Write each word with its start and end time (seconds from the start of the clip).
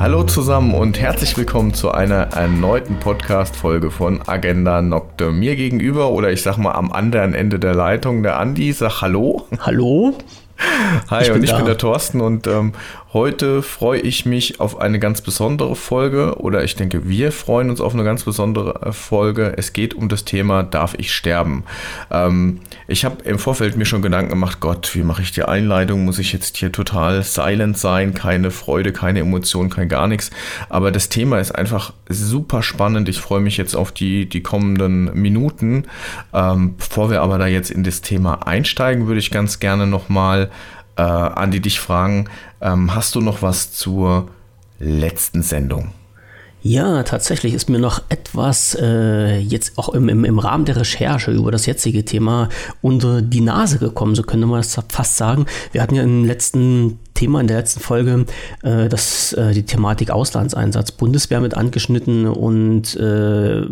Hallo 0.00 0.22
zusammen 0.22 0.74
und 0.74 1.00
herzlich 1.00 1.36
willkommen 1.36 1.74
zu 1.74 1.90
einer 1.90 2.32
erneuten 2.32 3.00
Podcast-Folge 3.00 3.90
von 3.90 4.20
Agenda 4.28 4.80
Nocte. 4.80 5.32
Mir 5.32 5.56
gegenüber 5.56 6.10
oder 6.10 6.30
ich 6.30 6.42
sag 6.42 6.56
mal 6.56 6.72
am 6.72 6.92
anderen 6.92 7.34
Ende 7.34 7.58
der 7.58 7.74
Leitung 7.74 8.22
der 8.22 8.38
Andi. 8.38 8.72
Sag 8.72 9.02
Hallo. 9.02 9.48
Hallo. 9.58 10.14
Hi, 11.10 11.24
ich 11.24 11.32
und 11.32 11.42
ich 11.42 11.50
da. 11.50 11.56
bin 11.56 11.66
der 11.66 11.78
Thorsten 11.78 12.20
und 12.20 12.46
ähm, 12.46 12.74
heute 13.12 13.62
freue 13.62 14.00
ich 14.00 14.26
mich 14.26 14.60
auf 14.60 14.80
eine 14.80 14.98
ganz 14.98 15.22
besondere 15.22 15.74
Folge 15.76 16.36
oder 16.40 16.62
ich 16.62 16.76
denke, 16.76 17.08
wir 17.08 17.32
freuen 17.32 17.70
uns 17.70 17.80
auf 17.80 17.94
eine 17.94 18.04
ganz 18.04 18.24
besondere 18.24 18.86
äh, 18.86 18.92
Folge. 18.92 19.54
Es 19.56 19.72
geht 19.72 19.94
um 19.94 20.08
das 20.08 20.24
Thema 20.24 20.62
Darf 20.62 20.94
ich 20.98 21.12
sterben? 21.12 21.64
Ähm, 22.10 22.60
ich 22.86 23.04
habe 23.04 23.22
im 23.24 23.38
Vorfeld 23.38 23.76
mir 23.76 23.86
schon 23.86 24.02
Gedanken 24.02 24.30
gemacht, 24.30 24.60
Gott, 24.60 24.94
wie 24.94 25.02
mache 25.02 25.22
ich 25.22 25.32
die 25.32 25.42
Einleitung? 25.42 26.04
Muss 26.04 26.18
ich 26.18 26.32
jetzt 26.32 26.58
hier 26.58 26.70
total 26.70 27.22
silent 27.22 27.78
sein? 27.78 28.12
Keine 28.12 28.50
Freude, 28.50 28.92
keine 28.92 29.20
Emotion, 29.20 29.70
kein 29.70 29.88
gar 29.88 30.06
nichts. 30.06 30.30
Aber 30.68 30.92
das 30.92 31.08
Thema 31.08 31.38
ist 31.38 31.52
einfach 31.52 31.94
super 32.08 32.62
spannend. 32.62 33.08
Ich 33.08 33.20
freue 33.20 33.40
mich 33.40 33.56
jetzt 33.56 33.74
auf 33.74 33.90
die, 33.90 34.28
die 34.28 34.42
kommenden 34.42 35.14
Minuten. 35.14 35.84
Ähm, 36.34 36.74
bevor 36.76 37.10
wir 37.10 37.22
aber 37.22 37.38
da 37.38 37.46
jetzt 37.46 37.70
in 37.70 37.84
das 37.84 38.02
Thema 38.02 38.46
einsteigen, 38.46 39.06
würde 39.06 39.20
ich 39.20 39.30
ganz 39.30 39.60
gerne 39.60 39.86
nochmal 39.86 40.50
äh, 40.98 41.02
Andi, 41.02 41.60
dich 41.60 41.80
fragen, 41.80 42.28
ähm, 42.60 42.94
hast 42.94 43.14
du 43.14 43.20
noch 43.20 43.40
was 43.40 43.72
zur 43.72 44.28
letzten 44.78 45.42
Sendung? 45.42 45.92
Ja, 46.60 47.04
tatsächlich 47.04 47.54
ist 47.54 47.70
mir 47.70 47.78
noch 47.78 48.02
etwas 48.08 48.76
äh, 48.80 49.38
jetzt 49.38 49.78
auch 49.78 49.90
im, 49.90 50.08
im, 50.08 50.24
im 50.24 50.40
Rahmen 50.40 50.64
der 50.64 50.76
Recherche 50.76 51.30
über 51.30 51.52
das 51.52 51.66
jetzige 51.66 52.04
Thema 52.04 52.48
unter 52.82 53.22
die 53.22 53.40
Nase 53.40 53.78
gekommen, 53.78 54.16
so 54.16 54.24
könnte 54.24 54.46
man 54.46 54.58
das 54.58 54.76
fast 54.88 55.16
sagen. 55.16 55.46
Wir 55.70 55.82
hatten 55.82 55.94
ja 55.94 56.02
im 56.02 56.24
letzten 56.24 56.98
Thema, 57.14 57.40
in 57.40 57.46
der 57.46 57.58
letzten 57.58 57.78
Folge, 57.78 58.26
äh, 58.64 58.88
das, 58.88 59.32
äh, 59.34 59.54
die 59.54 59.66
Thematik 59.66 60.10
Auslandseinsatz, 60.10 60.90
Bundeswehr 60.90 61.40
mit 61.40 61.54
angeschnitten 61.54 62.26
und 62.26 62.96
äh, 62.96 63.62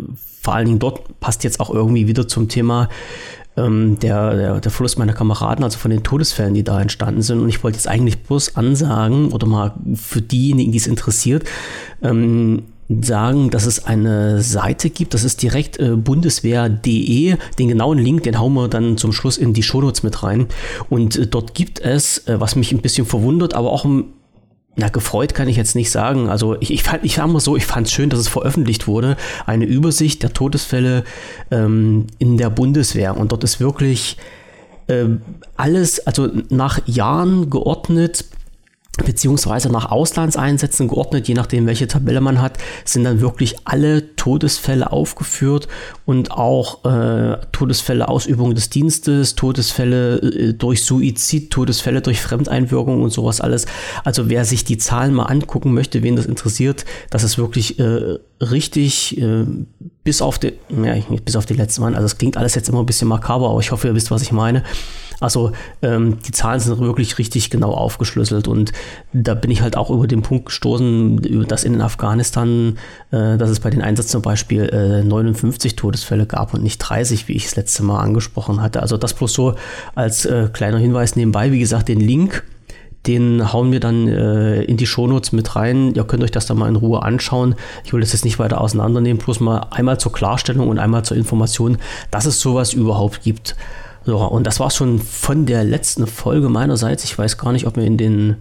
vor 0.41 0.55
allen 0.55 0.65
Dingen 0.65 0.79
dort 0.79 1.19
passt 1.19 1.43
jetzt 1.43 1.59
auch 1.59 1.69
irgendwie 1.69 2.07
wieder 2.07 2.25
zum 2.29 2.47
Thema 2.47 2.87
ähm, 3.57 3.97
der, 3.99 4.35
der, 4.35 4.59
der 4.61 4.71
Verlust 4.71 4.97
meiner 4.99 5.13
Kameraden, 5.13 5.63
also 5.63 5.77
von 5.77 5.91
den 5.91 6.03
Todesfällen, 6.03 6.53
die 6.53 6.63
da 6.63 6.79
entstanden 6.79 7.21
sind. 7.21 7.39
Und 7.39 7.49
ich 7.49 7.63
wollte 7.63 7.77
jetzt 7.77 7.87
eigentlich 7.87 8.23
bloß 8.23 8.55
ansagen 8.55 9.31
oder 9.31 9.47
mal 9.47 9.73
für 9.95 10.21
diejenigen, 10.21 10.71
die 10.71 10.77
es 10.77 10.87
interessiert, 10.87 11.43
ähm, 12.01 12.63
sagen, 13.01 13.49
dass 13.49 13.65
es 13.65 13.85
eine 13.85 14.41
Seite 14.41 14.89
gibt, 14.89 15.13
das 15.13 15.23
ist 15.25 15.41
direkt 15.41 15.77
äh, 15.77 15.95
bundeswehr.de. 15.95 17.35
Den 17.59 17.67
genauen 17.67 17.97
Link, 17.97 18.23
den 18.23 18.39
hauen 18.39 18.53
wir 18.53 18.69
dann 18.69 18.97
zum 18.97 19.11
Schluss 19.11 19.37
in 19.37 19.53
die 19.53 19.63
Shownotes 19.63 20.03
mit 20.03 20.23
rein. 20.23 20.47
Und 20.89 21.17
äh, 21.17 21.27
dort 21.27 21.53
gibt 21.53 21.79
es, 21.79 22.27
äh, 22.27 22.39
was 22.39 22.55
mich 22.55 22.71
ein 22.71 22.81
bisschen 22.81 23.05
verwundert, 23.05 23.53
aber 23.55 23.71
auch 23.71 23.85
na, 24.77 24.89
gefreut 24.89 25.33
kann 25.33 25.47
ich 25.47 25.57
jetzt 25.57 25.75
nicht 25.75 25.89
sagen. 25.89 26.29
Also 26.29 26.55
ich, 26.59 26.71
ich 26.71 26.83
fand, 26.83 27.03
ich 27.03 27.15
sag 27.15 27.27
mal 27.27 27.39
so, 27.39 27.57
ich 27.57 27.65
fand 27.65 27.87
es 27.87 27.93
schön, 27.93 28.11
dass 28.11 28.19
es 28.19 28.27
veröffentlicht 28.27 28.87
wurde. 28.87 29.17
Eine 29.47 29.65
Übersicht 29.65 30.21
der 30.21 30.33
Todesfälle 30.33 31.03
ähm, 31.49 32.05
in 32.19 32.37
der 32.37 32.51
Bundeswehr. 32.51 33.17
Und 33.17 33.31
dort 33.31 33.43
ist 33.43 33.59
wirklich 33.59 34.17
äh, 34.85 35.05
alles, 35.55 36.05
also 36.05 36.29
nach 36.49 36.79
Jahren 36.85 37.49
geordnet, 37.49 38.25
beziehungsweise 39.05 39.71
nach 39.71 39.91
Auslandseinsätzen 39.91 40.87
geordnet, 40.87 41.27
je 41.27 41.33
nachdem, 41.33 41.65
welche 41.67 41.87
Tabelle 41.87 42.21
man 42.21 42.41
hat, 42.41 42.57
sind 42.85 43.03
dann 43.03 43.21
wirklich 43.21 43.55
alle 43.65 44.15
Todesfälle 44.15 44.91
aufgeführt 44.91 45.67
und 46.05 46.31
auch 46.31 46.83
äh, 46.85 47.37
Todesfälle 47.51 48.07
Ausübung 48.07 48.55
des 48.55 48.69
Dienstes, 48.69 49.35
Todesfälle 49.35 50.17
äh, 50.17 50.53
durch 50.53 50.83
Suizid, 50.83 51.51
Todesfälle 51.51 52.01
durch 52.01 52.21
Fremdeinwirkung 52.21 53.01
und 53.01 53.11
sowas 53.11 53.41
alles. 53.41 53.65
Also 54.03 54.29
wer 54.29 54.45
sich 54.45 54.63
die 54.63 54.77
Zahlen 54.77 55.13
mal 55.13 55.23
angucken 55.23 55.73
möchte, 55.73 56.03
wen 56.03 56.15
das 56.15 56.25
interessiert, 56.25 56.85
das 57.09 57.23
ist 57.23 57.37
wirklich 57.37 57.79
äh, 57.79 58.17
richtig 58.41 59.19
äh, 59.21 59.45
bis 60.03 60.21
auf 60.21 60.39
die, 60.39 60.53
ja, 60.69 60.95
bis 61.23 61.35
auf 61.35 61.45
die 61.45 61.53
letzten 61.53 61.81
Mal. 61.81 61.95
Also 61.95 62.05
es 62.05 62.17
klingt 62.17 62.37
alles 62.37 62.55
jetzt 62.55 62.69
immer 62.69 62.79
ein 62.79 62.85
bisschen 62.85 63.07
makaber, 63.07 63.49
aber 63.49 63.59
ich 63.59 63.71
hoffe, 63.71 63.87
ihr 63.87 63.95
wisst, 63.95 64.11
was 64.11 64.21
ich 64.21 64.31
meine. 64.31 64.63
Also 65.19 65.51
ähm, 65.81 66.19
die 66.25 66.31
Zahlen 66.31 66.59
sind 66.59 66.79
wirklich 66.79 67.17
richtig 67.17 67.49
genau 67.49 67.71
aufgeschlüsselt 67.71 68.47
und 68.47 68.71
da 69.13 69.33
bin 69.33 69.49
ich 69.49 69.61
halt 69.61 69.75
auch 69.75 69.89
über 69.89 70.07
den 70.07 70.21
Punkt 70.21 70.47
gestoßen, 70.47 71.45
dass 71.47 71.63
in 71.63 71.81
Afghanistan, 71.81 72.77
äh, 73.11 73.37
dass 73.37 73.49
es 73.49 73.59
bei 73.59 73.69
den 73.69 73.81
Einsätzen 73.81 74.09
zum 74.09 74.21
Beispiel 74.21 74.63
äh, 74.63 75.03
59 75.03 75.75
Todesfälle 75.75 76.25
gab 76.25 76.53
und 76.53 76.63
nicht 76.63 76.77
30, 76.77 77.27
wie 77.27 77.33
ich 77.33 77.45
das 77.45 77.55
letzte 77.55 77.83
Mal 77.83 77.99
angesprochen 77.99 78.61
hatte. 78.61 78.81
Also 78.81 78.97
das 78.97 79.13
bloß 79.13 79.33
so 79.33 79.55
als 79.95 80.25
äh, 80.25 80.49
kleiner 80.53 80.77
Hinweis 80.77 81.15
nebenbei. 81.15 81.51
Wie 81.51 81.59
gesagt, 81.59 81.87
den 81.87 81.99
Link 81.99 82.43
den 83.07 83.53
hauen 83.53 83.71
wir 83.71 83.79
dann 83.79 84.07
äh, 84.07 84.63
in 84.63 84.77
die 84.77 84.85
Shownotes 84.85 85.31
mit 85.31 85.55
rein. 85.55 85.93
Ihr 85.95 86.03
könnt 86.03 86.23
euch 86.23 86.31
das 86.31 86.45
dann 86.45 86.57
mal 86.57 86.67
in 86.67 86.75
Ruhe 86.75 87.03
anschauen. 87.03 87.55
Ich 87.85 87.93
will 87.93 88.01
das 88.01 88.11
jetzt 88.11 88.25
nicht 88.25 88.37
weiter 88.37 88.59
auseinandernehmen, 88.59 89.17
bloß 89.17 89.39
mal 89.39 89.67
einmal 89.71 89.99
zur 89.99 90.11
Klarstellung 90.11 90.67
und 90.67 90.77
einmal 90.77 91.03
zur 91.03 91.15
Information, 91.15 91.77
dass 92.11 92.25
es 92.25 92.39
sowas 92.39 92.73
überhaupt 92.73 93.23
gibt. 93.23 93.55
So, 94.07 94.19
und 94.19 94.47
das 94.47 94.61
war 94.61 94.71
schon 94.71 94.99
von 94.99 95.45
der 95.45 95.65
letzten 95.65 96.07
Folge 96.07 96.47
meinerseits. 96.47 97.03
Ich 97.03 97.19
weiß 97.19 97.37
gar 97.37 97.51
nicht, 97.51 97.67
ob 97.67 97.75
wir 97.75 97.83
in 97.83 97.97
den 97.97 98.37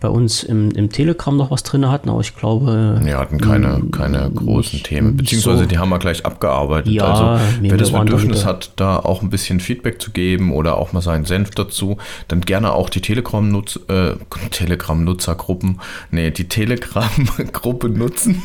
bei 0.00 0.08
uns 0.08 0.42
im, 0.42 0.72
im 0.72 0.90
Telegram 0.90 1.36
noch 1.36 1.52
was 1.52 1.62
drin 1.62 1.88
hatten, 1.88 2.10
aber 2.10 2.20
ich 2.20 2.36
glaube. 2.36 3.00
Wir 3.00 3.16
hatten 3.16 3.40
keine, 3.40 3.80
keine 3.92 4.28
großen 4.28 4.82
Themen, 4.82 5.16
beziehungsweise 5.16 5.62
so. 5.62 5.66
die 5.66 5.78
haben 5.78 5.88
wir 5.88 6.00
gleich 6.00 6.26
abgearbeitet. 6.26 6.92
Ja, 6.92 7.04
also 7.04 7.44
wer 7.60 7.76
das 7.76 7.92
Bedürfnis 7.92 8.44
hat, 8.44 8.72
da 8.74 8.96
auch 8.96 9.22
ein 9.22 9.30
bisschen 9.30 9.60
Feedback 9.60 10.02
zu 10.02 10.10
geben 10.10 10.52
oder 10.52 10.78
auch 10.78 10.92
mal 10.92 11.00
seinen 11.00 11.26
Senf 11.26 11.52
dazu, 11.52 11.96
dann 12.26 12.40
gerne 12.40 12.72
auch 12.72 12.90
die 12.90 13.00
Telegram-Nutz, 13.00 13.78
äh, 13.88 14.16
Telegram-Nutzergruppen, 14.50 15.80
nee, 16.10 16.32
die 16.32 16.48
Telegram-Gruppe 16.48 17.88
nutzen 17.88 18.42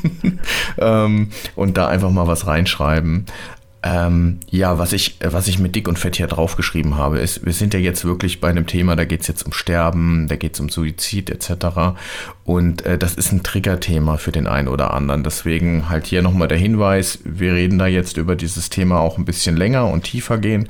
ähm, 0.78 1.30
und 1.56 1.78
da 1.78 1.88
einfach 1.88 2.12
mal 2.12 2.28
was 2.28 2.46
reinschreiben. 2.46 3.25
Ähm, 3.82 4.40
ja, 4.50 4.78
was 4.78 4.92
ich, 4.92 5.18
was 5.24 5.48
ich 5.48 5.58
mit 5.58 5.74
dick 5.74 5.88
und 5.88 5.98
fett 5.98 6.18
hier 6.18 6.28
draufgeschrieben 6.28 6.98
habe, 6.98 7.20
ist, 7.20 7.46
wir 7.46 7.54
sind 7.54 7.74
ja 7.74 7.80
jetzt 7.80 8.04
wirklich 8.04 8.42
bei 8.42 8.50
einem 8.50 8.68
Thema, 8.68 8.98
da 8.98 9.06
geht 9.06 9.22
es 9.22 9.28
jetzt 9.28 9.44
um 9.44 9.54
Sterben, 9.54 10.28
da 10.28 10.36
geht 10.36 10.56
es 10.56 10.60
um 10.60 10.68
Suizid 10.68 11.30
etc. 11.30 11.98
Und 12.44 12.86
äh, 12.86 12.98
das 12.98 13.16
ist 13.16 13.32
ein 13.32 13.44
Triggerthema 13.44 14.18
für 14.18 14.34
den 14.34 14.48
einen 14.48 14.68
oder 14.68 14.94
anderen. 14.94 15.24
Deswegen 15.24 15.88
halt 15.88 16.08
hier 16.08 16.22
nochmal 16.22 16.50
der 16.50 16.58
Hinweis, 16.58 17.20
wir 17.24 17.54
reden 17.54 17.80
da 17.80 17.88
jetzt 17.88 18.18
über 18.18 18.36
dieses 18.36 18.70
Thema 18.70 19.00
auch 19.00 19.18
ein 19.18 19.26
bisschen 19.26 19.56
länger 19.56 19.88
und 19.88 20.04
tiefer 20.04 20.38
gehen 20.38 20.68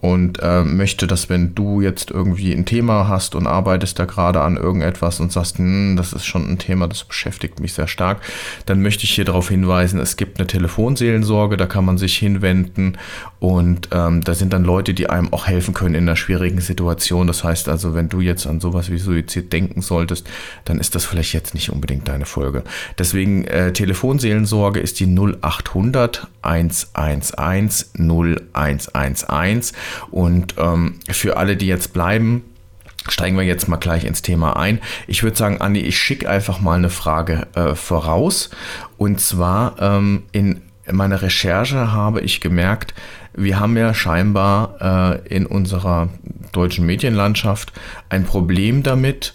und 0.00 0.38
äh, 0.40 0.62
möchte, 0.62 1.06
dass 1.06 1.28
wenn 1.28 1.54
du 1.54 1.80
jetzt 1.80 2.10
irgendwie 2.10 2.52
ein 2.52 2.64
Thema 2.64 3.08
hast 3.08 3.34
und 3.34 3.46
arbeitest 3.46 3.98
da 3.98 4.04
gerade 4.04 4.40
an 4.40 4.56
irgendetwas 4.56 5.18
und 5.18 5.32
sagst, 5.32 5.58
hm, 5.58 5.96
das 5.96 6.12
ist 6.12 6.24
schon 6.24 6.48
ein 6.48 6.58
Thema, 6.58 6.86
das 6.86 7.04
beschäftigt 7.04 7.58
mich 7.58 7.72
sehr 7.72 7.88
stark, 7.88 8.20
dann 8.66 8.80
möchte 8.80 9.04
ich 9.04 9.10
hier 9.10 9.24
darauf 9.24 9.48
hinweisen, 9.48 9.98
es 9.98 10.16
gibt 10.16 10.38
eine 10.38 10.46
Telefonseelensorge, 10.46 11.56
da 11.56 11.66
kann 11.66 11.84
man 11.84 11.98
sich 11.98 12.16
hinwenden 12.16 12.96
und 13.40 13.88
ähm, 13.92 14.22
da 14.22 14.34
sind 14.34 14.52
dann 14.52 14.64
Leute, 14.64 14.94
die 14.94 15.10
einem 15.10 15.32
auch 15.32 15.46
helfen 15.46 15.74
können 15.74 15.94
in 15.94 16.02
einer 16.02 16.16
schwierigen 16.16 16.60
Situation. 16.60 17.26
Das 17.26 17.42
heißt 17.42 17.68
also, 17.68 17.94
wenn 17.94 18.08
du 18.08 18.20
jetzt 18.20 18.46
an 18.46 18.60
sowas 18.60 18.90
wie 18.90 18.98
Suizid 18.98 19.52
denken 19.52 19.82
solltest, 19.82 20.28
dann 20.64 20.78
ist 20.78 20.94
das 20.94 21.04
vielleicht 21.04 21.32
jetzt 21.34 21.54
nicht 21.54 21.70
unbedingt 21.70 22.06
deine 22.08 22.24
Folge. 22.24 22.62
Deswegen 22.98 23.44
äh, 23.44 23.72
Telefonseelensorge 23.72 24.80
ist 24.80 25.00
die 25.00 25.06
0800 25.06 26.28
111 26.42 27.34
0111 27.98 29.72
und 30.10 30.54
ähm, 30.58 31.00
für 31.10 31.36
alle, 31.36 31.56
die 31.56 31.66
jetzt 31.66 31.92
bleiben, 31.92 32.44
steigen 33.08 33.36
wir 33.36 33.44
jetzt 33.44 33.68
mal 33.68 33.76
gleich 33.76 34.04
ins 34.04 34.22
Thema 34.22 34.56
ein. 34.56 34.80
Ich 35.06 35.22
würde 35.22 35.36
sagen, 35.36 35.60
Andi, 35.60 35.80
ich 35.80 35.98
schicke 35.98 36.28
einfach 36.28 36.60
mal 36.60 36.76
eine 36.78 36.90
Frage 36.90 37.46
äh, 37.54 37.74
voraus. 37.74 38.50
Und 38.96 39.20
zwar 39.20 39.80
ähm, 39.80 40.24
in 40.32 40.60
meiner 40.90 41.22
Recherche 41.22 41.92
habe 41.92 42.20
ich 42.20 42.40
gemerkt, 42.40 42.94
wir 43.34 43.60
haben 43.60 43.76
ja 43.76 43.94
scheinbar 43.94 45.22
äh, 45.24 45.34
in 45.34 45.46
unserer 45.46 46.08
deutschen 46.52 46.86
Medienlandschaft 46.86 47.72
ein 48.08 48.24
Problem 48.24 48.82
damit, 48.82 49.34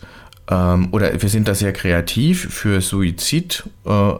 ähm, 0.49 0.89
oder 0.91 1.21
wir 1.21 1.29
sind 1.29 1.47
da 1.47 1.55
sehr 1.55 1.73
kreativ 1.73 2.53
für 2.53 2.81
Suizid. 2.81 3.63
Äh, 3.85 4.13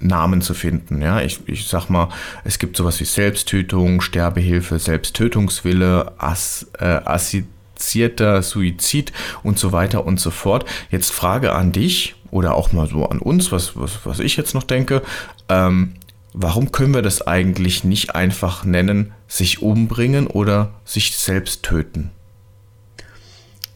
Namen 0.00 0.42
zu 0.42 0.54
finden. 0.54 1.02
Ja, 1.02 1.20
ich, 1.20 1.40
ich 1.46 1.66
sag 1.66 1.88
mal, 1.88 2.08
es 2.44 2.58
gibt 2.58 2.76
sowas 2.76 3.00
wie 3.00 3.04
Selbsttötung, 3.04 4.00
Sterbehilfe, 4.00 4.78
Selbsttötungswille, 4.78 6.12
Ass, 6.18 6.70
äh, 6.78 6.84
assizierter 7.04 8.42
Suizid 8.42 9.12
und 9.42 9.58
so 9.58 9.72
weiter 9.72 10.06
und 10.06 10.20
so 10.20 10.30
fort. 10.30 10.64
Jetzt 10.90 11.12
Frage 11.12 11.52
an 11.52 11.72
dich 11.72 12.14
oder 12.30 12.54
auch 12.54 12.72
mal 12.72 12.88
so 12.88 13.06
an 13.06 13.18
uns, 13.18 13.52
was, 13.52 13.76
was, 13.76 14.04
was 14.04 14.18
ich 14.18 14.36
jetzt 14.36 14.54
noch 14.54 14.64
denke. 14.64 15.02
Ähm, 15.48 15.94
warum 16.32 16.72
können 16.72 16.94
wir 16.94 17.02
das 17.02 17.26
eigentlich 17.26 17.84
nicht 17.84 18.14
einfach 18.14 18.64
nennen, 18.64 19.12
sich 19.28 19.62
umbringen 19.62 20.26
oder 20.26 20.70
sich 20.84 21.16
selbst 21.16 21.62
töten? 21.62 22.10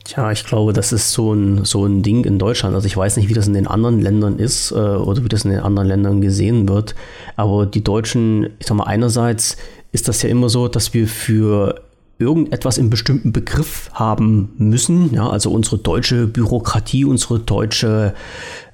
Tja, 0.06 0.30
ich 0.30 0.44
glaube, 0.44 0.72
das 0.72 0.92
ist 0.92 1.10
so 1.10 1.32
ein, 1.32 1.64
so 1.64 1.84
ein 1.84 2.02
Ding 2.02 2.24
in 2.24 2.38
Deutschland. 2.38 2.76
Also 2.76 2.86
ich 2.86 2.96
weiß 2.96 3.16
nicht, 3.16 3.28
wie 3.28 3.34
das 3.34 3.48
in 3.48 3.54
den 3.54 3.66
anderen 3.66 4.00
Ländern 4.00 4.38
ist 4.38 4.70
äh, 4.70 4.74
oder 4.74 5.24
wie 5.24 5.28
das 5.28 5.44
in 5.44 5.50
den 5.50 5.58
anderen 5.58 5.88
Ländern 5.88 6.20
gesehen 6.20 6.68
wird. 6.68 6.94
Aber 7.34 7.66
die 7.66 7.82
Deutschen, 7.82 8.50
ich 8.60 8.66
sag 8.68 8.76
mal, 8.76 8.84
einerseits 8.84 9.56
ist 9.90 10.06
das 10.06 10.22
ja 10.22 10.28
immer 10.28 10.48
so, 10.48 10.68
dass 10.68 10.94
wir 10.94 11.08
für 11.08 11.82
irgendetwas 12.20 12.78
im 12.78 12.88
bestimmten 12.88 13.32
Begriff 13.32 13.90
haben 13.94 14.52
müssen. 14.58 15.12
Ja, 15.12 15.28
also 15.28 15.50
unsere 15.50 15.78
deutsche 15.78 16.28
Bürokratie, 16.28 17.04
unsere 17.04 17.40
deutsche, 17.40 18.14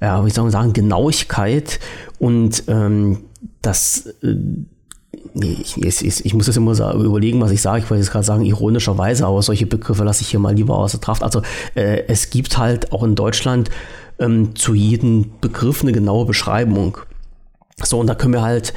ja, 0.02 0.26
wie 0.26 0.30
soll 0.30 0.44
man 0.44 0.52
sagen, 0.52 0.74
Genauigkeit 0.74 1.80
und 2.18 2.64
ähm, 2.68 3.20
das 3.62 4.06
äh, 4.22 4.36
ich, 5.34 5.82
ich, 5.82 6.24
ich, 6.24 6.34
muss 6.34 6.46
das 6.46 6.56
immer 6.56 6.72
überlegen, 6.94 7.40
was 7.40 7.50
ich 7.50 7.62
sage. 7.62 7.78
Ich 7.78 7.90
wollte 7.90 8.02
jetzt 8.02 8.12
gerade 8.12 8.24
sagen, 8.24 8.44
ironischerweise, 8.44 9.26
aber 9.26 9.42
solche 9.42 9.66
Begriffe 9.66 10.04
lasse 10.04 10.22
ich 10.22 10.28
hier 10.28 10.40
mal 10.40 10.54
lieber 10.54 10.76
außer 10.76 10.98
Kraft. 10.98 11.22
Also 11.22 11.42
äh, 11.74 12.04
es 12.08 12.30
gibt 12.30 12.58
halt 12.58 12.92
auch 12.92 13.02
in 13.02 13.14
Deutschland 13.14 13.70
ähm, 14.18 14.54
zu 14.54 14.74
jedem 14.74 15.32
Begriff 15.40 15.82
eine 15.82 15.92
genaue 15.92 16.26
Beschreibung. 16.26 16.98
So, 17.82 17.98
und 17.98 18.06
da 18.06 18.14
können 18.14 18.34
wir 18.34 18.42
halt 18.42 18.74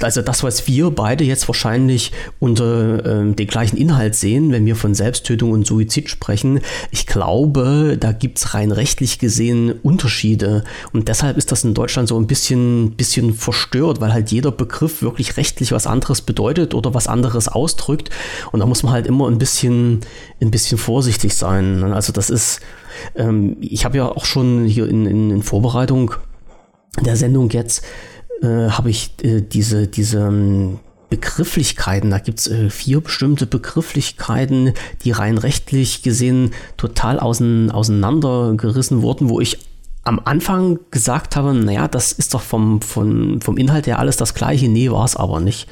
also 0.00 0.22
das, 0.22 0.42
was 0.42 0.66
wir 0.66 0.90
beide 0.90 1.24
jetzt 1.24 1.48
wahrscheinlich 1.48 2.12
unter 2.38 3.04
äh, 3.04 3.32
den 3.32 3.46
gleichen 3.46 3.76
Inhalt 3.76 4.14
sehen, 4.14 4.52
wenn 4.52 4.66
wir 4.66 4.76
von 4.76 4.94
Selbsttötung 4.94 5.52
und 5.52 5.66
Suizid 5.66 6.10
sprechen, 6.10 6.60
ich 6.90 7.06
glaube, 7.06 7.96
da 7.98 8.12
gibt 8.12 8.38
es 8.38 8.54
rein 8.54 8.72
rechtlich 8.72 9.18
gesehen 9.18 9.72
Unterschiede. 9.82 10.64
Und 10.92 11.08
deshalb 11.08 11.38
ist 11.38 11.50
das 11.50 11.64
in 11.64 11.74
Deutschland 11.74 12.08
so 12.08 12.18
ein 12.18 12.26
bisschen, 12.26 12.92
bisschen 12.92 13.32
verstört, 13.32 14.00
weil 14.00 14.12
halt 14.12 14.30
jeder 14.30 14.52
Begriff 14.52 15.02
wirklich 15.02 15.36
rechtlich 15.36 15.72
was 15.72 15.86
anderes 15.86 16.20
bedeutet 16.20 16.74
oder 16.74 16.92
was 16.92 17.08
anderes 17.08 17.48
ausdrückt. 17.48 18.10
Und 18.52 18.60
da 18.60 18.66
muss 18.66 18.82
man 18.82 18.92
halt 18.92 19.06
immer 19.06 19.28
ein 19.28 19.38
bisschen, 19.38 20.00
ein 20.40 20.50
bisschen 20.50 20.78
vorsichtig 20.78 21.34
sein. 21.34 21.82
Also 21.84 22.12
das 22.12 22.28
ist, 22.28 22.60
ähm, 23.14 23.56
ich 23.60 23.84
habe 23.84 23.96
ja 23.96 24.08
auch 24.08 24.26
schon 24.26 24.66
hier 24.66 24.88
in, 24.88 25.06
in, 25.06 25.30
in 25.30 25.42
Vorbereitung 25.42 26.14
der 27.02 27.16
Sendung 27.16 27.50
jetzt 27.50 27.84
äh, 28.42 28.70
habe 28.70 28.90
ich 28.90 29.12
äh, 29.22 29.40
diese, 29.40 29.86
diese 29.86 30.18
ähm, 30.18 30.78
Begrifflichkeiten, 31.10 32.10
da 32.10 32.18
gibt 32.18 32.40
es 32.40 32.46
äh, 32.48 32.70
vier 32.70 33.00
bestimmte 33.00 33.46
Begrifflichkeiten, 33.46 34.72
die 35.04 35.12
rein 35.12 35.38
rechtlich 35.38 36.02
gesehen 36.02 36.52
total 36.76 37.20
ausein, 37.20 37.70
auseinandergerissen 37.70 39.02
wurden, 39.02 39.28
wo 39.28 39.40
ich 39.40 39.58
am 40.02 40.20
Anfang 40.24 40.80
gesagt 40.90 41.36
habe, 41.36 41.54
naja, 41.54 41.88
das 41.88 42.12
ist 42.12 42.34
doch 42.34 42.42
vom, 42.42 42.82
vom, 42.82 43.40
vom 43.40 43.56
Inhalt 43.56 43.86
her 43.86 43.98
alles 43.98 44.16
das 44.16 44.34
gleiche. 44.34 44.68
Nee, 44.68 44.90
war 44.90 45.04
es 45.04 45.16
aber 45.16 45.40
nicht. 45.40 45.68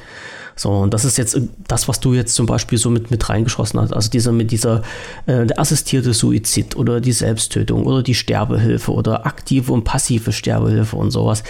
So, 0.55 0.69
und 0.69 0.93
das 0.93 1.03
ist 1.05 1.17
jetzt 1.17 1.39
das, 1.67 1.87
was 1.87 1.99
du 1.99 2.13
jetzt 2.13 2.35
zum 2.35 2.45
Beispiel 2.45 2.77
so 2.77 2.89
mit, 2.89 3.11
mit 3.11 3.27
reingeschossen 3.27 3.79
hast. 3.79 3.91
Also 3.91 4.09
dieser 4.09 4.31
mit 4.31 4.51
dieser 4.51 4.83
äh, 5.25 5.45
der 5.45 5.59
assistierte 5.59 6.13
Suizid 6.13 6.75
oder 6.75 7.01
die 7.01 7.11
Selbsttötung 7.11 7.85
oder 7.85 8.03
die 8.03 8.13
Sterbehilfe 8.13 8.91
oder 8.91 9.25
aktive 9.25 9.73
und 9.73 9.83
passive 9.83 10.31
Sterbehilfe 10.31 10.95
und 10.95 11.11
sowas. 11.11 11.43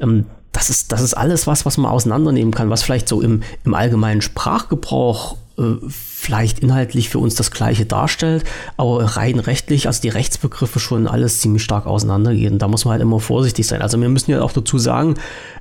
Ähm, 0.00 0.26
das 0.52 0.70
ist, 0.70 0.92
das 0.92 1.02
ist 1.02 1.14
alles 1.14 1.46
was, 1.46 1.66
was 1.66 1.76
man 1.76 1.90
auseinandernehmen 1.90 2.52
kann, 2.52 2.70
was 2.70 2.82
vielleicht 2.82 3.08
so 3.08 3.20
im, 3.20 3.42
im 3.64 3.74
allgemeinen 3.74 4.22
Sprachgebrauch 4.22 5.36
äh, 5.58 5.76
vielleicht 5.88 6.60
inhaltlich 6.60 7.08
für 7.08 7.18
uns 7.18 7.34
das 7.34 7.50
Gleiche 7.50 7.84
darstellt, 7.86 8.44
aber 8.76 9.02
rein 9.04 9.38
rechtlich, 9.38 9.86
also 9.86 10.00
die 10.00 10.08
Rechtsbegriffe 10.08 10.78
schon 10.78 11.06
alles 11.06 11.40
ziemlich 11.40 11.62
stark 11.62 11.86
auseinandergehen. 11.86 12.58
Da 12.58 12.68
muss 12.68 12.84
man 12.84 12.92
halt 12.92 13.02
immer 13.02 13.20
vorsichtig 13.20 13.66
sein. 13.66 13.82
Also 13.82 14.00
wir 14.00 14.08
müssen 14.08 14.30
ja 14.30 14.42
auch 14.42 14.52
dazu 14.52 14.78
sagen, 14.78 15.14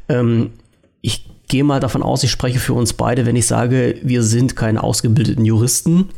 ähm, 0.10 0.52
ich 1.02 1.30
gehe 1.48 1.64
mal 1.64 1.80
davon 1.80 2.04
aus, 2.04 2.24
ich 2.24 2.32
spreche 2.32 2.60
für 2.60 2.74
uns 2.74 2.94
beide, 2.94 3.26
wenn 3.26 3.36
ich 3.36 3.48
sage, 3.48 3.96
wir 4.04 4.24
sind 4.24 4.56
keine 4.56 4.84
ausgebildeten 4.84 5.46
Juristen 5.46 6.10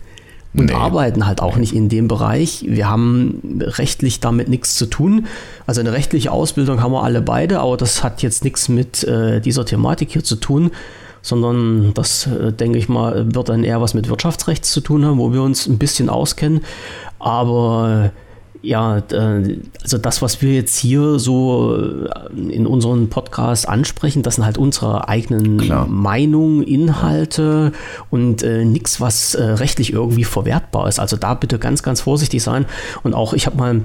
und 0.53 0.65
nee. 0.65 0.73
arbeiten 0.73 1.27
halt 1.27 1.41
auch 1.41 1.57
nicht 1.57 1.73
in 1.73 1.89
dem 1.89 2.07
Bereich. 2.07 2.65
Wir 2.67 2.89
haben 2.89 3.59
rechtlich 3.61 4.19
damit 4.19 4.49
nichts 4.49 4.75
zu 4.75 4.87
tun. 4.87 5.27
Also 5.67 5.79
eine 5.81 5.93
rechtliche 5.93 6.31
Ausbildung 6.31 6.81
haben 6.81 6.91
wir 6.91 7.03
alle 7.03 7.21
beide, 7.21 7.59
aber 7.59 7.77
das 7.77 8.03
hat 8.03 8.23
jetzt 8.23 8.43
nichts 8.43 8.67
mit 8.67 9.03
äh, 9.03 9.41
dieser 9.41 9.65
Thematik 9.65 10.11
hier 10.11 10.23
zu 10.23 10.35
tun, 10.37 10.71
sondern 11.21 11.93
das, 11.93 12.25
äh, 12.27 12.51
denke 12.51 12.79
ich 12.79 12.89
mal, 12.89 13.33
wird 13.33 13.49
dann 13.49 13.63
eher 13.63 13.79
was 13.79 13.93
mit 13.93 14.09
Wirtschaftsrecht 14.09 14.65
zu 14.65 14.81
tun 14.81 15.05
haben, 15.05 15.19
wo 15.19 15.33
wir 15.33 15.43
uns 15.43 15.67
ein 15.67 15.77
bisschen 15.77 16.09
auskennen. 16.09 16.61
Aber 17.19 18.11
äh, 18.15 18.28
ja, 18.61 19.01
also 19.11 19.97
das, 19.97 20.21
was 20.21 20.41
wir 20.41 20.53
jetzt 20.53 20.77
hier 20.77 21.17
so 21.17 21.77
äh, 21.77 22.51
in 22.51 22.67
unserem 22.67 23.09
Podcast 23.09 23.67
ansprechen, 23.67 24.21
das 24.21 24.35
sind 24.35 24.45
halt 24.45 24.57
unsere 24.57 25.07
eigenen 25.07 25.57
Klar. 25.57 25.87
Meinungen, 25.87 26.63
Inhalte 26.63 27.71
und 28.09 28.43
äh, 28.43 28.65
nichts, 28.65 28.99
was 28.99 29.35
äh, 29.35 29.43
rechtlich 29.43 29.93
irgendwie 29.93 30.25
verwertbar 30.25 30.87
ist. 30.89 30.99
Also 30.99 31.15
da 31.15 31.35
bitte 31.35 31.57
ganz, 31.57 31.83
ganz 31.83 32.01
vorsichtig 32.01 32.43
sein. 32.43 32.65
Und 33.03 33.13
auch 33.13 33.33
ich 33.33 33.45
habe 33.45 33.57
mal 33.57 33.75
äh, 33.77 33.81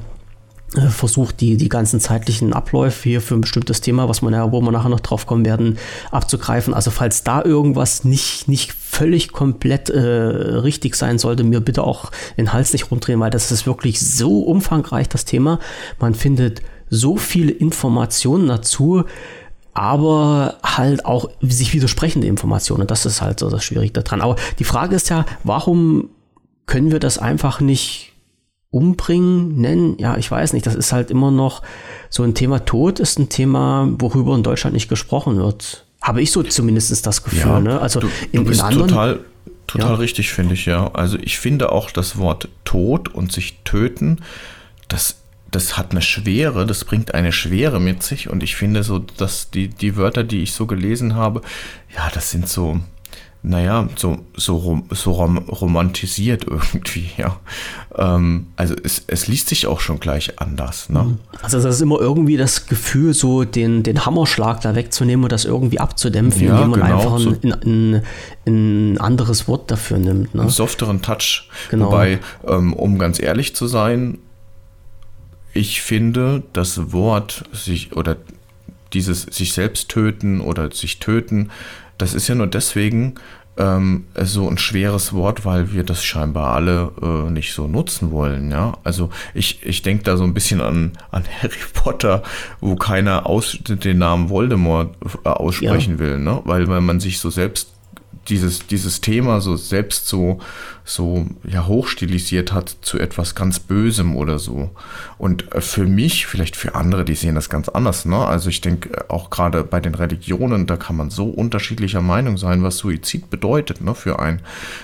versucht, 0.91 1.41
die, 1.41 1.57
die 1.57 1.69
ganzen 1.69 2.01
zeitlichen 2.01 2.53
Abläufe 2.53 3.09
hier 3.09 3.21
für 3.21 3.35
ein 3.35 3.41
bestimmtes 3.41 3.81
Thema, 3.81 4.09
was 4.09 4.23
man 4.23 4.33
ja, 4.33 4.51
wo 4.53 4.61
wir 4.61 4.73
nachher 4.73 4.89
noch 4.89 5.01
drauf 5.01 5.27
kommen 5.27 5.45
werden, 5.45 5.79
abzugreifen. 6.11 6.75
Also 6.75 6.91
falls 6.91 7.23
da 7.23 7.43
irgendwas 7.45 8.05
nicht, 8.05 8.49
nicht 8.49 8.73
völlig 8.73 9.33
komplett 9.33 9.91
äh, 9.91 10.01
richtig 10.01 10.97
sein 10.97 11.19
sollte, 11.19 11.45
mir 11.45 11.61
bitte 11.61 11.85
auch 11.85 12.11
den 12.37 12.53
Hals 12.53 12.73
nicht 12.73 12.91
rumdrehen, 12.91 13.21
weil 13.21 13.31
das 13.31 13.51
ist 13.53 13.67
wirklich 13.67 14.01
so 14.01 14.41
umfangreich, 14.41 15.09
das 15.09 15.25
Thema. 15.25 15.59
Man 15.99 16.15
findet 16.15 16.63
so 16.91 17.17
viele 17.17 17.53
Informationen 17.53 18.49
dazu, 18.49 19.05
aber 19.75 20.59
halt 20.63 21.05
auch 21.05 21.29
sich 21.41 21.75
widersprechende 21.75 22.29
Informationen. 22.29 22.87
Das 22.87 23.07
ist 23.07 23.21
halt 23.21 23.41
so 23.41 23.51
das 23.51 23.65
Schwierige 23.65 24.03
daran. 24.03 24.21
Aber 24.21 24.37
die 24.59 24.65
Frage 24.65 24.95
ist 24.95 25.11
ja, 25.11 25.27
warum 25.43 26.11
können 26.67 26.93
wir 26.93 27.01
das 27.01 27.19
einfach 27.19 27.61
nicht 27.61 28.14
umbringen 28.75 29.61
nennen, 29.61 29.97
ja, 29.99 30.17
ich 30.17 30.29
weiß 30.29 30.53
nicht, 30.53 30.67
das 30.67 30.75
ist 30.75 30.93
halt 30.93 31.11
immer 31.11 31.31
noch 31.31 31.63
so 32.11 32.25
ein 32.25 32.35
Thema 32.35 32.65
Tod 32.65 32.99
ist 32.99 33.19
ein 33.19 33.29
Thema, 33.29 33.89
worüber 33.99 34.35
in 34.35 34.43
Deutschland 34.43 34.75
nicht 34.75 34.89
gesprochen 34.89 35.37
wird. 35.37 35.85
Habe 36.03 36.21
ich 36.21 36.33
so 36.33 36.43
zumindest 36.43 37.07
das 37.07 37.23
Gefühl, 37.23 37.39
ja, 37.39 37.61
ne? 37.61 37.81
Also 37.81 38.01
du, 38.01 38.09
in, 38.33 38.43
du 38.43 38.51
bist 38.51 38.61
in 38.61 38.67
anderen, 38.67 38.89
total, 38.89 39.21
total 39.69 39.91
ja. 39.91 39.95
richtig, 39.95 40.33
finde 40.33 40.55
ich, 40.55 40.67
ja. 40.67 40.91
Also 40.93 41.17
ich 41.19 41.39
finde 41.39 41.71
auch 41.71 41.91
das 41.91 42.19
Wort 42.19 42.49
Tod 42.65 43.15
und 43.15 43.33
sich 43.33 43.59
töten, 43.65 44.19
das 44.89 45.17
das 45.53 45.77
hat 45.77 45.93
eine 45.93 46.03
Schwere, 46.03 46.67
das 46.67 46.85
bringt 46.85 47.15
eine 47.15 47.31
Schwere 47.31 47.81
mit 47.81 48.03
sich 48.03 48.29
und 48.29 48.43
ich 48.43 48.57
finde 48.57 48.83
so, 48.83 48.99
dass 48.99 49.51
die, 49.51 49.69
die 49.69 49.97
Wörter, 49.97 50.25
die 50.25 50.43
ich 50.43 50.53
so 50.53 50.67
gelesen 50.67 51.15
habe, 51.15 51.43
ja, 51.95 52.11
das 52.13 52.33
sind 52.33 52.49
so, 52.49 52.81
naja, 53.47 53.87
so, 53.97 54.21
so, 54.35 54.83
so 54.91 55.13
rom 55.13 55.37
romantisiert 55.37 56.45
irgendwie, 56.49 57.11
ja. 57.19 57.39
Ähm, 57.95 58.47
also 58.57 58.75
es, 58.83 59.05
es 59.07 59.29
liest 59.29 59.51
sich 59.51 59.67
auch 59.67 59.81
schon 59.81 60.01
gleich 60.01 60.41
anders. 60.41 60.89
Ne? 60.89 61.03
Mhm. 61.03 61.19
Also 61.43 61.61
das 61.61 61.77
ist 61.77 61.83
immer 61.83 62.01
irgendwie 62.01 62.39
das 62.39 62.67
Gefühl, 62.67 63.13
so 63.13 63.45
den, 63.45 63.83
den 63.83 64.07
Hammerschlag 64.07 64.63
da 64.63 64.75
wegzunehmen 64.75 65.25
und 65.25 65.31
das 65.31 65.45
irgendwie 65.45 65.79
abzudämpfen, 65.79 66.47
ja, 66.47 66.57
indem 66.57 66.71
man 66.71 66.81
genau, 66.81 66.97
einfach 66.97 67.15
ein, 67.17 67.21
so 67.21 67.31
ein, 67.31 68.03
ein, 68.47 68.99
anderes 68.99 69.47
Wort 69.47 69.71
dafür 69.71 69.99
nimmt. 69.99 70.35
Ne? 70.35 70.41
Einen 70.41 70.51
softeren 70.51 71.03
Touch. 71.03 71.51
Genau. 71.71 71.89
Wobei, 71.89 72.21
ähm, 72.49 72.73
um 72.73 72.99
ganz 72.99 73.21
ehrlich 73.21 73.55
zu 73.55 73.67
sein, 73.67 74.19
ich 75.53 75.83
finde 75.83 76.43
das 76.55 76.93
Wort 76.93 77.45
sich 77.53 77.95
oder 77.95 78.17
dieses 78.95 79.23
sich 79.23 79.53
selbst 79.53 79.91
töten 79.91 80.41
oder 80.41 80.71
sich 80.71 80.99
töten 80.99 81.51
das 81.99 82.15
ist 82.15 82.29
ja 82.29 82.35
nur 82.35 82.47
deswegen 82.47 83.15
ähm, 83.57 84.07
so 84.21 84.49
ein 84.49 84.59
schweres 84.59 85.13
Wort, 85.13 85.45
weil 85.45 85.73
wir 85.73 85.85
das 85.85 86.05
scheinbar 86.05 86.55
alle 86.55 86.91
äh, 87.01 87.31
nicht 87.31 87.53
so 87.53 87.67
nutzen 87.69 88.11
wollen. 88.11 88.51
Ja, 88.51 88.79
also 88.83 89.11
ich, 89.33 89.65
ich 89.65 89.83
denke 89.83 90.05
da 90.05 90.17
so 90.17 90.25
ein 90.25 90.35
bisschen 90.35 90.61
an, 90.61 90.93
an 91.11 91.25
Harry 91.41 91.55
Potter, 91.73 92.23
wo 92.61 92.77
keiner 92.77 93.27
aus, 93.27 93.59
den 93.63 93.99
Namen 93.99 94.29
Voldemort 94.29 94.97
äh, 95.25 95.29
aussprechen 95.29 95.95
ja. 95.95 95.99
will, 96.01 96.19
ne? 96.19 96.41
weil, 96.45 96.67
weil 96.69 96.81
man 96.81 97.01
sich 97.01 97.19
so 97.19 97.31
selbst 97.31 97.74
dieses, 98.29 98.67
dieses 98.67 99.01
Thema 99.01 99.41
so 99.41 99.57
selbst 99.57 100.09
so, 100.09 100.39
so 100.85 101.27
ja, 101.45 101.67
hochstilisiert 101.67 102.53
hat 102.53 102.77
zu 102.83 102.99
etwas 102.99 103.35
ganz 103.35 103.59
Bösem 103.59 104.17
oder 104.17 104.39
so. 104.39 104.71
Und 105.19 105.53
äh, 105.55 105.61
für 105.61 105.87
mich, 105.87 106.27
vielleicht 106.27 106.57
für 106.57 106.75
andere, 106.75 107.05
die 107.05 107.15
sehen 107.15 107.35
das 107.35 107.49
ganz 107.49 107.69
anders. 107.69 108.05
Ne? 108.05 108.19
Also 108.19 108.49
ich 108.49 108.61
denke 108.61 108.91
äh, 108.91 109.05
auch 109.09 109.31
gerade 109.31 109.65
bei 109.65 109.81
den 109.81 109.95
Religionen, 109.95 110.67
da 110.67 110.77
kann 110.77 110.97
man 110.97 111.11
so 111.11 111.27
unterschiedlicher 111.27 112.03
Meinung 112.03 112.37
sein, 112.37 112.63
was 112.63 112.79
Suizid 112.79 113.31
bedeutet 113.31 113.81
ne, 113.81 113.95
für 113.95 114.19
einen. 114.19 114.41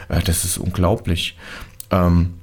Äh, 0.09 0.23
das 0.23 0.45
ist 0.45 0.59
unglaublich. 0.59 1.37
Ähm, 1.91 2.35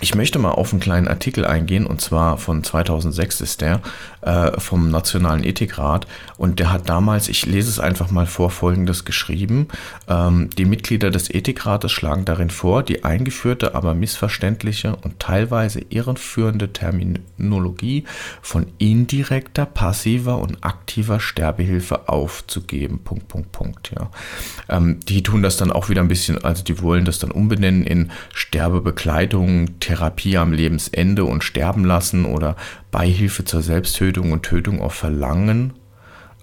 ich 0.00 0.14
möchte 0.14 0.38
mal 0.38 0.52
auf 0.52 0.72
einen 0.72 0.80
kleinen 0.80 1.08
Artikel 1.08 1.44
eingehen, 1.44 1.86
und 1.86 2.00
zwar 2.00 2.38
von 2.38 2.64
2006 2.64 3.40
ist 3.40 3.60
der, 3.60 3.80
äh, 4.22 4.58
vom 4.58 4.90
Nationalen 4.90 5.44
Ethikrat. 5.44 6.06
Und 6.36 6.58
der 6.58 6.72
hat 6.72 6.88
damals, 6.88 7.28
ich 7.28 7.46
lese 7.46 7.68
es 7.68 7.78
einfach 7.78 8.10
mal 8.10 8.26
vor, 8.26 8.50
folgendes 8.50 9.04
geschrieben. 9.04 9.68
Ähm, 10.08 10.50
die 10.50 10.64
Mitglieder 10.64 11.10
des 11.10 11.30
Ethikrates 11.30 11.92
schlagen 11.92 12.24
darin 12.24 12.50
vor, 12.50 12.82
die 12.82 13.04
eingeführte, 13.04 13.74
aber 13.74 13.94
missverständliche 13.94 14.96
und 14.96 15.18
teilweise 15.18 15.80
irreführende 15.80 16.72
Terminologie 16.72 18.04
von 18.42 18.66
indirekter, 18.78 19.66
passiver 19.66 20.38
und 20.38 20.64
aktiver 20.64 21.20
Sterbehilfe 21.20 22.08
aufzugeben. 22.08 23.00
Punkt, 23.04 23.28
Punkt, 23.28 23.52
Punkt. 23.52 23.92
Ja. 23.94 24.10
Ähm, 24.68 25.00
die 25.00 25.22
tun 25.22 25.42
das 25.42 25.56
dann 25.56 25.72
auch 25.72 25.88
wieder 25.88 26.00
ein 26.00 26.08
bisschen, 26.08 26.42
also 26.42 26.64
die 26.64 26.80
wollen 26.80 27.04
das 27.04 27.18
dann 27.18 27.30
umbenennen 27.30 27.84
in 27.84 28.10
Sterbebekleidung, 28.32 29.78
Therapie 29.90 30.38
am 30.38 30.52
Lebensende 30.52 31.24
und 31.24 31.42
sterben 31.42 31.84
lassen 31.84 32.24
oder 32.24 32.54
Beihilfe 32.92 33.44
zur 33.44 33.60
Selbsttötung 33.60 34.30
und 34.30 34.44
Tötung 34.44 34.80
auf 34.80 34.94
Verlangen. 34.94 35.72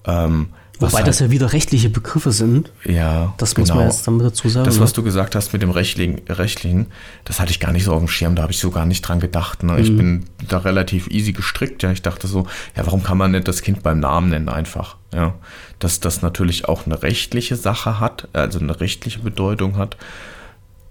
Ähm, 0.05 0.49
Wobei 0.79 0.97
halt, 0.97 1.07
das 1.07 1.19
ja 1.19 1.31
wieder 1.31 1.53
rechtliche 1.53 1.89
Begriffe 1.89 2.31
sind. 2.31 2.71
Ja, 2.83 3.33
das 3.37 3.55
genau. 3.55 3.61
muss 3.61 3.69
man 3.69 3.77
genau. 3.77 3.89
jetzt 3.89 4.05
damit 4.05 4.25
dazu 4.25 4.49
sagen. 4.49 4.65
Das, 4.65 4.79
was 4.79 4.91
ne? 4.91 4.95
du 4.95 5.03
gesagt 5.03 5.33
hast 5.33 5.53
mit 5.53 5.61
dem 5.61 5.71
rechtlichen, 5.71 6.19
rechtlichen, 6.27 6.87
das 7.23 7.39
hatte 7.39 7.51
ich 7.51 7.59
gar 7.59 7.71
nicht 7.71 7.85
so 7.85 7.93
auf 7.93 7.99
dem 7.99 8.09
Schirm, 8.09 8.35
da 8.35 8.43
habe 8.43 8.51
ich 8.51 8.59
so 8.59 8.69
gar 8.69 8.85
nicht 8.85 9.01
dran 9.01 9.19
gedacht. 9.19 9.63
Ne? 9.63 9.73
Mhm. 9.73 9.79
Ich 9.79 9.95
bin 9.95 10.25
da 10.47 10.59
relativ 10.59 11.07
easy 11.07 11.31
gestrickt. 11.31 11.81
Ja, 11.83 11.91
ich 11.91 12.01
dachte 12.01 12.27
so, 12.27 12.45
ja, 12.75 12.85
warum 12.85 13.01
kann 13.01 13.17
man 13.17 13.31
nicht 13.31 13.47
das 13.47 13.61
Kind 13.61 13.81
beim 13.81 14.01
Namen 14.01 14.29
nennen 14.29 14.49
einfach? 14.49 14.97
Ja, 15.13 15.35
dass 15.79 16.01
das 16.01 16.21
natürlich 16.21 16.67
auch 16.67 16.85
eine 16.85 17.01
rechtliche 17.01 17.55
Sache 17.55 18.01
hat, 18.01 18.27
also 18.33 18.59
eine 18.59 18.79
rechtliche 18.81 19.19
Bedeutung 19.19 19.77
hat. 19.77 19.95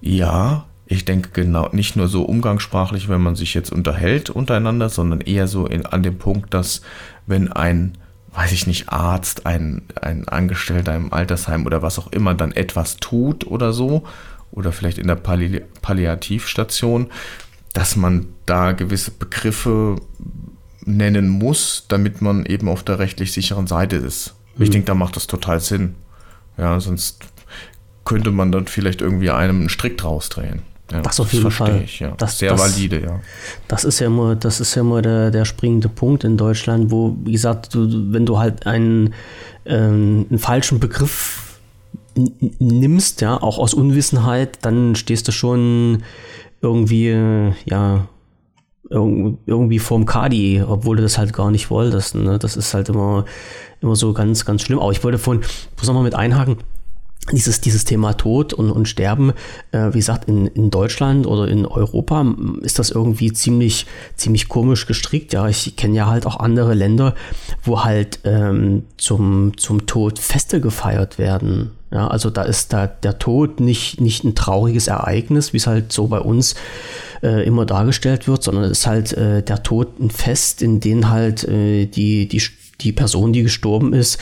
Ja, 0.00 0.64
ich 0.86 1.04
denke 1.04 1.30
genau, 1.32 1.68
nicht 1.72 1.96
nur 1.96 2.08
so 2.08 2.22
umgangssprachlich, 2.22 3.08
wenn 3.08 3.20
man 3.20 3.34
sich 3.34 3.54
jetzt 3.54 3.72
unterhält 3.72 4.30
untereinander, 4.30 4.88
sondern 4.88 5.20
eher 5.20 5.48
so 5.48 5.66
in, 5.66 5.84
an 5.84 6.02
dem 6.02 6.18
Punkt, 6.18 6.54
dass 6.54 6.82
wenn 7.26 7.52
ein 7.52 7.98
weiß 8.36 8.52
ich 8.52 8.66
nicht, 8.66 8.90
Arzt, 8.90 9.46
ein, 9.46 9.82
ein 10.00 10.28
Angestellter 10.28 10.94
im 10.94 11.10
Altersheim 11.10 11.64
oder 11.64 11.80
was 11.80 11.98
auch 11.98 12.12
immer 12.12 12.34
dann 12.34 12.52
etwas 12.52 12.98
tut 12.98 13.46
oder 13.46 13.72
so, 13.72 14.04
oder 14.50 14.72
vielleicht 14.72 14.98
in 14.98 15.06
der 15.06 15.16
Palli 15.16 15.62
Palliativstation, 15.82 17.10
dass 17.72 17.96
man 17.96 18.26
da 18.46 18.72
gewisse 18.72 19.10
Begriffe 19.10 19.96
nennen 20.84 21.28
muss, 21.28 21.86
damit 21.88 22.22
man 22.22 22.46
eben 22.46 22.68
auf 22.68 22.82
der 22.82 22.98
rechtlich 22.98 23.32
sicheren 23.32 23.66
Seite 23.66 23.96
ist. 23.96 24.34
Mhm. 24.56 24.62
Ich 24.62 24.70
denke, 24.70 24.86
da 24.86 24.94
macht 24.94 25.16
das 25.16 25.26
total 25.26 25.60
Sinn. 25.60 25.94
Ja, 26.56 26.78
sonst 26.80 27.24
könnte 28.04 28.30
man 28.30 28.52
dann 28.52 28.66
vielleicht 28.66 29.00
irgendwie 29.00 29.30
einem 29.30 29.60
einen 29.60 29.68
Strick 29.68 29.98
draus 29.98 30.28
drehen. 30.28 30.62
Ja, 30.92 31.00
das 31.02 31.18
auf 31.18 31.32
jeden 31.32 31.50
Fall. 31.50 31.82
Ich, 31.84 31.98
ja. 31.98 32.12
das, 32.16 32.38
Sehr 32.38 32.50
das, 32.50 32.60
valide, 32.60 33.02
ja. 33.02 33.20
Das 33.66 33.84
ist 33.84 33.98
ja 33.98 34.06
immer, 34.06 34.36
das 34.36 34.60
ist 34.60 34.74
ja 34.76 34.82
immer 34.82 35.02
der, 35.02 35.30
der 35.30 35.44
springende 35.44 35.88
Punkt 35.88 36.22
in 36.22 36.36
Deutschland, 36.36 36.90
wo, 36.90 37.16
wie 37.24 37.32
gesagt, 37.32 37.74
du, 37.74 38.12
wenn 38.12 38.24
du 38.24 38.38
halt 38.38 38.66
einen, 38.66 39.14
ähm, 39.64 40.26
einen 40.30 40.38
falschen 40.38 40.78
Begriff 40.78 41.58
nimmst, 42.14 43.20
ja, 43.20 43.40
auch 43.40 43.58
aus 43.58 43.74
Unwissenheit, 43.74 44.58
dann 44.62 44.94
stehst 44.94 45.26
du 45.28 45.32
schon 45.32 46.04
irgendwie, 46.62 47.52
ja, 47.64 48.06
irgendwie 48.88 49.78
vorm 49.78 50.06
Kadi, 50.06 50.62
obwohl 50.66 50.96
du 50.96 51.02
das 51.02 51.18
halt 51.18 51.32
gar 51.32 51.50
nicht 51.50 51.70
wolltest. 51.70 52.14
Ne? 52.14 52.38
Das 52.38 52.56
ist 52.56 52.72
halt 52.72 52.88
immer, 52.88 53.24
immer 53.80 53.96
so 53.96 54.12
ganz, 54.12 54.44
ganz 54.44 54.62
schlimm. 54.62 54.78
Aber 54.78 54.92
ich 54.92 55.02
wollte 55.02 55.18
vorhin, 55.18 55.42
muss 55.76 55.86
nochmal 55.86 56.04
mit 56.04 56.14
einhaken, 56.14 56.58
dieses, 57.32 57.60
dieses 57.60 57.84
Thema 57.84 58.12
Tod 58.14 58.52
und, 58.52 58.70
und 58.70 58.86
Sterben, 58.86 59.32
äh, 59.72 59.88
wie 59.92 59.98
gesagt, 59.98 60.28
in, 60.28 60.46
in 60.46 60.70
Deutschland 60.70 61.26
oder 61.26 61.48
in 61.48 61.66
Europa 61.66 62.24
ist 62.62 62.78
das 62.78 62.90
irgendwie 62.90 63.32
ziemlich, 63.32 63.86
ziemlich 64.14 64.48
komisch 64.48 64.86
gestrickt. 64.86 65.32
Ja, 65.32 65.48
ich 65.48 65.76
kenne 65.76 65.96
ja 65.96 66.06
halt 66.06 66.26
auch 66.26 66.38
andere 66.38 66.74
Länder, 66.74 67.14
wo 67.62 67.84
halt 67.84 68.20
ähm, 68.24 68.84
zum, 68.96 69.56
zum 69.56 69.86
Tod 69.86 70.18
Feste 70.18 70.60
gefeiert 70.60 71.18
werden. 71.18 71.72
Ja, 71.90 72.08
also 72.08 72.30
da 72.30 72.42
ist 72.42 72.72
da 72.72 72.86
der 72.86 73.18
Tod 73.18 73.60
nicht, 73.60 74.00
nicht 74.00 74.24
ein 74.24 74.34
trauriges 74.34 74.88
Ereignis, 74.88 75.52
wie 75.52 75.58
es 75.58 75.66
halt 75.66 75.92
so 75.92 76.08
bei 76.08 76.18
uns 76.18 76.56
äh, 77.22 77.46
immer 77.46 77.64
dargestellt 77.64 78.26
wird, 78.26 78.42
sondern 78.42 78.64
es 78.64 78.80
ist 78.80 78.86
halt 78.86 79.12
äh, 79.12 79.42
der 79.42 79.62
Tod 79.62 80.00
ein 80.00 80.10
Fest, 80.10 80.62
in 80.62 80.80
dem 80.80 81.08
halt 81.10 81.44
äh, 81.44 81.86
die, 81.86 82.26
die 82.26 82.40
die 82.80 82.92
Person, 82.92 83.32
die 83.32 83.42
gestorben 83.42 83.92
ist, 83.92 84.18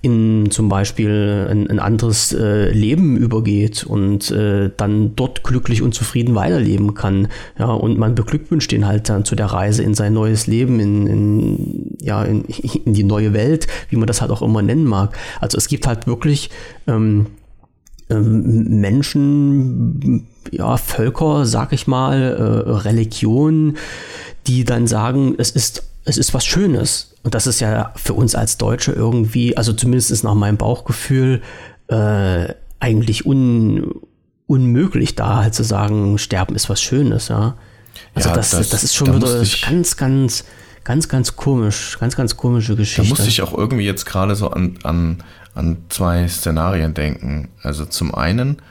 in 0.00 0.50
zum 0.50 0.68
Beispiel 0.68 1.46
ein, 1.50 1.68
ein 1.68 1.78
anderes 1.78 2.32
äh, 2.32 2.70
Leben 2.70 3.16
übergeht 3.16 3.84
und 3.84 4.30
äh, 4.30 4.70
dann 4.76 5.14
dort 5.16 5.42
glücklich 5.42 5.82
und 5.82 5.94
zufrieden 5.94 6.34
weiterleben 6.34 6.94
kann. 6.94 7.28
Ja, 7.58 7.66
und 7.66 7.98
man 7.98 8.14
beglückwünscht 8.14 8.72
ihn 8.72 8.86
halt 8.86 9.08
dann 9.08 9.24
zu 9.24 9.34
der 9.34 9.46
Reise 9.46 9.82
in 9.82 9.94
sein 9.94 10.12
neues 10.12 10.46
Leben, 10.46 10.80
in, 10.80 11.06
in 11.06 11.96
ja, 12.00 12.22
in, 12.22 12.44
in, 12.84 12.94
die 12.94 13.04
neue 13.04 13.32
Welt, 13.32 13.66
wie 13.90 13.96
man 13.96 14.06
das 14.06 14.20
halt 14.20 14.30
auch 14.30 14.42
immer 14.42 14.62
nennen 14.62 14.84
mag. 14.84 15.16
Also 15.40 15.58
es 15.58 15.68
gibt 15.68 15.86
halt 15.86 16.06
wirklich 16.06 16.50
ähm, 16.86 17.26
ähm, 18.08 18.80
Menschen, 18.80 20.26
ja, 20.50 20.76
Völker, 20.76 21.44
sag 21.44 21.72
ich 21.72 21.86
mal, 21.86 22.22
äh, 22.22 22.70
Religionen, 22.70 23.76
die 24.46 24.64
dann 24.64 24.86
sagen, 24.86 25.34
es 25.36 25.50
ist 25.50 25.84
es 26.08 26.16
ist 26.16 26.32
was 26.32 26.46
Schönes. 26.46 27.14
Und 27.22 27.34
das 27.34 27.46
ist 27.46 27.60
ja 27.60 27.92
für 27.94 28.14
uns 28.14 28.34
als 28.34 28.56
Deutsche 28.56 28.92
irgendwie, 28.92 29.56
also 29.56 29.72
zumindest 29.74 30.24
nach 30.24 30.34
meinem 30.34 30.56
Bauchgefühl, 30.56 31.42
äh, 31.88 32.54
eigentlich 32.80 33.26
un, 33.26 34.00
unmöglich, 34.46 35.14
da 35.14 35.42
halt 35.42 35.54
zu 35.54 35.64
sagen, 35.64 36.16
Sterben 36.16 36.54
ist 36.54 36.70
was 36.70 36.80
Schönes, 36.80 37.28
ja. 37.28 37.56
Also 38.14 38.30
ja, 38.30 38.34
das, 38.34 38.50
das, 38.52 38.70
das, 38.70 38.84
ist 38.84 38.94
schon 38.94 39.08
da 39.08 39.16
wieder 39.16 39.42
ich, 39.42 39.62
ganz, 39.62 39.96
ganz, 39.96 40.44
ganz, 40.84 41.08
ganz 41.08 41.36
komisch, 41.36 41.98
ganz, 42.00 42.16
ganz 42.16 42.36
komische 42.36 42.74
Geschichte. 42.74 43.02
Da 43.02 43.08
musste 43.08 43.28
ich 43.28 43.42
auch 43.42 43.52
irgendwie 43.52 43.84
jetzt 43.84 44.06
gerade 44.06 44.34
so 44.34 44.50
an, 44.50 44.78
an, 44.84 45.22
an 45.54 45.78
zwei 45.90 46.26
Szenarien 46.28 46.94
denken. 46.94 47.50
Also 47.62 47.84
zum 47.84 48.14
einen, 48.14 48.62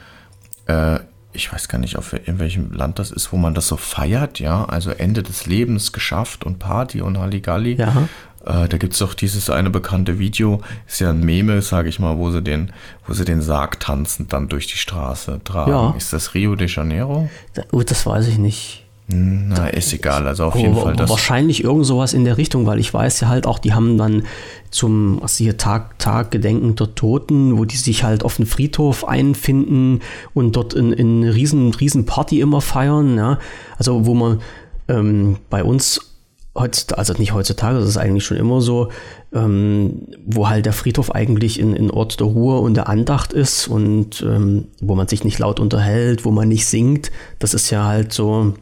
äh, 0.66 1.00
ich 1.38 1.54
weiß 1.54 1.70
gar 1.70 1.78
nicht, 1.78 1.98
auf 1.98 2.14
in 2.14 2.40
welchem 2.40 2.74
Land 2.74 3.00
das 3.00 3.12
ist, 3.12 3.32
wo 3.32 3.38
man 3.38 3.54
das 3.54 3.68
so 3.68 3.78
feiert, 3.78 4.40
ja, 4.40 4.66
also 4.66 4.90
Ende 4.90 5.24
des 5.24 5.46
Lebens 5.46 5.94
geschafft 5.94 6.44
und 6.44 6.60
Party 6.60 7.02
und 7.02 7.18
Halligalli. 7.18 7.76
Ja. 7.76 8.10
Äh, 8.46 8.68
da 8.68 8.78
gibt 8.78 8.94
es 8.94 9.00
doch 9.00 9.14
dieses 9.14 9.50
eine 9.50 9.70
bekannte 9.70 10.20
Video, 10.20 10.62
ist 10.88 11.00
ja 11.00 11.12
ein 11.12 11.22
Meme, 11.22 11.62
sage 11.62 11.90
ich 11.90 12.00
mal, 12.00 12.18
wo 12.18 12.32
sie 12.32 12.42
den, 12.42 12.72
wo 13.06 13.14
sie 13.14 13.24
den 13.24 13.42
Sarg 13.42 13.80
tanzend 13.80 14.34
dann 14.34 14.48
durch 14.50 14.68
die 14.68 14.78
Straße 14.78 15.42
tragen. 15.44 15.72
Ja. 15.72 15.94
Ist 15.96 16.12
das 16.12 16.34
Rio 16.34 16.56
de 16.56 16.68
Janeiro? 16.68 17.30
Da, 17.54 17.64
oh, 17.72 17.84
das 17.84 18.06
weiß 18.06 18.28
ich 18.28 18.40
nicht. 18.40 18.87
Na, 19.10 19.68
ist 19.68 19.94
egal, 19.94 20.28
also 20.28 20.46
auf 20.46 20.56
jeden 20.58 20.76
Fall 20.76 20.94
das. 20.98 21.10
Wahrscheinlich 21.10 21.64
irgend 21.64 21.86
sowas 21.86 22.14
in 22.14 22.26
der 22.26 22.38
Richtung, 22.38 22.66
weil 22.66 22.78
ich 22.78 22.94
weiß 22.94 23.22
ja 23.22 23.30
halt 23.30 23.48
auch, 23.48 23.58
die 23.58 23.74
haben 23.74 23.98
dann 23.98 24.24
zum, 24.70 25.22
was 25.22 25.38
hier 25.38 25.56
Tag, 25.56 25.98
Tag 25.98 26.30
Gedenken 26.30 26.76
der 26.76 26.94
Toten, 26.94 27.58
wo 27.58 27.64
die 27.64 27.78
sich 27.78 28.04
halt 28.04 28.26
auf 28.26 28.36
den 28.36 28.46
Friedhof 28.46 29.08
einfinden 29.08 30.02
und 30.34 30.58
dort 30.58 30.74
in, 30.74 30.92
in 30.92 31.24
riesen, 31.24 31.74
riesen 31.74 32.06
Party 32.06 32.42
immer 32.42 32.60
feiern, 32.60 33.16
ja. 33.16 33.40
Also, 33.78 34.06
wo 34.06 34.14
man 34.14 34.42
ähm, 34.90 35.38
bei 35.50 35.64
uns 35.64 36.18
heutzutage, 36.54 37.00
also 37.00 37.14
nicht 37.14 37.34
heutzutage, 37.34 37.80
das 37.80 37.88
ist 37.88 37.98
eigentlich 37.98 38.26
schon 38.26 38.36
immer 38.36 38.60
so, 38.60 38.90
ähm, 39.34 40.08
wo 40.26 40.50
halt 40.50 40.66
der 40.66 40.74
Friedhof 40.74 41.16
eigentlich 41.16 41.62
in, 41.62 41.74
in 41.74 41.92
Ort 41.92 42.20
der 42.20 42.28
Ruhe 42.28 42.60
und 42.60 42.74
der 42.74 42.90
Andacht 42.90 43.32
ist 43.32 43.70
und 43.70 44.22
ähm, 44.28 44.66
wo 44.82 44.96
man 44.96 45.08
sich 45.08 45.24
nicht 45.24 45.40
laut 45.40 45.62
unterhält, 45.62 46.26
wo 46.26 46.32
man 46.32 46.50
nicht 46.50 46.66
singt. 46.66 47.12
Das 47.40 47.54
ist 47.54 47.70
ja 47.70 47.86
halt 47.86 48.12
so 48.12 48.54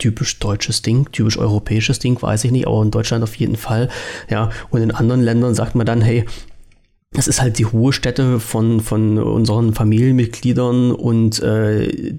typisch 0.00 0.40
deutsches 0.40 0.82
Ding, 0.82 1.06
typisch 1.12 1.38
europäisches 1.38 2.00
Ding, 2.00 2.20
weiß 2.20 2.44
ich 2.44 2.50
nicht, 2.50 2.66
aber 2.66 2.82
in 2.82 2.90
Deutschland 2.90 3.22
auf 3.22 3.36
jeden 3.36 3.56
Fall. 3.56 3.88
Ja, 4.28 4.50
und 4.70 4.82
in 4.82 4.90
anderen 4.90 5.20
Ländern 5.20 5.54
sagt 5.54 5.76
man 5.76 5.86
dann, 5.86 6.00
hey, 6.00 6.24
das 7.12 7.28
ist 7.28 7.40
halt 7.40 7.58
die 7.58 7.64
Ruhestätte 7.64 8.40
von, 8.40 8.80
von 8.80 9.18
unseren 9.18 9.74
Familienmitgliedern 9.74 10.92
und 10.92 11.40
äh, 11.42 12.16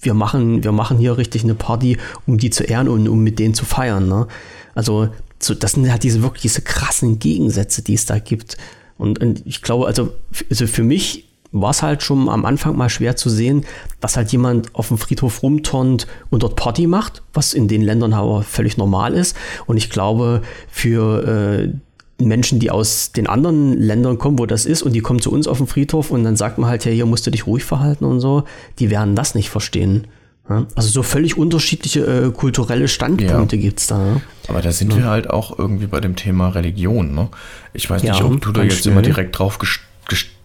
wir 0.00 0.14
machen, 0.14 0.64
wir 0.64 0.72
machen 0.72 0.98
hier 0.98 1.16
richtig 1.16 1.44
eine 1.44 1.54
Party, 1.54 1.98
um 2.26 2.38
die 2.38 2.50
zu 2.50 2.64
ehren 2.64 2.88
und 2.88 3.08
um 3.08 3.22
mit 3.22 3.38
denen 3.38 3.54
zu 3.54 3.64
feiern. 3.64 4.08
Ne? 4.08 4.26
Also 4.74 5.08
so, 5.38 5.54
das 5.54 5.72
sind 5.72 5.90
halt 5.90 6.02
diese 6.02 6.22
wirklich 6.22 6.42
diese 6.42 6.62
krassen 6.62 7.18
Gegensätze, 7.18 7.82
die 7.82 7.94
es 7.94 8.06
da 8.06 8.18
gibt. 8.18 8.56
Und, 8.96 9.20
und 9.20 9.42
ich 9.46 9.62
glaube, 9.62 9.86
also, 9.86 10.14
also 10.48 10.66
für 10.66 10.82
mich 10.82 11.28
war 11.54 11.70
es 11.70 11.82
halt 11.82 12.02
schon 12.02 12.28
am 12.28 12.44
Anfang 12.44 12.76
mal 12.76 12.90
schwer 12.90 13.16
zu 13.16 13.30
sehen, 13.30 13.64
dass 14.00 14.16
halt 14.16 14.32
jemand 14.32 14.74
auf 14.74 14.88
dem 14.88 14.98
Friedhof 14.98 15.42
rumturnt 15.42 16.06
und 16.28 16.42
dort 16.42 16.56
Party 16.56 16.86
macht, 16.86 17.22
was 17.32 17.54
in 17.54 17.68
den 17.68 17.80
Ländern 17.80 18.12
aber 18.12 18.42
völlig 18.42 18.76
normal 18.76 19.14
ist. 19.14 19.36
Und 19.66 19.76
ich 19.76 19.88
glaube, 19.88 20.42
für 20.68 21.70
äh, 22.18 22.22
Menschen, 22.22 22.58
die 22.58 22.70
aus 22.70 23.12
den 23.12 23.28
anderen 23.28 23.80
Ländern 23.80 24.18
kommen, 24.18 24.38
wo 24.38 24.46
das 24.46 24.66
ist, 24.66 24.82
und 24.82 24.92
die 24.92 25.00
kommen 25.00 25.20
zu 25.20 25.30
uns 25.30 25.46
auf 25.46 25.58
den 25.58 25.68
Friedhof 25.68 26.10
und 26.10 26.24
dann 26.24 26.36
sagt 26.36 26.58
man 26.58 26.68
halt, 26.68 26.84
ja, 26.84 26.90
hier 26.90 27.06
musst 27.06 27.26
du 27.26 27.30
dich 27.30 27.46
ruhig 27.46 27.64
verhalten 27.64 28.04
und 28.04 28.18
so, 28.18 28.44
die 28.80 28.90
werden 28.90 29.14
das 29.14 29.34
nicht 29.34 29.48
verstehen. 29.48 30.08
Also 30.46 30.88
so 30.90 31.02
völlig 31.02 31.38
unterschiedliche 31.38 32.00
äh, 32.00 32.30
kulturelle 32.30 32.86
Standpunkte 32.86 33.56
ja. 33.56 33.62
gibt 33.62 33.80
es 33.80 33.86
da. 33.86 33.96
Ne? 33.96 34.20
Aber 34.48 34.60
da 34.60 34.72
sind 34.72 34.92
ja. 34.92 34.98
wir 34.98 35.04
halt 35.06 35.30
auch 35.30 35.58
irgendwie 35.58 35.86
bei 35.86 36.00
dem 36.00 36.16
Thema 36.16 36.50
Religion. 36.50 37.14
Ne? 37.14 37.28
Ich 37.72 37.88
weiß 37.88 38.02
nicht, 38.02 38.22
ob 38.22 38.42
du 38.42 38.52
da 38.52 38.62
jetzt 38.62 38.80
schnell. 38.80 38.92
immer 38.92 39.02
direkt 39.02 39.38
drauf 39.38 39.58
gest 39.58 39.80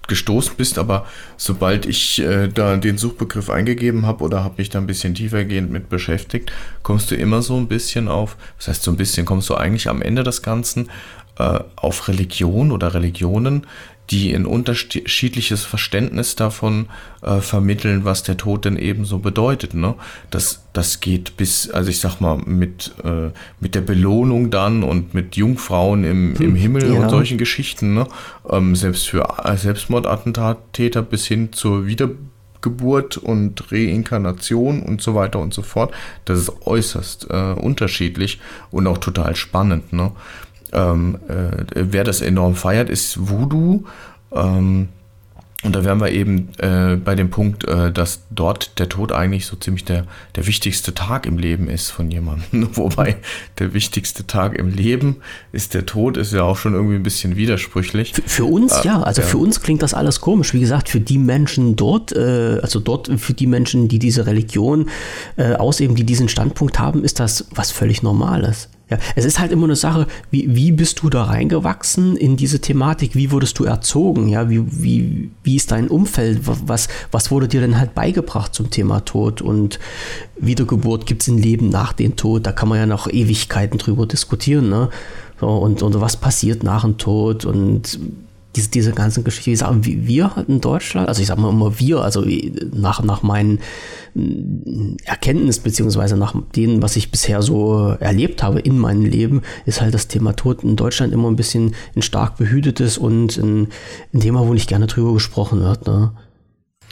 gestoßen 0.10 0.56
bist, 0.58 0.78
aber 0.78 1.06
sobald 1.38 1.86
ich 1.86 2.20
äh, 2.20 2.50
da 2.50 2.76
den 2.76 2.98
Suchbegriff 2.98 3.50
eingegeben 3.50 4.06
habe 4.06 4.24
oder 4.26 4.44
habe 4.44 4.56
mich 4.58 4.70
da 4.70 4.80
ein 4.80 4.88
bisschen 4.88 5.16
tiefergehend 5.16 5.72
mit 5.72 5.88
beschäftigt, 5.88 6.52
kommst 6.84 7.12
du 7.12 7.16
immer 7.16 7.42
so 7.42 7.56
ein 7.56 7.68
bisschen 7.68 8.10
auf, 8.10 8.36
das 8.58 8.68
heißt 8.68 8.84
so 8.84 8.92
ein 8.92 8.98
bisschen, 8.98 9.26
kommst 9.26 9.50
du 9.50 9.56
eigentlich 9.56 9.88
am 9.88 10.02
Ende 10.02 10.24
des 10.24 10.42
Ganzen 10.42 10.90
äh, 11.38 11.60
auf 11.78 12.10
Religion 12.10 12.72
oder 12.72 12.94
Religionen, 12.94 13.66
die 14.12 14.34
ein 14.34 14.46
unterschiedliches 14.46 15.64
Verständnis 15.64 16.36
davon 16.36 16.88
äh, 17.22 17.42
vermitteln, 17.42 18.06
was 18.06 18.24
der 18.24 18.38
Tod 18.38 18.66
denn 18.66 18.78
eben 18.78 19.06
so 19.06 19.20
bedeutet. 19.20 19.76
Ne? 19.76 19.96
Das, 20.32 20.66
das 20.74 21.00
geht 21.00 21.38
bis, 21.38 21.70
also 21.70 21.90
ich 21.92 22.00
sag 22.00 22.20
mal, 22.20 22.38
mit, 22.38 22.92
äh, 23.04 23.30
mit 23.60 23.76
der 23.76 23.82
Belohnung 23.82 24.50
dann 24.50 24.84
und 24.84 25.14
mit 25.14 25.36
Jungfrauen 25.36 26.04
im, 26.04 26.36
im 26.36 26.40
hm, 26.40 26.56
Himmel 26.56 26.94
ja. 26.94 27.00
und 27.00 27.10
solchen 27.10 27.38
Geschichten. 27.38 27.94
Ne? 27.94 28.08
Ähm, 28.50 28.76
selbst 28.76 29.10
für 29.10 29.28
Selbstmordattentäter 29.56 31.04
bis 31.04 31.28
hin 31.28 31.54
zur 31.54 31.86
Wiedergeburt 31.86 33.18
und 33.18 33.72
Reinkarnation 33.72 34.82
und 34.82 35.04
so 35.04 35.14
weiter 35.14 35.38
und 35.38 35.54
so 35.54 35.62
fort. 35.62 35.94
Das 36.26 36.40
ist 36.40 36.66
äußerst 36.66 37.28
äh, 37.30 37.54
unterschiedlich 37.54 38.40
und 38.72 38.88
auch 38.88 38.98
total 38.98 39.36
spannend. 39.36 39.94
Ne? 39.94 40.14
Ähm, 40.74 41.18
äh, 41.28 41.66
wer 41.74 42.04
das 42.04 42.22
enorm 42.22 42.56
feiert, 42.56 42.90
ist 42.90 43.30
Voodoo. 43.30 43.86
Ähm, 44.32 44.90
und 45.62 45.76
da 45.76 45.84
wären 45.84 46.00
wir 46.00 46.10
eben 46.12 46.48
äh, 46.60 46.96
bei 46.96 47.16
dem 47.16 47.32
Punkt, 47.32 47.68
äh, 47.68 47.92
dass 47.92 48.22
dort 48.30 48.80
der 48.80 48.88
Tod 48.88 49.12
eigentlich 49.12 49.46
so 49.46 49.58
ziemlich 49.58 49.84
der, 49.84 50.06
der 50.38 50.48
wichtigste 50.48 50.94
Tag 50.94 51.26
im 51.26 51.38
Leben 51.38 51.70
ist 51.70 51.90
von 51.90 52.10
jemandem. 52.10 52.70
Wobei 52.78 53.18
der 53.58 53.74
wichtigste 53.74 54.26
Tag 54.26 54.58
im 54.58 54.70
Leben 54.74 55.18
ist 55.52 55.74
der 55.74 55.86
Tod, 55.86 56.16
ist 56.16 56.32
ja 56.32 56.44
auch 56.44 56.56
schon 56.56 56.76
irgendwie 56.76 56.96
ein 56.96 57.04
bisschen 57.04 57.36
widersprüchlich. 57.36 58.14
Für, 58.14 58.22
für 58.22 58.46
uns 58.46 58.72
äh, 58.72 58.86
ja, 58.86 59.02
also 59.02 59.22
ja. 59.22 59.28
für 59.28 59.38
uns 59.38 59.60
klingt 59.60 59.82
das 59.82 59.94
alles 59.94 60.22
komisch. 60.22 60.54
Wie 60.54 60.62
gesagt, 60.62 60.88
für 60.88 61.02
die 61.02 61.18
Menschen 61.18 61.76
dort, 61.76 62.14
äh, 62.14 62.60
also 62.62 62.80
dort 62.80 63.12
für 63.20 63.34
die 63.34 63.48
Menschen, 63.48 63.90
die 63.90 64.00
diese 64.00 64.26
Religion 64.28 64.88
äh, 65.36 65.56
ausüben, 65.56 65.96
die 65.96 66.06
diesen 66.06 66.30
Standpunkt 66.30 66.80
haben, 66.80 67.04
ist 67.04 67.20
das 67.20 67.48
was 67.54 67.72
völlig 67.72 68.02
Normales. 68.02 68.70
Ja, 68.90 68.98
es 69.16 69.24
ist 69.24 69.38
halt 69.38 69.52
immer 69.52 69.66
eine 69.66 69.76
Sache, 69.76 70.08
wie, 70.32 70.56
wie 70.56 70.72
bist 70.72 71.04
du 71.04 71.10
da 71.10 71.26
reingewachsen 71.26 72.18
in 72.18 72.38
diese 72.38 72.60
Thematik? 72.60 73.16
Wie 73.16 73.32
wurdest 73.32 73.60
du 73.60 73.64
erzogen? 73.64 74.30
Ja, 74.30 74.50
wie, 74.50 74.64
wie, 74.66 75.30
wie 75.44 75.56
ist 75.56 75.72
dein 75.72 75.90
Umfeld? 75.90 76.42
Was, 76.44 76.88
was 77.12 77.30
wurde 77.30 77.48
dir 77.48 77.62
denn 77.62 77.78
halt 77.78 77.94
beigebracht 77.94 78.56
zum 78.56 78.72
Thema 78.72 79.02
Tod 79.02 79.42
und 79.42 79.80
Wiedergeburt? 80.38 81.06
Gibt 81.06 81.22
es 81.22 81.28
ein 81.28 81.38
Leben 81.38 81.70
nach 81.70 81.94
dem 81.94 82.16
Tod? 82.16 82.48
Da 82.48 82.52
kann 82.52 82.68
man 82.68 82.80
ja 82.80 82.88
noch 82.88 83.08
Ewigkeiten 83.08 83.78
drüber 83.78 84.08
diskutieren, 84.08 84.70
ne? 84.70 84.90
So, 85.40 85.48
und, 85.48 85.84
und 85.84 86.02
was 86.02 86.18
passiert 86.18 86.64
nach 86.64 86.82
dem 86.82 86.98
Tod 86.98 87.46
und 87.46 88.00
diese, 88.60 88.72
diese 88.72 88.92
ganzen 88.92 89.24
Geschichten, 89.24 89.52
wie 89.52 89.56
sagen 89.56 89.82
wir 89.84 90.36
halt 90.36 90.50
in 90.50 90.62
Deutschland, 90.62 91.08
also 91.08 91.22
ich 91.22 91.28
sage 91.28 91.42
mal 91.42 91.50
immer 91.50 91.80
wir, 91.80 92.02
also 92.02 92.26
nach, 92.74 93.02
nach 93.04 93.24
meinen 93.24 93.60
mm, 94.14 94.98
Erkenntnis 95.06 95.60
beziehungsweise 95.60 96.18
nach 96.18 96.36
dem, 96.56 96.82
was 96.82 96.96
ich 96.96 97.12
bisher 97.12 97.42
so 97.42 97.96
erlebt 98.00 98.44
habe 98.44 98.60
in 98.60 98.78
meinem 98.78 99.06
Leben, 99.06 99.42
ist 99.66 99.82
halt 99.82 99.94
das 99.94 100.08
Thema 100.08 100.34
Tod 100.34 100.64
in 100.64 100.76
Deutschland 100.76 101.14
immer 101.14 101.30
ein 101.30 101.36
bisschen 101.36 101.76
ein 101.96 102.02
stark 102.02 102.38
behütetes 102.38 102.98
und 102.98 103.38
ein, 103.38 103.68
ein 104.14 104.20
Thema, 104.20 104.46
wo 104.46 104.54
nicht 104.54 104.70
gerne 104.70 104.88
drüber 104.88 105.14
gesprochen 105.14 105.62
wird. 105.62 105.88
Ne? 105.88 106.12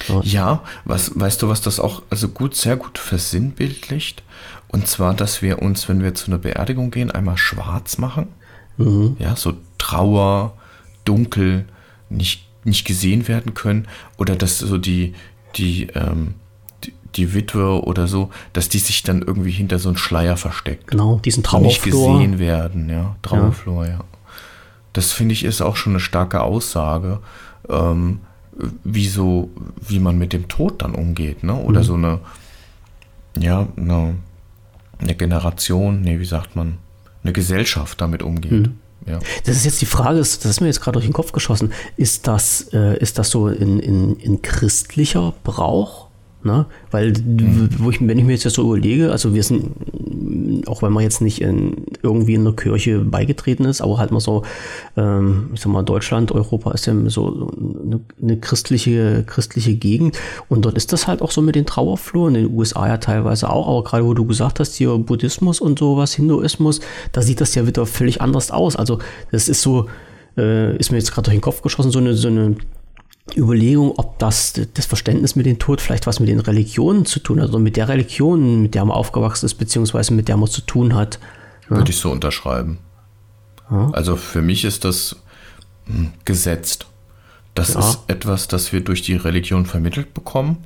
So. 0.06 0.22
Ja, 0.24 0.64
was, 0.86 1.20
weißt 1.20 1.42
du, 1.42 1.50
was 1.50 1.62
das 1.62 1.80
auch 1.80 2.04
also 2.10 2.28
gut, 2.30 2.56
sehr 2.56 2.78
gut 2.78 2.98
versinnbildlicht? 2.98 4.24
Und 4.70 4.88
zwar, 4.88 5.14
dass 5.14 5.42
wir 5.42 5.62
uns, 5.62 5.88
wenn 5.90 6.04
wir 6.04 6.14
zu 6.14 6.28
einer 6.28 6.38
Beerdigung 6.38 6.92
gehen, 6.92 7.10
einmal 7.10 7.38
schwarz 7.38 7.98
machen. 7.98 8.28
Mhm. 8.78 9.16
Ja, 9.18 9.36
so 9.36 9.54
Trauer, 9.78 10.57
dunkel, 11.08 11.66
nicht, 12.10 12.48
nicht 12.64 12.86
gesehen 12.86 13.28
werden 13.28 13.54
können 13.54 13.88
oder 14.18 14.36
dass 14.36 14.60
so 14.60 14.78
die, 14.78 15.14
die, 15.56 15.88
ähm, 15.96 16.36
die, 16.84 16.94
die, 17.16 17.34
Witwe 17.34 17.84
oder 17.84 18.08
so, 18.08 18.30
dass 18.54 18.70
die 18.70 18.80
sich 18.80 19.04
dann 19.04 19.22
irgendwie 19.22 19.52
hinter 19.52 19.80
so 19.80 19.90
einen 19.90 19.98
Schleier 19.98 20.38
versteckt. 20.38 20.88
Genau, 20.88 21.20
diesen 21.24 21.44
Trauerflor. 21.44 21.68
Nicht 21.68 21.84
gesehen 21.84 22.40
werden, 22.40 22.90
ja. 22.90 23.16
Trauerflor, 23.22 23.86
ja. 23.86 23.92
ja. 23.92 24.04
Das 24.94 25.12
finde 25.12 25.34
ich 25.34 25.44
ist 25.44 25.62
auch 25.62 25.76
schon 25.76 25.94
eine 25.94 26.00
starke 26.00 26.42
Aussage, 26.42 27.20
ähm, 27.70 28.20
wie 28.84 29.08
so, 29.08 29.52
wie 29.80 30.00
man 30.00 30.18
mit 30.18 30.34
dem 30.34 30.48
Tod 30.48 30.82
dann 30.82 30.96
umgeht, 30.96 31.44
ne? 31.44 31.56
Oder 31.56 31.82
mhm. 31.82 31.86
so 31.86 31.94
eine, 31.94 32.20
ja, 33.38 33.68
eine, 33.78 34.16
eine 35.00 35.16
Generation, 35.16 36.02
nee, 36.02 36.20
wie 36.20 36.26
sagt 36.26 36.56
man, 36.56 36.80
eine 37.24 37.34
Gesellschaft 37.34 38.02
damit 38.02 38.24
umgeht. 38.24 38.68
Mhm. 38.68 38.80
Ja. 39.06 39.20
Das 39.46 39.56
ist 39.56 39.66
jetzt 39.66 39.82
die 39.82 39.86
Frage, 39.86 40.20
das 40.20 40.44
ist 40.44 40.62
mir 40.62 40.68
jetzt 40.68 40.82
gerade 40.82 40.94
durch 40.94 41.06
den 41.06 41.14
Kopf 41.14 41.32
geschossen. 41.32 41.72
Ist 41.96 42.28
das, 42.28 42.70
äh, 42.74 42.98
ist 43.00 43.18
das 43.18 43.30
so 43.30 43.48
in, 43.48 43.80
in, 43.80 44.18
in 44.18 44.42
christlicher 44.42 45.34
Brauch? 45.44 46.08
Ne? 46.44 46.66
Weil, 46.92 47.14
mhm. 47.14 47.70
wo 47.80 47.90
ich, 47.90 48.00
wenn 48.00 48.18
ich 48.18 48.24
mir 48.24 48.34
jetzt 48.34 48.44
so 48.50 48.62
überlege, 48.62 49.12
also 49.12 49.34
wir 49.34 49.44
sind, 49.44 50.68
auch 50.68 50.82
wenn 50.82 50.94
man 50.94 51.04
jetzt 51.04 51.22
nicht 51.22 51.42
in, 51.42 51.86
irgendwie 52.08 52.34
in 52.34 52.44
der 52.44 52.54
Kirche 52.54 53.00
beigetreten 53.00 53.66
ist, 53.66 53.82
aber 53.82 53.98
halt 53.98 54.12
mal 54.12 54.20
so, 54.20 54.44
ähm, 54.96 55.52
ich 55.54 55.62
sag 55.62 55.72
mal, 55.72 55.84
Deutschland, 55.84 56.32
Europa 56.32 56.72
ist 56.72 56.86
ja 56.86 56.94
so 57.08 57.52
eine, 57.58 58.00
eine, 58.22 58.38
christliche, 58.38 59.24
christliche 59.26 59.76
Gegend 59.76 60.18
und 60.50 60.66
dort 60.66 60.76
ist 60.76 60.94
das 60.94 61.08
halt 61.08 61.22
auch 61.22 61.32
so 61.32 61.42
mit 61.42 61.56
den 61.56 61.66
Trauerfluren, 61.66 62.36
in 62.36 62.48
den 62.48 62.56
USA 62.56 62.88
ja 62.88 62.98
teilweise 62.98 63.50
auch, 63.50 63.68
aber 63.68 63.84
gerade 63.84 64.06
wo 64.06 64.14
du 64.14 64.26
gesagt 64.26 64.60
hast, 64.60 64.76
hier 64.76 64.98
Buddhismus 64.98 65.60
und 65.60 65.80
sowas, 65.80 66.14
Hinduismus, 66.14 66.80
da 67.12 67.22
sieht 67.22 67.42
das 67.42 67.56
ja 67.56 67.68
wieder 67.68 67.86
völlig 67.86 68.22
anders 68.22 68.52
aus. 68.52 68.76
Also, 68.76 69.00
das 69.32 69.50
ist 69.50 69.62
so, 69.62 69.88
äh, 70.38 70.76
ist 70.78 70.92
mir 70.92 70.98
jetzt 70.98 71.12
gerade 71.12 71.26
durch 71.26 71.38
den 71.38 71.42
Kopf 71.42 71.62
geschossen, 71.62 71.92
so 71.92 72.00
eine, 72.00 72.14
so 72.14 72.28
eine 72.28 72.56
Überlegung, 73.36 73.94
ob 73.98 74.20
das, 74.20 74.54
das 74.74 74.86
Verständnis 74.86 75.36
mit 75.36 75.46
dem 75.46 75.60
Tod 75.60 75.82
vielleicht 75.82 76.08
was 76.08 76.20
mit 76.20 76.30
den 76.30 76.40
Religionen 76.40 77.06
zu 77.06 77.20
tun 77.20 77.40
hat, 77.40 77.48
also 77.48 77.60
mit 77.60 77.76
der 77.76 77.90
Religion, 77.90 78.62
mit 78.62 78.74
der 78.74 78.86
man 78.86 78.96
aufgewachsen 78.96 79.46
ist, 79.46 79.56
beziehungsweise 79.56 80.14
mit 80.14 80.28
der 80.28 80.38
man 80.38 80.48
zu 80.48 80.62
tun 80.62 80.96
hat. 80.96 81.20
Ja. 81.70 81.78
Würde 81.78 81.92
ich 81.92 81.98
so 81.98 82.12
unterschreiben. 82.12 82.80
Ja. 83.70 83.92
Also 83.92 84.16
für 84.16 84.42
mich 84.42 84.64
ist 84.64 84.86
das 84.86 85.18
hm, 85.86 86.14
gesetzt. 86.26 86.88
Das 87.56 87.74
ja. 87.74 87.80
ist 87.80 88.00
etwas, 88.08 88.48
das 88.48 88.72
wir 88.72 88.82
durch 88.82 89.02
die 89.02 89.16
Religion 89.16 89.66
vermittelt 89.66 90.14
bekommen. 90.14 90.66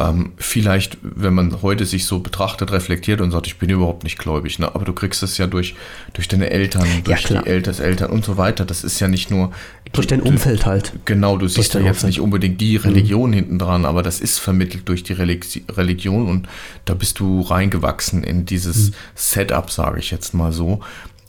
Ähm, 0.00 0.32
vielleicht, 0.38 0.96
wenn 1.02 1.34
man 1.34 1.60
heute 1.60 1.84
sich 1.84 2.06
so 2.06 2.20
betrachtet, 2.20 2.72
reflektiert 2.72 3.20
und 3.20 3.32
sagt, 3.32 3.46
ich 3.46 3.58
bin 3.58 3.68
überhaupt 3.68 4.02
nicht 4.02 4.18
gläubig, 4.18 4.58
ne? 4.58 4.74
aber 4.74 4.86
du 4.86 4.94
kriegst 4.94 5.22
es 5.22 5.36
ja 5.36 5.46
durch, 5.46 5.74
durch 6.14 6.26
deine 6.26 6.48
Eltern, 6.48 6.86
durch 7.04 7.28
ja, 7.28 7.42
die 7.42 7.48
Elternseltern 7.48 8.10
und 8.10 8.24
so 8.24 8.38
weiter. 8.38 8.64
Das 8.64 8.82
ist 8.82 8.98
ja 9.00 9.08
nicht 9.08 9.30
nur. 9.30 9.52
Durch 9.92 10.06
dein 10.06 10.22
Umfeld 10.22 10.64
halt. 10.64 10.92
Genau, 11.04 11.36
du 11.36 11.48
siehst 11.48 11.74
ja 11.74 11.80
jetzt 11.80 11.96
Umfeld. 11.96 12.06
nicht 12.06 12.20
unbedingt 12.20 12.60
die 12.62 12.76
Religion 12.76 13.30
mhm. 13.30 13.34
hinten 13.34 13.58
dran, 13.58 13.84
aber 13.84 14.02
das 14.02 14.20
ist 14.20 14.38
vermittelt 14.38 14.88
durch 14.88 15.02
die 15.02 15.12
Religion 15.12 16.28
und 16.28 16.48
da 16.86 16.94
bist 16.94 17.18
du 17.20 17.42
reingewachsen 17.42 18.24
in 18.24 18.46
dieses 18.46 18.90
mhm. 18.90 18.94
Setup, 19.14 19.70
sage 19.70 19.98
ich 19.98 20.10
jetzt 20.10 20.32
mal 20.32 20.52
so, 20.52 20.80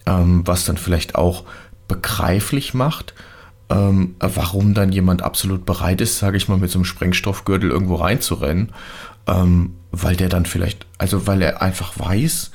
ähm, 0.06 0.44
was 0.46 0.64
dann 0.64 0.78
vielleicht 0.78 1.16
auch 1.16 1.44
begreiflich 1.90 2.74
macht 2.74 3.14
ähm, 3.72 4.16
warum 4.20 4.74
dann 4.74 4.92
jemand 4.92 5.22
absolut 5.22 5.66
bereit 5.66 6.02
ist, 6.02 6.20
sage 6.20 6.38
ich 6.38 6.48
mal, 6.48 6.58
mit 6.58 6.70
so 6.70 6.78
einem 6.80 6.86
Sprengstoffgürtel 6.86 7.70
irgendwo 7.72 7.96
reinzurennen, 7.96 8.74
ähm, 9.28 9.76
weil 9.92 10.16
der 10.16 10.30
dann 10.30 10.46
vielleicht, 10.46 10.86
also 10.98 11.28
weil 11.28 11.42
er 11.42 11.62
einfach 11.62 11.98
weiß, 11.98 12.52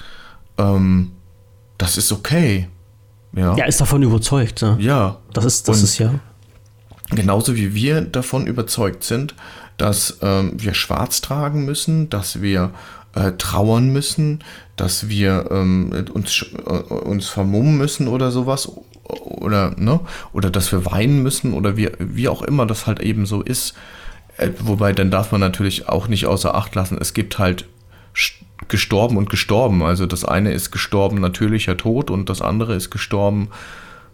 ähm, 0.58 1.12
das 1.78 1.96
ist 1.96 2.12
okay. 2.12 2.68
Ja, 3.34 3.54
er 3.54 3.66
ist 3.66 3.80
davon 3.80 4.02
überzeugt. 4.02 4.62
Ne? 4.62 4.76
Ja. 4.80 5.18
Das 5.32 5.44
ist, 5.44 5.68
das 5.68 5.78
Und 5.78 5.84
ist 5.84 5.98
ja. 5.98 6.14
Genauso 7.10 7.54
wie 7.54 7.74
wir 7.74 8.00
davon 8.00 8.46
überzeugt 8.46 9.04
sind, 9.04 9.34
dass 9.76 10.18
ähm, 10.22 10.52
wir 10.56 10.74
schwarz 10.74 11.20
tragen 11.20 11.64
müssen, 11.64 12.08
dass 12.08 12.40
wir 12.40 12.72
äh, 13.14 13.32
trauern 13.32 13.90
müssen, 13.90 14.42
dass 14.76 15.08
wir 15.08 15.48
ähm, 15.50 15.92
uns, 16.12 16.46
äh, 16.66 16.70
uns 16.70 17.28
vermummen 17.28 17.76
müssen 17.76 18.08
oder 18.08 18.30
sowas, 18.30 18.70
oder, 19.08 19.72
ne, 19.76 20.00
oder 20.32 20.50
dass 20.50 20.72
wir 20.72 20.84
weinen 20.86 21.22
müssen 21.22 21.54
oder 21.54 21.76
wie, 21.76 21.90
wie 21.98 22.28
auch 22.28 22.42
immer 22.42 22.66
das 22.66 22.86
halt 22.86 23.00
eben 23.00 23.26
so 23.26 23.42
ist. 23.42 23.74
Äh, 24.36 24.50
wobei, 24.60 24.92
dann 24.92 25.10
darf 25.10 25.32
man 25.32 25.40
natürlich 25.40 25.88
auch 25.88 26.08
nicht 26.08 26.26
außer 26.26 26.54
Acht 26.54 26.74
lassen, 26.74 26.98
es 27.00 27.14
gibt 27.14 27.38
halt 27.38 27.66
gestorben 28.68 29.16
und 29.16 29.30
gestorben. 29.30 29.82
Also 29.82 30.06
das 30.06 30.24
eine 30.24 30.52
ist 30.52 30.70
gestorben 30.70 31.20
natürlicher 31.20 31.76
Tod 31.76 32.10
und 32.10 32.28
das 32.28 32.40
andere 32.40 32.74
ist 32.74 32.90
gestorben 32.90 33.48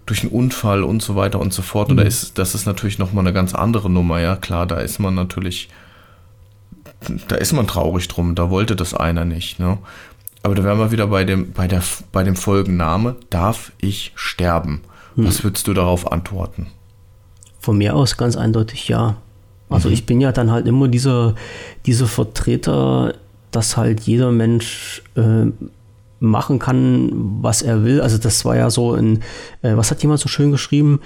durch 0.07 0.23
einen 0.23 0.33
Unfall 0.33 0.83
und 0.83 1.03
so 1.03 1.15
weiter 1.17 1.41
und 1.41 1.53
so 1.53 1.63
fort. 1.63 1.89
Mhm. 1.89 1.93
Und 1.93 1.97
da 1.99 2.03
ist, 2.03 2.39
das 2.39 2.55
ist 2.55 2.67
natürlich 2.67 2.99
nochmal 2.99 3.25
eine 3.25 3.33
ganz 3.33 3.55
andere 3.55 3.89
Nummer, 3.89 4.21
ja 4.21 4.37
klar, 4.37 4.67
da 4.67 4.77
ist 4.79 4.99
man 4.99 5.15
natürlich, 5.15 5.69
da 7.29 7.37
ist 7.37 7.53
man 7.53 7.67
traurig 7.67 8.09
drum, 8.09 8.35
da 8.35 8.51
wollte 8.51 8.77
das 8.77 8.95
einer 8.95 9.25
nicht. 9.25 9.59
Ne? 9.59 9.79
Aber 10.43 10.55
da 10.55 10.65
wären 10.65 10.79
wir 10.79 10.91
wieder 10.91 11.07
bei 11.07 11.25
dem, 11.25 11.53
bei 11.53 11.69
der, 11.69 11.83
bei 12.11 12.25
dem 12.25 12.37
Folgenname, 12.37 13.17
darf 13.31 13.73
ich 13.81 14.13
sterben? 14.15 14.83
Hm. 15.15 15.27
Was 15.27 15.45
würdest 15.45 15.67
du 15.69 15.75
darauf 15.75 16.11
antworten? 16.11 16.69
Von 17.61 17.79
mir 17.79 17.95
aus 17.95 18.17
ganz 18.17 18.37
eindeutig 18.37 18.89
ja. 18.89 19.17
Also 19.69 19.89
mhm. 19.89 19.95
ich 19.95 20.07
bin 20.07 20.21
ja 20.21 20.33
dann 20.33 20.51
halt 20.51 20.67
immer 20.67 20.89
dieser, 20.89 21.35
dieser 21.87 22.07
Vertreter, 22.07 23.15
dass 23.51 23.77
halt 23.77 24.01
jeder 24.01 24.33
Mensch 24.33 25.03
äh, 25.17 25.47
machen 26.21 26.59
kann, 26.59 27.11
was 27.43 27.63
er 27.63 27.85
will. 27.85 28.01
Also 28.01 28.19
das 28.19 28.45
war 28.45 28.57
ja 28.57 28.71
so 28.71 28.95
in, 28.95 29.21
äh, 29.63 29.77
was 29.77 29.91
hat 29.91 30.03
jemand 30.03 30.21
so 30.21 30.29
schön 30.29 30.51
geschrieben? 30.51 31.01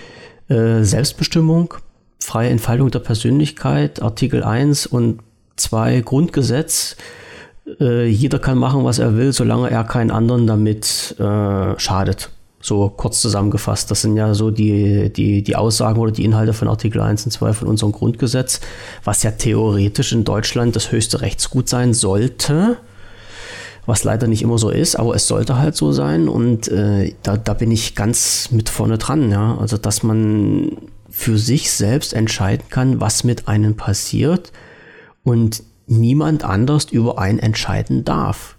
Äh, 0.49 0.83
Selbstbestimmung, 0.83 1.75
freie 2.18 2.51
Entfaltung 2.51 2.90
der 2.90 3.01
Persönlichkeit, 3.01 4.03
Artikel 4.03 4.42
1 4.42 4.87
und 4.87 5.20
2 5.57 6.01
Grundgesetz 6.03 6.96
äh, 7.81 8.07
jeder 8.07 8.38
kann 8.38 8.59
machen, 8.59 8.85
was 8.85 8.98
er 8.98 9.16
will, 9.16 9.33
solange 9.33 9.70
er 9.70 9.85
keinen 9.85 10.11
anderen 10.11 10.46
damit 10.46 11.16
äh, 11.18 11.79
schadet. 11.79 12.31
So 12.61 12.88
kurz 12.88 13.20
zusammengefasst. 13.20 13.90
Das 13.90 14.02
sind 14.02 14.16
ja 14.16 14.35
so 14.35 14.50
die, 14.50 15.12
die, 15.12 15.42
die 15.42 15.57
Aussagen 15.57 16.00
oder 16.00 16.11
die 16.11 16.24
Inhalte 16.24 16.52
von 16.52 16.68
Artikel 16.68 17.00
1 17.00 17.26
und 17.26 17.31
2 17.31 17.52
von 17.52 17.68
unserem 17.68 17.92
Grundgesetz, 17.92 18.61
was 19.05 19.22
ja 19.22 19.31
theoretisch 19.31 20.12
in 20.12 20.24
Deutschland 20.24 20.74
das 20.74 20.90
höchste 20.90 21.20
Rechtsgut 21.20 21.68
sein 21.68 21.94
sollte. 21.94 22.79
Was 23.85 24.02
leider 24.02 24.26
nicht 24.26 24.42
immer 24.42 24.59
so 24.59 24.70
ist, 24.70 24.96
aber 24.96 25.14
es 25.14 25.29
sollte 25.29 25.59
halt 25.59 25.76
so 25.76 25.92
sein. 25.92 26.29
Und 26.29 26.66
äh, 26.66 27.14
da, 27.22 27.37
da 27.37 27.55
bin 27.55 27.70
ich 27.70 27.94
ganz 27.94 28.50
mit 28.50 28.68
vorne 28.68 28.98
dran. 28.98 29.31
Ja? 29.31 29.59
Also, 29.61 29.76
dass 29.76 30.02
man 30.02 30.72
für 31.09 31.38
sich 31.38 31.70
selbst 31.70 32.12
entscheiden 32.12 32.64
kann, 32.68 33.00
was 33.00 33.22
mit 33.22 33.46
einem 33.46 33.76
passiert 33.76 34.50
und 35.22 35.62
niemand 35.87 36.44
anders 36.44 36.87
über 36.87 37.18
einen 37.18 37.38
entscheiden 37.38 38.05
darf. 38.05 38.57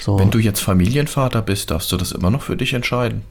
So. 0.00 0.18
Wenn 0.18 0.30
du 0.30 0.38
jetzt 0.38 0.60
Familienvater 0.60 1.42
bist, 1.42 1.70
darfst 1.70 1.90
du 1.92 1.96
das 1.96 2.12
immer 2.12 2.30
noch 2.30 2.42
für 2.42 2.56
dich 2.56 2.74
entscheiden. 2.74 3.22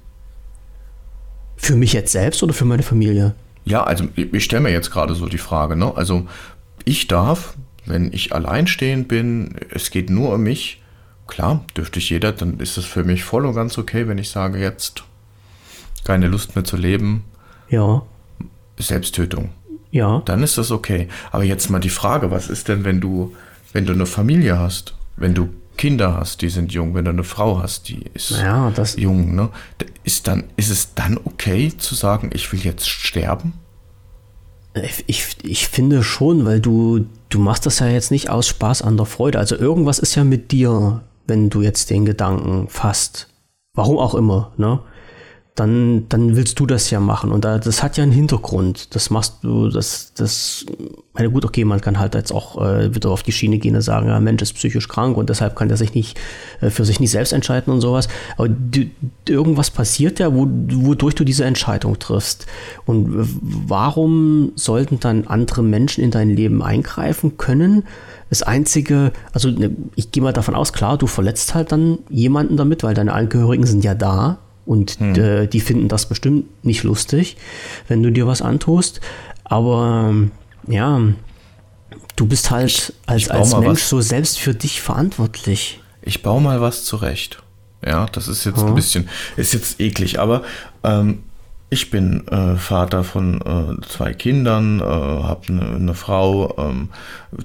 Für 1.55 1.75
mich 1.75 1.93
jetzt 1.93 2.11
selbst 2.11 2.43
oder 2.43 2.53
für 2.53 2.65
meine 2.65 2.83
Familie? 2.83 3.35
Ja, 3.65 3.83
also 3.83 4.07
ich 4.15 4.43
stelle 4.43 4.63
mir 4.63 4.71
jetzt 4.71 4.91
gerade 4.91 5.15
so 5.15 5.27
die 5.27 5.37
Frage, 5.37 5.75
ne? 5.75 5.93
Also 5.95 6.27
ich 6.85 7.07
darf, 7.07 7.55
wenn 7.85 8.13
ich 8.13 8.33
alleinstehend 8.33 9.07
bin, 9.07 9.55
es 9.71 9.89
geht 9.89 10.09
nur 10.09 10.33
um 10.33 10.43
mich, 10.43 10.81
klar, 11.25 11.65
dürfte 11.75 11.99
ich 11.99 12.09
jeder, 12.09 12.31
dann 12.31 12.59
ist 12.59 12.77
es 12.77 12.85
für 12.85 13.03
mich 13.03 13.23
voll 13.23 13.45
und 13.45 13.55
ganz 13.55 13.77
okay, 13.77 14.07
wenn 14.07 14.17
ich 14.17 14.29
sage, 14.29 14.59
jetzt 14.59 15.03
keine 16.05 16.27
Lust 16.27 16.55
mehr 16.55 16.63
zu 16.63 16.77
leben. 16.77 17.25
Ja. 17.69 18.03
Selbsttötung. 18.77 19.49
Ja. 19.97 20.21
Dann 20.25 20.43
ist 20.43 20.59
das 20.59 20.69
okay. 20.69 21.07
Aber 21.31 21.43
jetzt 21.43 21.69
mal 21.69 21.79
die 21.79 21.89
Frage, 21.89 22.29
was 22.29 22.49
ist 22.49 22.67
denn, 22.67 22.83
wenn 22.83 23.01
du, 23.01 23.35
wenn 23.73 23.85
du 23.85 23.93
eine 23.93 24.05
Familie 24.05 24.59
hast, 24.59 24.95
wenn 25.15 25.33
du 25.33 25.49
Kinder 25.75 26.15
hast, 26.15 26.41
die 26.41 26.49
sind 26.49 26.71
jung, 26.71 26.93
wenn 26.93 27.05
du 27.05 27.11
eine 27.11 27.23
Frau 27.23 27.59
hast, 27.61 27.89
die 27.89 28.05
ist 28.13 28.31
ja, 28.31 28.71
das 28.71 28.95
jung, 28.95 29.35
ne? 29.35 29.49
Ist, 30.03 30.27
dann, 30.27 30.45
ist 30.55 30.69
es 30.69 30.93
dann 30.93 31.17
okay 31.23 31.71
zu 31.75 31.95
sagen, 31.95 32.29
ich 32.33 32.51
will 32.51 32.59
jetzt 32.59 32.87
sterben? 32.87 33.53
Ich, 35.07 35.37
ich 35.41 35.67
finde 35.67 36.03
schon, 36.03 36.45
weil 36.45 36.59
du, 36.59 37.07
du 37.29 37.39
machst 37.39 37.65
das 37.65 37.79
ja 37.79 37.87
jetzt 37.87 38.11
nicht 38.11 38.29
aus 38.29 38.47
Spaß 38.47 38.83
an 38.83 38.97
der 38.97 39.07
Freude. 39.07 39.39
Also 39.39 39.55
irgendwas 39.55 39.97
ist 39.97 40.13
ja 40.13 40.23
mit 40.23 40.51
dir, 40.51 41.01
wenn 41.25 41.49
du 41.49 41.63
jetzt 41.63 41.89
den 41.89 42.05
Gedanken 42.05 42.67
fasst. 42.67 43.27
Warum 43.73 43.97
auch 43.97 44.13
immer, 44.13 44.51
ne? 44.57 44.79
Dann, 45.57 46.07
dann 46.07 46.35
willst 46.35 46.59
du 46.59 46.67
das 46.67 46.91
ja 46.91 46.99
machen. 46.99 47.31
Und 47.31 47.43
das 47.43 47.81
hat 47.81 47.97
ja 47.97 48.03
einen 48.03 48.11
Hintergrund. 48.11 48.93
Das 48.95 49.09
machst 49.09 49.39
du, 49.41 49.69
das, 49.69 50.13
das, 50.15 50.67
meine 51.13 51.31
gut, 51.31 51.45
okay, 51.45 51.65
man 51.65 51.81
kann 51.81 51.97
halt 51.97 52.13
jetzt 52.13 52.31
auch 52.31 52.61
äh, 52.63 52.93
wieder 52.93 53.09
auf 53.09 53.23
die 53.23 53.31
Schiene 53.31 53.57
gehen 53.57 53.75
und 53.75 53.81
sagen, 53.81 54.07
ja, 54.07 54.19
Mensch 54.19 54.43
ist 54.43 54.53
psychisch 54.53 54.87
krank 54.87 55.17
und 55.17 55.31
deshalb 55.31 55.55
kann 55.55 55.71
er 55.71 55.77
sich 55.77 55.95
nicht, 55.95 56.19
äh, 56.61 56.69
für 56.69 56.85
sich 56.85 56.99
nicht 56.99 57.09
selbst 57.09 57.33
entscheiden 57.33 57.73
und 57.73 57.81
sowas. 57.81 58.07
Aber 58.37 58.49
du, 58.49 58.85
irgendwas 59.27 59.71
passiert 59.71 60.19
ja, 60.19 60.31
wo, 60.31 60.47
wodurch 60.47 61.15
du 61.15 61.23
diese 61.23 61.43
Entscheidung 61.43 61.97
triffst. 61.97 62.45
Und 62.85 63.07
warum 63.41 64.51
sollten 64.53 64.99
dann 64.99 65.25
andere 65.25 65.63
Menschen 65.63 66.03
in 66.03 66.11
dein 66.11 66.29
Leben 66.29 66.61
eingreifen 66.61 67.37
können? 67.37 67.83
Das 68.29 68.43
Einzige, 68.43 69.11
also 69.33 69.49
ne, 69.49 69.71
ich 69.95 70.11
gehe 70.11 70.21
mal 70.21 70.33
davon 70.33 70.53
aus, 70.53 70.71
klar, 70.71 70.99
du 70.99 71.07
verletzt 71.07 71.55
halt 71.55 71.71
dann 71.71 71.97
jemanden 72.09 72.57
damit, 72.57 72.83
weil 72.83 72.93
deine 72.93 73.13
Angehörigen 73.13 73.65
sind 73.65 73.83
ja 73.83 73.95
da 73.95 74.37
und 74.67 74.99
hm. 74.99 75.15
äh, 75.15 75.47
die 75.47 75.61
finden 75.61 75.87
das 75.87 76.07
bestimmt 76.07 76.45
nicht 76.63 76.83
lustig, 76.83 77.37
wenn 77.87 78.03
du 78.03 78.11
dir 78.11 78.27
was 78.27 78.41
antust. 78.41 79.01
Aber 79.43 80.09
ähm, 80.09 80.31
ja, 80.67 81.01
du 82.15 82.27
bist 82.27 82.51
halt 82.51 82.69
ich, 82.69 82.93
als, 83.07 83.21
ich 83.23 83.31
als 83.31 83.55
Mensch 83.55 83.81
was. 83.81 83.89
so 83.89 84.01
selbst 84.01 84.39
für 84.39 84.53
dich 84.53 84.81
verantwortlich. 84.81 85.81
Ich 86.01 86.21
baue 86.21 86.41
mal 86.41 86.61
was 86.61 86.83
zurecht. 86.83 87.41
Ja, 87.85 88.07
das 88.07 88.27
ist 88.27 88.43
jetzt 88.43 88.59
ja. 88.59 88.67
ein 88.67 88.75
bisschen, 88.75 89.07
ist 89.37 89.53
jetzt 89.53 89.79
eklig, 89.79 90.19
aber 90.19 90.43
ähm, 90.83 91.23
ich 91.69 91.89
bin 91.89 92.27
äh, 92.27 92.55
Vater 92.55 93.03
von 93.03 93.41
äh, 93.41 93.87
zwei 93.87 94.13
Kindern, 94.13 94.79
äh, 94.79 94.83
habe 94.83 95.47
eine, 95.49 95.75
eine 95.75 95.93
Frau, 95.93 96.55
ähm, 96.57 96.89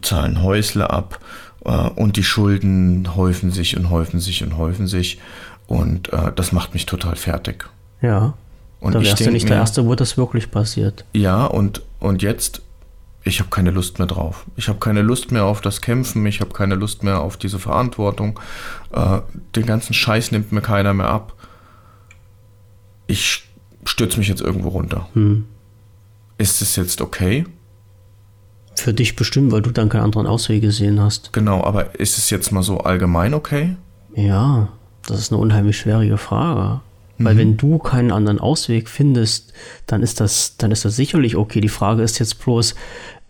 zahlen 0.01 0.43
Häusle 0.43 0.91
ab 0.91 1.21
äh, 1.65 1.71
und 1.71 2.17
die 2.17 2.25
Schulden 2.25 3.15
häufen 3.15 3.51
sich 3.51 3.77
und 3.77 3.91
häufen 3.91 4.21
sich 4.21 4.43
und 4.43 4.57
häufen 4.57 4.87
sich. 4.87 5.19
Und 5.73 6.13
äh, 6.13 6.31
das 6.37 6.53
macht 6.53 6.75
mich 6.75 6.85
total 6.85 7.17
fertig. 7.17 7.65
Ja. 8.03 8.35
Und 8.79 8.95
da 8.95 9.01
wärst 9.01 9.25
du 9.25 9.31
nicht 9.31 9.45
mir, 9.45 9.51
der 9.51 9.59
Erste, 9.61 9.87
wo 9.87 9.95
das 9.95 10.19
wirklich 10.19 10.51
passiert. 10.51 11.07
Ja, 11.15 11.47
und, 11.47 11.81
und 11.99 12.21
jetzt, 12.21 12.61
ich 13.25 13.41
habe 13.41 13.49
keine 13.49 13.71
Lust 13.71 13.99
mehr 13.99 14.07
drauf. 14.07 14.45
Ich 14.57 14.69
habe 14.69 14.81
keine 14.81 15.01
Lust 15.01 15.33
mehr 15.33 15.47
auf 15.47 15.63
das 15.63 15.81
Kämpfen, 15.81 16.27
ich 16.27 16.43
habe 16.43 16.53
keine 16.53 16.75
Lust 16.75 17.05
mehr 17.05 17.23
auf 17.23 17.39
diese 17.39 17.59
Verantwortung. 17.59 18.39
Äh, 18.93 19.21
den 19.57 19.65
ganzen 19.65 19.95
Scheiß 19.95 20.31
nimmt 20.31 20.53
mir 20.53 20.61
keiner 20.61 20.93
mehr 20.93 21.09
ab. 21.09 21.33
Ich 23.07 23.45
stürze 23.87 24.19
mich 24.19 24.29
jetzt 24.29 24.43
irgendwo 24.43 24.69
runter. 24.69 25.09
Hm. 25.15 25.47
Ist 26.37 26.61
es 26.61 26.77
jetzt 26.77 27.01
okay? 27.01 27.47
Für 28.75 28.93
dich 28.93 29.17
bestimmt, 29.17 29.53
weil 29.53 29.63
du 29.63 29.71
dann 29.71 29.89
keinen 29.89 30.03
anderen 30.05 30.27
Ausweg 30.27 30.61
gesehen 30.61 31.01
hast. 31.01 31.33
Genau, 31.33 31.65
aber 31.65 31.99
ist 31.99 32.19
es 32.19 32.29
jetzt 32.29 32.53
mal 32.53 32.63
so 32.63 32.81
allgemein 32.81 33.33
okay? 33.33 33.77
Ja. 34.15 34.69
Das 35.07 35.19
ist 35.19 35.33
eine 35.33 35.41
unheimlich 35.41 35.79
schwierige 35.79 36.19
Frage. 36.19 36.81
Mhm. 37.19 37.25
Weil 37.25 37.37
wenn 37.37 37.57
du 37.57 37.79
keinen 37.79 38.13
anderen 38.13 38.39
Ausweg 38.39 38.89
findest, 38.89 39.53
dann 39.87 40.03
ist 40.03 40.21
das, 40.21 40.57
dann 40.57 40.71
ist 40.71 40.85
das 40.85 40.97
sicherlich 40.97 41.37
okay. 41.37 41.61
Die 41.61 41.69
Frage 41.69 42.03
ist 42.03 42.19
jetzt 42.19 42.43
bloß, 42.45 42.75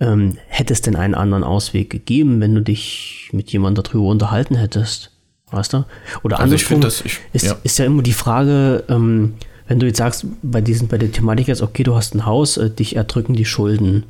ähm, 0.00 0.38
hätte 0.48 0.72
es 0.72 0.82
denn 0.82 0.96
einen 0.96 1.14
anderen 1.14 1.44
Ausweg 1.44 1.90
gegeben, 1.90 2.40
wenn 2.40 2.54
du 2.54 2.60
dich 2.60 3.30
mit 3.32 3.50
jemandem 3.52 3.84
darüber 3.84 4.08
unterhalten 4.08 4.56
hättest? 4.56 5.10
Weißt 5.50 5.72
du? 5.72 5.84
Oder 6.22 6.36
also 6.36 6.44
andersrum 6.44 6.80
das, 6.80 7.02
ich, 7.02 7.20
ist, 7.32 7.46
ja. 7.46 7.56
ist 7.62 7.78
ja 7.78 7.84
immer 7.84 8.02
die 8.02 8.14
Frage, 8.14 8.84
ähm, 8.88 9.34
wenn 9.68 9.78
du 9.78 9.86
jetzt 9.86 9.98
sagst, 9.98 10.26
bei 10.42 10.60
diesen, 10.60 10.88
bei 10.88 10.98
der 10.98 11.12
Thematik 11.12 11.48
jetzt, 11.48 11.62
okay, 11.62 11.82
du 11.82 11.94
hast 11.94 12.14
ein 12.14 12.26
Haus, 12.26 12.56
äh, 12.56 12.70
dich 12.70 12.96
erdrücken 12.96 13.34
die 13.34 13.44
Schulden. 13.44 14.04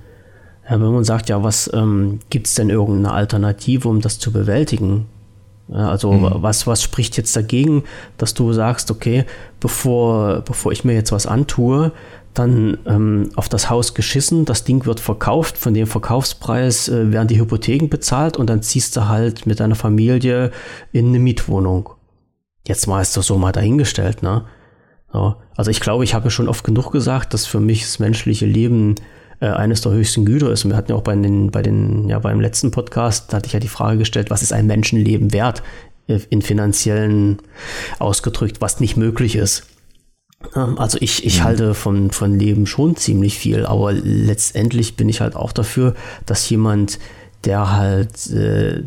Ja, 0.65 0.81
wenn 0.81 0.93
man 0.93 1.05
sagt, 1.05 1.29
ja, 1.29 1.43
was 1.43 1.71
ähm, 1.75 2.21
gibt 2.31 2.47
es 2.47 2.55
denn 2.55 2.71
irgendeine 2.71 3.13
Alternative, 3.13 3.89
um 3.89 4.01
das 4.01 4.19
zu 4.19 4.33
bewältigen? 4.33 5.07
Also 5.73 6.13
mhm. 6.13 6.43
was, 6.43 6.67
was 6.67 6.83
spricht 6.83 7.17
jetzt 7.17 7.35
dagegen, 7.35 7.85
dass 8.19 8.35
du 8.35 8.53
sagst, 8.53 8.91
okay, 8.91 9.25
bevor, 9.61 10.41
bevor 10.41 10.73
ich 10.73 10.85
mir 10.85 10.95
jetzt 10.95 11.13
was 11.13 11.27
antue, 11.27 11.93
dann 12.35 12.79
ähm, 12.87 13.31
auf 13.37 13.49
das 13.49 13.69
Haus 13.69 13.95
geschissen, 13.95 14.45
das 14.45 14.65
Ding 14.65 14.87
wird 14.87 15.01
verkauft, 15.01 15.59
von 15.59 15.75
dem 15.75 15.87
Verkaufspreis 15.87 16.89
äh, 16.89 17.13
werden 17.13 17.29
die 17.29 17.39
Hypotheken 17.39 17.89
bezahlt 17.89 18.37
und 18.37 18.49
dann 18.49 18.63
ziehst 18.63 18.97
du 18.97 19.09
halt 19.09 19.47
mit 19.47 19.61
deiner 19.61 19.75
Familie 19.75 20.51
in 20.93 21.09
eine 21.09 21.19
Mietwohnung. 21.19 21.91
Jetzt 22.67 22.87
mal 22.87 23.03
ist 23.03 23.17
das 23.17 23.27
so 23.27 23.37
mal 23.37 23.53
dahingestellt, 23.53 24.23
ne? 24.23 24.45
So. 25.13 25.37
Also 25.57 25.71
ich 25.71 25.81
glaube, 25.81 26.05
ich 26.05 26.15
habe 26.15 26.31
schon 26.31 26.49
oft 26.49 26.65
genug 26.65 26.91
gesagt, 26.91 27.35
dass 27.35 27.47
für 27.47 27.61
mich 27.61 27.83
das 27.83 27.99
menschliche 27.99 28.47
Leben 28.47 28.95
äh, 29.43 29.49
eines 29.49 29.81
der 29.81 29.91
höchsten 29.91 30.25
Güter 30.25 30.53
ist. 30.53 30.65
Und 30.65 30.71
wir 30.71 30.77
hatten 30.77 30.93
ja 30.93 30.97
auch 30.97 31.03
bei 31.03 31.17
den, 31.17 31.51
bei 31.51 31.63
den, 31.63 32.09
ja, 32.09 32.21
beim 32.21 32.41
letzten 32.41 32.71
Podcast, 32.71 33.33
da 33.33 33.39
hatte 33.39 33.49
ich 33.49 33.53
ja 33.53 33.59
die 33.59 33.67
Frage 33.67 33.99
gestellt, 33.99 34.31
was 34.31 34.41
ist 34.41 34.53
ein 34.53 34.69
Menschenleben 34.69 35.33
wert 35.33 35.65
äh, 36.07 36.21
in 36.31 36.43
finanziellen 36.43 37.39
ausgedrückt, 37.99 38.61
was 38.61 38.79
nicht 38.79 38.97
möglich 38.97 39.35
ist. 39.35 39.65
Ähm, 40.55 40.79
also 40.79 40.97
ich, 41.01 41.27
ich 41.27 41.41
mhm. 41.41 41.45
halte 41.45 41.75
von, 41.75 42.13
von 42.13 42.39
Leben 42.39 42.67
schon 42.67 42.95
ziemlich 42.95 43.37
viel, 43.37 43.67
aber 43.67 43.93
letztendlich 43.93 44.95
bin 44.95 45.09
ich 45.09 45.21
halt 45.21 45.35
auch 45.35 45.51
dafür, 45.51 45.95
dass 46.25 46.49
jemand, 46.49 47.01
der 47.45 47.77
halt 47.77 48.31
äh, 48.31 48.85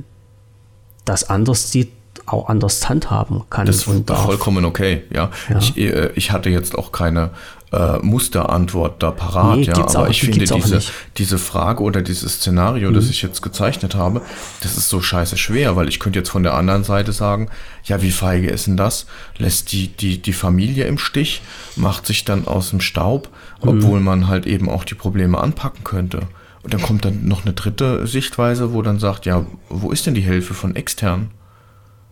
das 1.04 1.30
anders 1.30 1.70
sieht, 1.70 1.91
auch 2.28 2.48
anders 2.48 2.88
handhaben 2.88 3.44
kann. 3.50 3.65
Das 3.65 3.76
ist 3.76 3.84
vollkommen 3.84 4.65
okay, 4.65 5.04
ja. 5.13 5.32
ja. 5.50 5.58
Ich, 5.58 5.78
äh, 5.78 6.12
ich 6.15 6.32
hatte 6.32 6.50
jetzt 6.50 6.78
auch 6.78 6.94
keine 6.94 7.32
äh, 7.71 7.97
Musterantwort 7.99 9.01
da 9.01 9.12
parat, 9.12 9.58
nee, 9.58 9.63
ja. 9.63 9.73
Aber 9.73 9.99
auch, 9.99 10.10
ich 10.10 10.21
finde 10.21 10.45
diese, 10.45 10.80
diese 11.17 11.38
Frage 11.38 11.84
oder 11.84 12.01
dieses 12.01 12.36
Szenario, 12.36 12.89
mhm. 12.89 12.93
das 12.93 13.10
ich 13.10 13.21
jetzt 13.21 13.41
gezeichnet 13.41 13.95
habe, 13.95 14.21
das 14.62 14.78
ist 14.78 14.89
so 14.89 15.01
scheiße 15.01 15.38
schwer, 15.38 15.75
weil 15.75 15.89
ich 15.89 15.99
könnte 15.99 16.19
jetzt 16.19 16.30
von 16.30 16.43
der 16.43 16.54
anderen 16.54 16.84
Seite 16.84 17.12
sagen, 17.12 17.49
ja, 17.84 18.01
wie 18.01 18.12
feige 18.12 18.49
ist 18.49 18.67
denn 18.67 18.78
das? 18.78 19.08
Lässt 19.38 19.71
die, 19.71 19.88
die, 19.88 20.21
die 20.21 20.34
Familie 20.34 20.86
im 20.86 20.97
Stich, 20.97 21.41
macht 21.75 22.06
sich 22.06 22.23
dann 22.23 22.47
aus 22.47 22.69
dem 22.69 22.82
Staub, 22.82 23.30
mhm. 23.62 23.69
obwohl 23.69 23.99
man 23.99 24.28
halt 24.28 24.45
eben 24.45 24.69
auch 24.69 24.84
die 24.84 24.95
Probleme 24.95 25.39
anpacken 25.39 25.84
könnte. 25.84 26.28
Und 26.63 26.73
dann 26.73 26.82
kommt 26.82 27.06
dann 27.06 27.28
noch 27.28 27.45
eine 27.45 27.54
dritte 27.54 28.08
Sichtweise, 28.08 28.73
wo 28.73 28.82
dann 28.82 28.97
sagt, 28.99 29.28
ja, 29.28 29.45
wo 29.69 29.91
ist 29.91 30.08
denn 30.08 30.15
die 30.15 30.21
Hilfe 30.21 30.56
von 30.56 30.75
extern? 30.75 31.30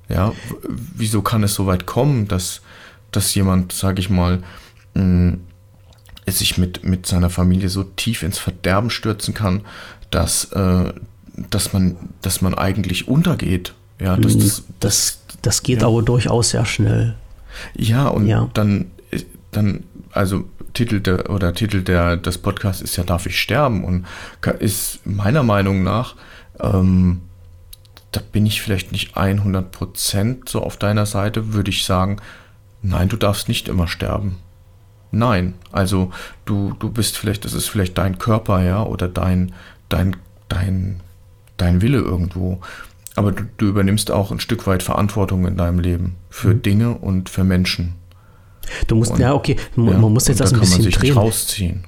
Ja, 0.09 0.33
wieso 0.67 1.21
kann 1.23 1.41
es 1.41 1.55
so 1.55 1.65
weit 1.65 1.87
kommen, 1.87 2.27
dass, 2.27 2.61
dass 3.11 3.33
jemand, 3.33 3.71
sage 3.71 3.99
ich 3.99 4.11
mal, 4.11 4.43
sich 6.27 6.57
mit, 6.57 6.83
mit 6.83 7.05
seiner 7.05 7.29
Familie 7.29 7.69
so 7.69 7.83
tief 7.83 8.23
ins 8.23 8.37
Verderben 8.37 8.89
stürzen 8.89 9.33
kann, 9.33 9.61
dass, 10.09 10.45
äh, 10.53 10.93
dass, 11.49 11.73
man, 11.73 11.97
dass 12.21 12.41
man 12.41 12.53
eigentlich 12.53 13.07
untergeht. 13.07 13.73
Ja, 13.99 14.17
dass 14.17 14.37
das, 14.37 14.63
das, 14.79 15.19
das 15.41 15.63
geht 15.63 15.81
ja. 15.81 15.87
aber 15.87 16.01
durchaus 16.01 16.49
sehr 16.49 16.65
schnell. 16.65 17.15
Ja, 17.75 18.07
und 18.07 18.27
ja. 18.27 18.49
dann, 18.53 18.91
dann, 19.51 19.83
also 20.11 20.45
Titel 20.73 20.99
der 20.99 21.29
oder 21.29 21.53
Titel 21.53 21.83
der 21.83 22.17
des 22.17 22.39
Podcasts 22.39 22.81
ist 22.81 22.95
ja 22.95 23.03
Darf 23.03 23.25
ich 23.25 23.39
sterben? 23.39 23.83
Und 23.83 24.05
ist 24.59 25.05
meiner 25.05 25.43
Meinung 25.43 25.83
nach, 25.83 26.15
ähm, 26.59 27.21
da 28.11 28.21
bin 28.31 28.45
ich 28.45 28.61
vielleicht 28.61 28.91
nicht 28.91 29.15
100% 29.15 30.49
so 30.49 30.61
auf 30.61 30.77
deiner 30.77 31.05
Seite, 31.05 31.53
würde 31.53 31.69
ich 31.69 31.85
sagen, 31.85 32.17
nein, 32.81 33.09
du 33.09 33.17
darfst 33.17 33.47
nicht 33.47 33.67
immer 33.67 33.87
sterben. 33.87 34.37
Nein, 35.13 35.53
also 35.71 36.11
du, 36.45 36.73
du 36.79 36.89
bist 36.89 37.17
vielleicht, 37.17 37.45
das 37.45 37.53
ist 37.53 37.67
vielleicht 37.67 37.97
dein 37.99 38.17
Körper, 38.17 38.63
ja, 38.63 38.83
oder 38.83 39.07
dein, 39.07 39.53
dein, 39.87 40.15
dein, 40.49 41.01
dein 41.57 41.81
Wille 41.83 41.99
irgendwo. 41.99 42.59
Aber 43.15 43.31
du, 43.31 43.43
du 43.57 43.67
übernimmst 43.67 44.09
auch 44.09 44.31
ein 44.31 44.39
Stück 44.39 44.65
weit 44.65 44.81
Verantwortung 44.81 45.45
in 45.45 45.55
deinem 45.55 45.79
Leben 45.79 46.15
für 46.31 46.55
mhm. 46.55 46.61
Dinge 46.63 46.89
und 46.97 47.29
für 47.29 47.43
Menschen. 47.43 47.93
Du 48.87 48.95
musst, 48.95 49.11
und, 49.11 49.19
ja, 49.19 49.35
okay, 49.35 49.55
man, 49.75 49.93
ja, 49.93 49.99
muss 49.99 50.27
jetzt 50.27 50.39
das 50.39 50.49
da 50.49 50.57
ein 50.57 50.61
bisschen 50.61 50.89
drehen. 50.89 51.13
rausziehen. 51.13 51.83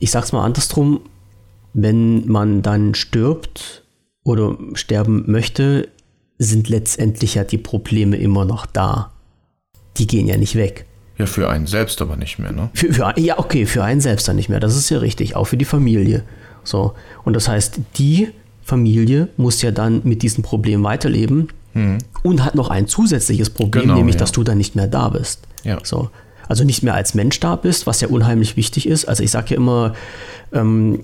Ich 0.00 0.10
sag's 0.10 0.32
mal 0.32 0.44
andersrum, 0.44 1.00
wenn 1.74 2.26
man 2.26 2.62
dann 2.62 2.96
stirbt 2.96 3.84
oder 4.24 4.58
sterben 4.74 5.30
möchte, 5.30 5.90
sind 6.38 6.68
letztendlich 6.68 7.36
ja 7.36 7.44
die 7.44 7.58
Probleme 7.58 8.16
immer 8.16 8.44
noch 8.44 8.66
da. 8.66 9.12
Die 9.96 10.08
gehen 10.08 10.26
ja 10.26 10.36
nicht 10.36 10.56
weg. 10.56 10.86
Ja, 11.18 11.26
für 11.26 11.48
einen 11.48 11.66
selbst 11.66 12.02
aber 12.02 12.16
nicht 12.16 12.38
mehr, 12.38 12.52
ne? 12.52 12.70
Für, 12.74 12.92
für, 12.92 13.14
ja, 13.18 13.38
okay, 13.38 13.66
für 13.66 13.82
einen 13.82 14.00
selbst 14.00 14.28
dann 14.28 14.36
nicht 14.36 14.48
mehr. 14.48 14.60
Das 14.60 14.76
ist 14.76 14.90
ja 14.90 14.98
richtig. 14.98 15.34
Auch 15.34 15.44
für 15.46 15.56
die 15.56 15.64
Familie. 15.64 16.22
So. 16.62 16.94
Und 17.24 17.34
das 17.34 17.48
heißt, 17.48 17.80
die 17.96 18.28
Familie 18.62 19.28
muss 19.36 19.62
ja 19.62 19.70
dann 19.70 20.02
mit 20.04 20.22
diesem 20.22 20.42
Problem 20.42 20.82
weiterleben 20.82 21.48
mhm. 21.72 21.98
und 22.22 22.44
hat 22.44 22.54
noch 22.54 22.68
ein 22.68 22.86
zusätzliches 22.86 23.50
Problem, 23.50 23.84
genau, 23.84 23.94
nämlich, 23.94 24.16
ja. 24.16 24.20
dass 24.20 24.32
du 24.32 24.42
dann 24.42 24.58
nicht 24.58 24.74
mehr 24.76 24.88
da 24.88 25.08
bist. 25.08 25.40
Ja. 25.62 25.78
So. 25.82 26.10
Also 26.48 26.64
nicht 26.64 26.82
mehr 26.82 26.94
als 26.94 27.14
Mensch 27.14 27.40
da 27.40 27.56
bist, 27.56 27.86
was 27.86 28.00
ja 28.00 28.08
unheimlich 28.08 28.56
wichtig 28.56 28.88
ist. 28.88 29.06
Also 29.06 29.22
ich 29.22 29.30
sage 29.30 29.50
ja 29.50 29.56
immer, 29.56 29.94
ähm, 30.52 31.00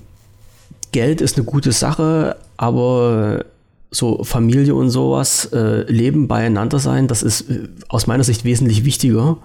Geld 0.93 1.21
ist 1.21 1.37
eine 1.37 1.47
gute 1.47 1.73
Sache, 1.73 2.37
aber 2.57 3.45
so 3.91 4.25
Familie 4.25 4.75
und 4.75 4.91
sowas, 4.91 5.47
äh, 5.53 5.91
Leben 5.91 6.29
beieinander 6.29 6.79
sein, 6.79 7.09
das 7.09 7.23
ist 7.23 7.51
äh, 7.51 7.69
aus 7.89 8.07
meiner 8.07 8.25
Sicht 8.25 8.45
wesentlich 8.45 8.85
wichtiger. 8.85 9.39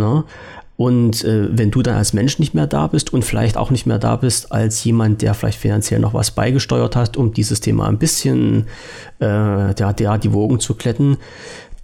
Ne? 0.00 0.24
Und 0.76 1.24
äh, 1.24 1.46
wenn 1.50 1.70
du 1.70 1.82
dann 1.82 1.96
als 1.96 2.14
Mensch 2.14 2.38
nicht 2.38 2.54
mehr 2.54 2.66
da 2.66 2.86
bist 2.86 3.12
und 3.12 3.22
vielleicht 3.22 3.58
auch 3.58 3.70
nicht 3.70 3.84
mehr 3.84 3.98
da 3.98 4.16
bist 4.16 4.50
als 4.50 4.82
jemand, 4.82 5.20
der 5.20 5.34
vielleicht 5.34 5.58
finanziell 5.58 6.00
noch 6.00 6.14
was 6.14 6.30
beigesteuert 6.30 6.96
hat, 6.96 7.18
um 7.18 7.34
dieses 7.34 7.60
Thema 7.60 7.86
ein 7.86 7.98
bisschen 7.98 8.64
äh, 9.18 9.74
der, 9.74 9.92
der 9.92 10.16
die 10.16 10.32
Wogen 10.32 10.58
zu 10.58 10.74
kletten, 10.74 11.18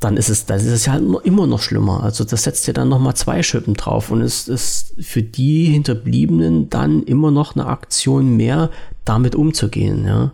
dann 0.00 0.16
ist 0.16 0.30
es, 0.30 0.46
das 0.46 0.64
ist 0.64 0.72
es 0.72 0.86
ja 0.86 0.98
immer 1.24 1.46
noch 1.46 1.60
schlimmer. 1.60 2.02
Also 2.04 2.24
das 2.24 2.44
setzt 2.44 2.66
ja 2.66 2.72
dann 2.72 2.88
nochmal 2.88 3.14
zwei 3.14 3.42
Schippen 3.42 3.74
drauf 3.74 4.10
und 4.10 4.22
es 4.22 4.48
ist 4.48 4.94
für 4.98 5.22
die 5.22 5.66
Hinterbliebenen 5.66 6.70
dann 6.70 7.02
immer 7.02 7.30
noch 7.30 7.54
eine 7.54 7.66
Aktion 7.66 8.36
mehr, 8.36 8.70
damit 9.04 9.34
umzugehen, 9.34 10.06
ja. 10.06 10.32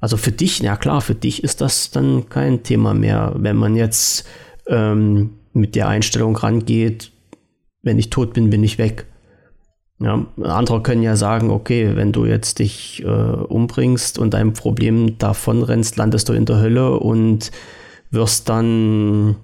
Also 0.00 0.16
für 0.16 0.32
dich, 0.32 0.58
ja 0.58 0.76
klar, 0.76 1.00
für 1.00 1.14
dich 1.14 1.44
ist 1.44 1.60
das 1.60 1.92
dann 1.92 2.28
kein 2.28 2.64
Thema 2.64 2.92
mehr, 2.92 3.34
wenn 3.36 3.56
man 3.56 3.76
jetzt 3.76 4.26
ähm, 4.66 5.30
mit 5.52 5.76
der 5.76 5.88
Einstellung 5.88 6.36
rangeht, 6.36 7.11
wenn 7.82 7.98
ich 7.98 8.10
tot 8.10 8.32
bin, 8.32 8.50
bin 8.50 8.64
ich 8.64 8.78
weg. 8.78 9.06
Ja, 10.00 10.26
andere 10.42 10.82
können 10.82 11.02
ja 11.02 11.14
sagen, 11.14 11.50
okay, 11.50 11.94
wenn 11.94 12.12
du 12.12 12.24
jetzt 12.24 12.58
dich 12.58 13.04
äh, 13.04 13.06
umbringst 13.06 14.18
und 14.18 14.34
deinem 14.34 14.52
Problem 14.52 15.18
davonrennst, 15.18 15.96
landest 15.96 16.28
du 16.28 16.32
in 16.32 16.44
der 16.44 16.58
Hölle 16.58 16.98
und 16.98 17.52
wirst 18.10 18.48
dann 18.48 19.36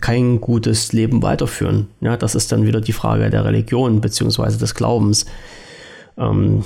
kein 0.00 0.40
gutes 0.40 0.92
Leben 0.92 1.22
weiterführen. 1.22 1.88
Ja, 2.00 2.18
das 2.18 2.34
ist 2.34 2.52
dann 2.52 2.66
wieder 2.66 2.80
die 2.80 2.92
Frage 2.92 3.30
der 3.30 3.44
Religion 3.44 4.00
bzw. 4.02 4.58
des 4.58 4.74
Glaubens. 4.74 5.24
Ähm, 6.18 6.64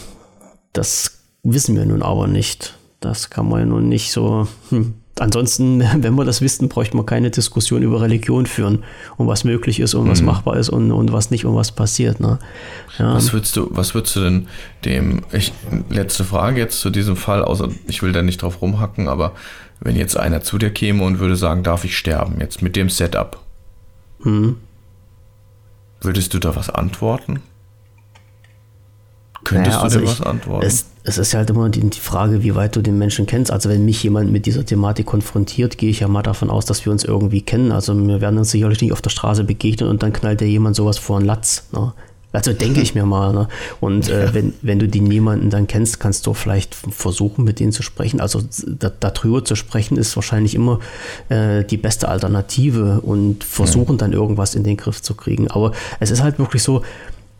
das 0.72 1.18
wissen 1.44 1.76
wir 1.76 1.86
nun 1.86 2.02
aber 2.02 2.26
nicht. 2.26 2.76
Das 2.98 3.30
kann 3.30 3.48
man 3.48 3.68
nun 3.68 3.88
nicht 3.88 4.10
so. 4.10 4.48
Hm, 4.70 4.94
ansonsten, 5.20 5.80
wenn 6.02 6.14
wir 6.14 6.24
das 6.24 6.40
wissen, 6.40 6.68
bräuchte 6.68 6.96
man 6.96 7.06
keine 7.06 7.30
Diskussion 7.30 7.82
über 7.82 8.00
Religion 8.00 8.46
führen 8.46 8.84
und 9.16 9.26
was 9.26 9.44
möglich 9.44 9.80
ist 9.80 9.94
und 9.94 10.04
mhm. 10.04 10.10
was 10.10 10.22
machbar 10.22 10.56
ist 10.56 10.68
und, 10.68 10.92
und 10.92 11.12
was 11.12 11.30
nicht 11.30 11.44
und 11.44 11.54
was 11.54 11.72
passiert. 11.72 12.20
Ne? 12.20 12.38
Ja. 12.98 13.14
Was 13.14 13.32
würdest 13.32 13.56
du, 13.56 13.68
was 13.70 13.94
würdest 13.94 14.16
du 14.16 14.20
denn 14.20 14.48
dem, 14.84 15.22
ich, 15.32 15.52
letzte 15.90 16.24
Frage 16.24 16.60
jetzt 16.60 16.80
zu 16.80 16.90
diesem 16.90 17.16
Fall, 17.16 17.42
außer 17.42 17.68
ich 17.86 18.02
will 18.02 18.12
da 18.12 18.22
nicht 18.22 18.42
drauf 18.42 18.62
rumhacken, 18.62 19.08
aber 19.08 19.32
wenn 19.80 19.96
jetzt 19.96 20.16
einer 20.16 20.42
zu 20.42 20.58
dir 20.58 20.70
käme 20.70 21.04
und 21.04 21.18
würde 21.18 21.36
sagen, 21.36 21.62
darf 21.62 21.84
ich 21.84 21.96
sterben, 21.96 22.36
jetzt 22.40 22.62
mit 22.62 22.76
dem 22.76 22.88
Setup, 22.88 23.38
mhm. 24.20 24.56
würdest 26.00 26.32
du 26.34 26.38
da 26.38 26.56
was 26.56 26.70
antworten? 26.70 27.40
Könntest 29.46 29.76
naja, 29.76 29.82
also 29.82 30.00
du 30.00 30.04
dir 30.04 30.10
ich, 30.10 30.20
was 30.20 30.26
antworten? 30.26 30.66
Es, 30.66 30.86
es, 31.04 31.18
ist 31.18 31.34
halt 31.34 31.50
immer 31.50 31.68
die, 31.68 31.80
die, 31.80 32.00
Frage, 32.00 32.42
wie 32.42 32.56
weit 32.56 32.74
du 32.74 32.82
den 32.82 32.98
Menschen 32.98 33.26
kennst. 33.26 33.52
Also 33.52 33.68
wenn 33.68 33.84
mich 33.84 34.02
jemand 34.02 34.32
mit 34.32 34.44
dieser 34.44 34.66
Thematik 34.66 35.06
konfrontiert, 35.06 35.78
gehe 35.78 35.88
ich 35.88 36.00
ja 36.00 36.08
mal 36.08 36.22
davon 36.22 36.50
aus, 36.50 36.64
dass 36.66 36.84
wir 36.84 36.90
uns 36.90 37.04
irgendwie 37.04 37.42
kennen. 37.42 37.70
Also 37.70 37.96
wir 37.96 38.20
werden 38.20 38.38
uns 38.38 38.50
sicherlich 38.50 38.80
nicht 38.80 38.92
auf 38.92 39.02
der 39.02 39.10
Straße 39.10 39.44
begegnen 39.44 39.88
und 39.88 40.02
dann 40.02 40.12
knallt 40.12 40.40
dir 40.40 40.48
jemand 40.48 40.74
sowas 40.74 40.98
vor 40.98 41.18
einen 41.18 41.26
Latz. 41.26 41.68
Ne? 41.70 41.92
Also 42.32 42.52
denke 42.52 42.80
ich 42.80 42.96
mir 42.96 43.06
mal. 43.06 43.32
Ne? 43.32 43.46
Und 43.80 44.08
äh, 44.08 44.28
wenn, 44.34 44.52
wenn 44.62 44.80
du 44.80 44.88
den 44.88 45.08
jemanden 45.08 45.48
dann 45.48 45.68
kennst, 45.68 46.00
kannst 46.00 46.26
du 46.26 46.34
vielleicht 46.34 46.74
versuchen, 46.74 47.44
mit 47.44 47.60
denen 47.60 47.70
zu 47.70 47.84
sprechen. 47.84 48.20
Also 48.20 48.42
da, 48.66 48.90
darüber 48.90 49.44
zu 49.44 49.54
sprechen 49.54 49.96
ist 49.98 50.16
wahrscheinlich 50.16 50.56
immer 50.56 50.80
äh, 51.28 51.62
die 51.62 51.76
beste 51.76 52.08
Alternative 52.08 53.00
und 53.00 53.44
versuchen 53.44 53.92
mhm. 53.92 53.98
dann 53.98 54.12
irgendwas 54.12 54.56
in 54.56 54.64
den 54.64 54.76
Griff 54.76 55.02
zu 55.02 55.14
kriegen. 55.14 55.48
Aber 55.48 55.70
es 56.00 56.10
ist 56.10 56.20
halt 56.20 56.40
wirklich 56.40 56.64
so, 56.64 56.82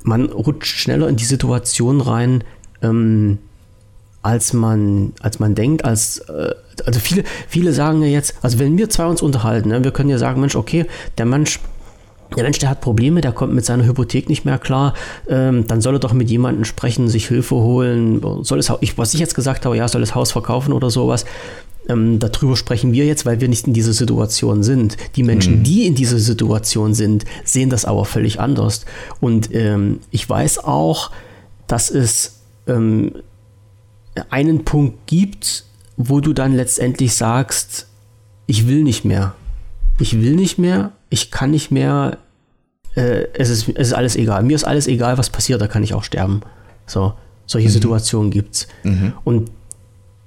man 0.07 0.27
rutscht 0.27 0.79
schneller 0.79 1.09
in 1.09 1.17
die 1.17 1.25
Situation 1.25 2.01
rein, 2.01 2.45
ähm, 2.83 3.39
als 4.23 4.53
man, 4.53 5.13
als 5.21 5.39
man 5.39 5.55
denkt, 5.55 5.85
als, 5.85 6.19
äh, 6.19 6.55
also 6.85 7.01
viele, 7.01 7.25
viele 7.49 7.73
sagen 7.73 8.03
ja 8.03 8.09
jetzt, 8.09 8.35
also 8.43 8.59
wenn 8.59 8.79
wir 8.79 8.89
zwei 8.89 9.07
uns 9.07 9.23
unterhalten, 9.23 9.69
ne, 9.69 9.85
wir 9.85 9.93
können 9.93 10.11
ja 10.11 10.19
sagen, 10.19 10.41
Mensch, 10.41 10.57
okay, 10.57 10.87
der 11.19 11.27
Mensch, 11.27 11.61
der 12.37 12.43
Mensch, 12.43 12.59
der 12.59 12.71
hat 12.71 12.81
Probleme, 12.81 13.21
der 13.21 13.33
kommt 13.33 13.55
mit 13.55 13.65
seiner 13.65 13.85
Hypothek 13.85 14.29
nicht 14.29 14.45
mehr 14.45 14.59
klar, 14.59 14.95
ähm, 15.29 15.67
dann 15.67 15.81
soll 15.81 15.97
er 15.97 16.01
doch 16.01 16.13
mit 16.13 16.29
jemandem 16.29 16.65
sprechen, 16.65 17.09
sich 17.09 17.29
Hilfe 17.29 17.55
holen, 17.55 18.21
soll 18.43 18.59
es, 18.59 18.73
ich, 18.81 18.99
was 18.99 19.15
ich 19.15 19.21
jetzt 19.21 19.35
gesagt 19.35 19.65
habe, 19.65 19.77
ja, 19.77 19.87
soll 19.87 20.01
das 20.01 20.15
Haus 20.15 20.33
verkaufen 20.33 20.73
oder 20.73 20.91
sowas. 20.91 21.25
Ähm, 21.89 22.19
darüber 22.19 22.57
sprechen 22.57 22.93
wir 22.93 23.07
jetzt, 23.07 23.27
weil 23.27 23.41
wir 23.41 23.49
nicht 23.49 23.67
in 23.67 23.73
dieser 23.73 23.93
Situation 23.93 24.63
sind. 24.63 24.97
Die 25.15 25.23
Menschen, 25.23 25.59
mhm. 25.59 25.63
die 25.63 25.87
in 25.87 25.95
dieser 25.95 26.19
Situation 26.19 26.95
sind, 26.95 27.25
sehen 27.45 27.71
das 27.71 27.85
aber 27.85 28.05
völlig 28.05 28.41
anders. 28.41 28.85
Und 29.21 29.55
ähm, 29.55 30.01
ich 30.11 30.29
weiß 30.29 30.59
auch, 30.65 31.11
dass 31.67 31.91
es 31.91 32.41
ähm, 32.67 33.13
einen 34.31 34.65
Punkt 34.65 35.07
gibt, 35.07 35.65
wo 35.97 36.21
du 36.21 36.33
dann 36.33 36.55
letztendlich 36.55 37.15
sagst, 37.15 37.87
ich 38.47 38.69
will 38.69 38.83
nicht 38.83 39.05
mehr. 39.05 39.35
Ich 39.99 40.21
will 40.21 40.35
nicht 40.35 40.59
mehr, 40.59 40.93
ich 41.09 41.31
kann 41.31 41.51
nicht 41.51 41.71
mehr, 41.71 42.19
äh, 42.95 43.27
es, 43.35 43.49
ist, 43.49 43.69
es 43.69 43.89
ist 43.89 43.93
alles 43.95 44.17
egal. 44.17 44.43
Mir 44.43 44.55
ist 44.55 44.65
alles 44.65 44.87
egal, 44.87 45.19
was 45.19 45.31
passiert, 45.31 45.61
da 45.61 45.69
kann 45.69 45.83
ich 45.83 45.95
auch 45.95 46.05
sterben. 46.05 46.43
So, 46.87 47.15
solche 47.47 47.69
mhm. 47.69 47.73
Situationen 47.73 48.31
gibt's. 48.31 48.69
Mhm. 48.83 49.15
Und 49.25 49.51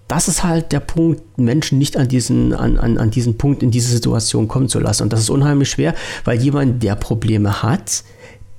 das 0.09 0.27
ist 0.27 0.43
halt 0.43 0.71
der 0.71 0.79
Punkt, 0.79 1.37
Menschen 1.37 1.77
nicht 1.77 1.95
an 1.95 2.07
diesen, 2.07 2.51
an, 2.53 2.77
an, 2.77 2.97
an 2.97 3.11
diesen 3.11 3.37
Punkt, 3.37 3.61
in 3.61 3.69
diese 3.69 3.91
Situation 3.91 4.47
kommen 4.47 4.67
zu 4.67 4.79
lassen. 4.79 5.03
Und 5.03 5.13
das 5.13 5.21
ist 5.21 5.29
unheimlich 5.29 5.69
schwer, 5.69 5.93
weil 6.25 6.41
jemand, 6.41 6.81
der 6.81 6.95
Probleme 6.95 7.61
hat, 7.61 8.03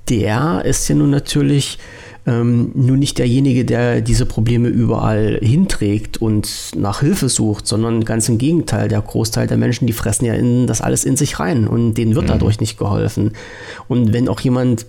der 0.09 0.63
ist 0.65 0.87
ja 0.87 0.95
nun 0.95 1.09
natürlich 1.09 1.77
ähm, 2.25 2.71
nun 2.73 2.99
nicht 2.99 3.17
derjenige, 3.17 3.65
der 3.65 3.99
diese 3.99 4.25
Probleme 4.25 4.69
überall 4.69 5.39
hinträgt 5.41 6.21
und 6.21 6.71
nach 6.77 7.01
Hilfe 7.01 7.27
sucht, 7.27 7.67
sondern 7.67 8.05
ganz 8.05 8.29
im 8.29 8.37
Gegenteil. 8.37 8.87
Der 8.87 9.01
Großteil 9.01 9.47
der 9.47 9.57
Menschen, 9.57 9.87
die 9.87 9.93
fressen 9.93 10.25
ja 10.25 10.33
in 10.33 10.67
das 10.67 10.79
alles 10.79 11.03
in 11.03 11.17
sich 11.17 11.37
rein 11.39 11.67
und 11.67 11.95
denen 11.95 12.15
wird 12.15 12.25
mhm. 12.25 12.29
dadurch 12.29 12.61
nicht 12.61 12.77
geholfen. 12.77 13.33
Und 13.89 14.13
wenn 14.13 14.29
auch 14.29 14.39
jemand, 14.39 14.85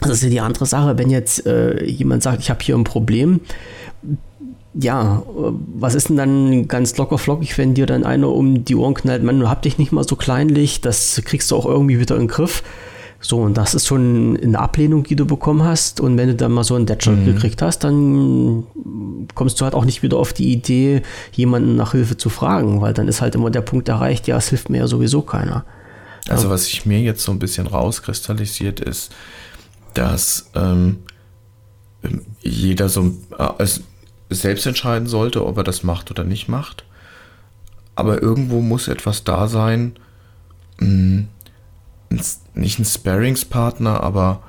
das 0.00 0.12
ist 0.12 0.22
ja 0.22 0.28
die 0.28 0.40
andere 0.40 0.66
Sache, 0.66 0.98
wenn 0.98 1.10
jetzt 1.10 1.46
äh, 1.46 1.84
jemand 1.84 2.22
sagt, 2.22 2.40
ich 2.40 2.50
habe 2.50 2.60
hier 2.62 2.76
ein 2.76 2.84
Problem, 2.84 3.40
ja, 4.74 5.22
was 5.26 5.94
ist 5.94 6.08
denn 6.08 6.16
dann 6.16 6.68
ganz 6.68 6.96
locker 6.96 7.18
flockig, 7.18 7.58
wenn 7.58 7.74
dir 7.74 7.86
dann 7.86 8.04
einer 8.04 8.28
um 8.28 8.64
die 8.64 8.76
Ohren 8.76 8.94
knallt, 8.94 9.22
man, 9.22 9.40
du 9.40 9.48
hab 9.48 9.62
dich 9.62 9.78
nicht 9.78 9.92
mal 9.92 10.04
so 10.06 10.16
kleinlich, 10.16 10.80
das 10.80 11.20
kriegst 11.24 11.50
du 11.50 11.56
auch 11.56 11.66
irgendwie 11.66 11.98
wieder 11.98 12.14
in 12.14 12.22
den 12.22 12.28
Griff. 12.28 12.62
So, 13.22 13.38
und 13.38 13.56
das 13.58 13.74
ist 13.74 13.86
schon 13.86 14.38
eine 14.42 14.58
Ablehnung, 14.58 15.02
die 15.02 15.14
du 15.14 15.26
bekommen 15.26 15.62
hast. 15.62 16.00
Und 16.00 16.16
wenn 16.16 16.28
du 16.28 16.34
dann 16.34 16.52
mal 16.52 16.64
so 16.64 16.74
einen 16.74 16.86
Deadshot 16.86 17.18
mhm. 17.18 17.26
gekriegt 17.26 17.60
hast, 17.60 17.84
dann 17.84 18.64
kommst 19.34 19.60
du 19.60 19.64
halt 19.64 19.74
auch 19.74 19.84
nicht 19.84 20.02
wieder 20.02 20.16
auf 20.16 20.32
die 20.32 20.50
Idee, 20.50 21.02
jemanden 21.32 21.76
nach 21.76 21.92
Hilfe 21.92 22.16
zu 22.16 22.30
fragen, 22.30 22.80
weil 22.80 22.94
dann 22.94 23.08
ist 23.08 23.20
halt 23.20 23.34
immer 23.34 23.50
der 23.50 23.60
Punkt 23.60 23.88
erreicht, 23.88 24.26
ja, 24.26 24.38
es 24.38 24.48
hilft 24.48 24.70
mir 24.70 24.78
ja 24.78 24.86
sowieso 24.86 25.20
keiner. 25.20 25.66
Also, 26.28 26.48
was 26.48 26.64
sich 26.64 26.86
mir 26.86 27.00
jetzt 27.00 27.22
so 27.22 27.32
ein 27.32 27.38
bisschen 27.38 27.66
rauskristallisiert 27.66 28.80
ist, 28.80 29.12
dass 29.94 30.50
ähm, 30.54 31.00
jeder 32.40 32.88
so, 32.88 33.12
äh, 33.36 33.64
selbst 34.30 34.66
entscheiden 34.66 35.08
sollte, 35.08 35.44
ob 35.44 35.56
er 35.56 35.64
das 35.64 35.82
macht 35.82 36.10
oder 36.10 36.24
nicht 36.24 36.48
macht. 36.48 36.84
Aber 37.96 38.22
irgendwo 38.22 38.60
muss 38.60 38.88
etwas 38.88 39.24
da 39.24 39.48
sein, 39.48 39.92
mh, 40.78 40.86
hm, 40.86 41.28
nicht 42.54 42.78
ein 42.78 42.84
Sparringspartner, 42.84 44.02
aber 44.02 44.42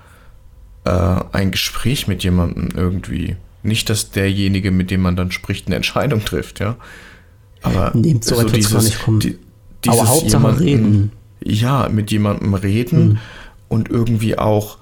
äh, 0.86 1.16
ein 1.32 1.52
Gespräch 1.52 2.08
mit 2.08 2.24
jemandem 2.24 2.70
irgendwie. 2.76 3.36
Nicht, 3.64 3.90
dass 3.90 4.10
derjenige, 4.10 4.72
mit 4.72 4.90
dem 4.90 5.02
man 5.02 5.16
dann 5.16 5.32
spricht, 5.32 5.68
eine 5.68 5.76
Entscheidung 5.76 6.26
trifft, 6.26 6.60
ja. 6.60 6.78
Aber 7.62 7.92
Nehmt 7.94 8.24
so, 8.24 8.36
so 8.36 8.48
dieses, 8.48 8.84
nicht 8.84 9.04
kommen. 9.04 9.20
Die, 9.20 9.38
aber 9.88 10.08
Hauptsache 10.08 10.60
reden. 10.60 11.12
Ja, 11.44 11.90
mit 11.90 12.12
jemandem 12.12 12.54
reden 12.54 13.00
hm. 13.00 13.18
und 13.68 13.90
irgendwie 13.90 14.38
auch 14.38 14.78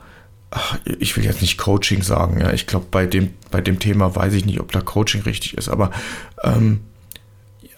ich 0.99 1.15
will 1.15 1.23
jetzt 1.23 1.41
nicht 1.41 1.57
Coaching 1.57 2.01
sagen, 2.01 2.39
ja, 2.41 2.51
ich 2.51 2.65
glaube, 2.65 2.87
bei 2.89 3.05
dem, 3.05 3.33
bei 3.51 3.61
dem 3.61 3.79
Thema 3.79 4.15
weiß 4.15 4.33
ich 4.33 4.45
nicht, 4.45 4.59
ob 4.59 4.71
da 4.71 4.81
Coaching 4.81 5.21
richtig 5.21 5.57
ist, 5.57 5.69
aber 5.69 5.91
ähm, 6.43 6.81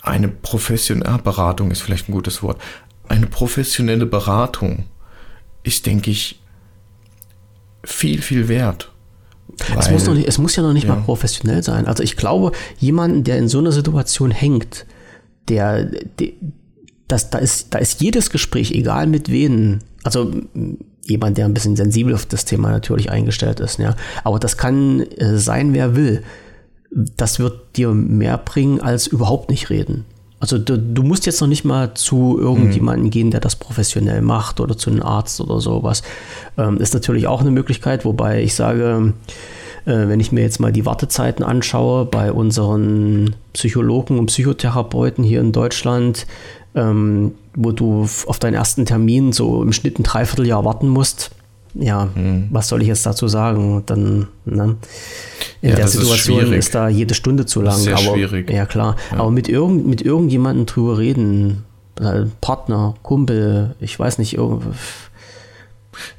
eine 0.01 0.29
professionelle 0.29 1.19
Beratung 1.19 1.71
ist 1.71 1.81
vielleicht 1.81 2.09
ein 2.09 2.13
gutes 2.13 2.41
Wort. 2.41 2.61
Eine 3.07 3.27
professionelle 3.27 4.05
Beratung 4.05 4.85
ist, 5.63 5.85
denke 5.85 6.11
ich, 6.11 6.39
viel, 7.83 8.21
viel 8.21 8.47
wert. 8.47 8.91
es, 9.77 9.91
muss 9.91 10.07
nicht, 10.07 10.27
es, 10.27 10.37
muss 10.37 10.55
ja 10.55 10.63
noch 10.63 10.73
nicht 10.73 10.87
ja. 10.87 10.95
mal 10.95 11.01
professionell 11.01 11.63
sein. 11.63 11.87
Also 11.87 12.03
ich 12.03 12.15
glaube, 12.15 12.51
jemanden, 12.79 13.23
der 13.23 13.37
in 13.37 13.49
so 13.49 13.59
einer 13.59 13.71
Situation 13.71 14.31
hängt, 14.31 14.85
der, 15.49 15.85
der 15.85 16.29
das, 17.07 17.29
da, 17.29 17.39
ist, 17.39 17.73
da 17.73 17.79
ist 17.79 18.01
jedes 18.01 18.29
Gespräch, 18.29 18.71
egal 18.71 19.07
mit 19.07 19.29
wem, 19.29 19.79
also 20.03 20.31
jemand, 21.03 21.37
der 21.37 21.45
ein 21.45 21.53
bisschen 21.53 21.75
sensibel 21.75 22.13
auf 22.13 22.25
das 22.25 22.45
Thema 22.45 22.71
natürlich 22.71 23.11
eingestellt 23.11 23.59
ist, 23.59 23.79
ja. 23.79 23.95
Aber 24.23 24.39
das 24.39 24.57
kann 24.57 25.01
äh, 25.01 25.37
sein, 25.37 25.73
wer 25.73 25.95
will. 25.95 26.23
Das 26.91 27.39
wird 27.39 27.77
dir 27.77 27.89
mehr 27.93 28.37
bringen, 28.37 28.81
als 28.81 29.07
überhaupt 29.07 29.49
nicht 29.49 29.69
reden. 29.69 30.05
Also 30.41 30.57
du, 30.57 30.77
du 30.77 31.03
musst 31.03 31.27
jetzt 31.27 31.39
noch 31.39 31.47
nicht 31.47 31.65
mal 31.65 31.93
zu 31.93 32.37
irgendjemandem 32.39 33.05
mhm. 33.05 33.11
gehen, 33.11 33.31
der 33.31 33.39
das 33.39 33.55
professionell 33.55 34.21
macht 34.23 34.59
oder 34.59 34.75
zu 34.75 34.89
einem 34.89 35.03
Arzt 35.03 35.39
oder 35.39 35.61
sowas. 35.61 36.01
Ähm, 36.57 36.77
ist 36.77 36.95
natürlich 36.95 37.27
auch 37.27 37.41
eine 37.41 37.51
Möglichkeit, 37.51 38.05
wobei 38.05 38.41
ich 38.41 38.55
sage, 38.55 39.13
äh, 39.85 40.07
wenn 40.07 40.19
ich 40.19 40.31
mir 40.31 40.41
jetzt 40.41 40.59
mal 40.59 40.71
die 40.71 40.85
Wartezeiten 40.85 41.45
anschaue 41.45 42.05
bei 42.05 42.31
unseren 42.31 43.35
Psychologen 43.53 44.17
und 44.17 44.25
Psychotherapeuten 44.27 45.23
hier 45.23 45.41
in 45.41 45.51
Deutschland, 45.51 46.25
ähm, 46.75 47.33
wo 47.55 47.71
du 47.71 48.03
auf 48.03 48.39
deinen 48.39 48.53
ersten 48.53 48.85
Termin 48.85 49.33
so 49.33 49.61
im 49.61 49.73
Schnitt 49.73 49.99
ein 49.99 50.03
Dreivierteljahr 50.03 50.63
warten 50.65 50.87
musst. 50.87 51.31
Ja, 51.73 52.09
hm. 52.13 52.49
was 52.51 52.67
soll 52.67 52.81
ich 52.81 52.89
jetzt 52.89 53.05
dazu 53.05 53.27
sagen? 53.27 53.83
Dann, 53.85 54.27
ne? 54.45 54.75
In 55.61 55.69
ja, 55.69 55.75
der 55.75 55.87
Situation 55.87 56.51
ist, 56.51 56.67
ist, 56.67 56.75
da 56.75 56.89
jede 56.89 57.13
Stunde 57.13 57.45
zu 57.45 57.61
lang. 57.61 57.77
sehr 57.77 57.93
aber, 57.93 58.01
schwierig. 58.01 58.49
Ja, 58.49 58.65
klar. 58.65 58.97
Ja. 59.11 59.19
Aber 59.19 59.31
mit, 59.31 59.47
irgend, 59.47 59.87
mit 59.87 60.01
irgendjemandem 60.01 60.65
drüber 60.65 60.97
reden, 60.97 61.63
äh, 61.99 62.25
Partner, 62.41 62.95
Kumpel, 63.03 63.75
ich 63.79 63.97
weiß 63.97 64.17
nicht, 64.17 64.35
irgendwie. 64.35 64.69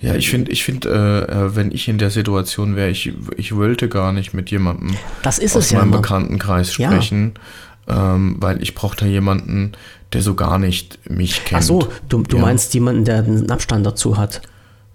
Ja, 0.01 0.15
ich 0.15 0.31
finde, 0.31 0.51
ich 0.51 0.65
finde, 0.65 0.89
äh, 0.89 1.33
äh, 1.33 1.57
wenn 1.57 1.73
ich 1.73 1.89
in 1.89 1.99
der 1.99 2.11
Situation 2.11 2.77
wäre, 2.77 2.91
ich, 2.91 3.13
ich 3.37 3.55
wollte 3.57 3.89
gar 3.89 4.13
nicht 4.13 4.35
mit 4.35 4.51
jemandem 4.51 4.95
das 5.23 5.39
ist 5.39 5.57
aus 5.57 5.67
es 5.67 5.73
meinem 5.73 5.93
ja 5.93 5.97
Bekanntenkreis 5.97 6.73
sprechen, 6.73 7.33
ja. 7.35 7.41
Ähm, 7.89 8.37
weil 8.39 8.63
ich 8.63 8.75
brauche 8.75 8.97
da 8.97 9.07
jemanden, 9.07 9.73
der 10.13 10.23
so 10.23 10.35
gar 10.35 10.59
nicht 10.59 10.99
mich 11.11 11.45
kennt. 11.45 11.63
Ach 11.63 11.67
so, 11.67 11.89
du, 12.09 12.23
du 12.23 12.37
ja. 12.37 12.43
meinst 12.43 12.75
jemanden, 12.75 13.05
der 13.05 13.19
einen 13.19 13.51
Abstand 13.51 13.87
dazu 13.87 14.17
hat. 14.17 14.43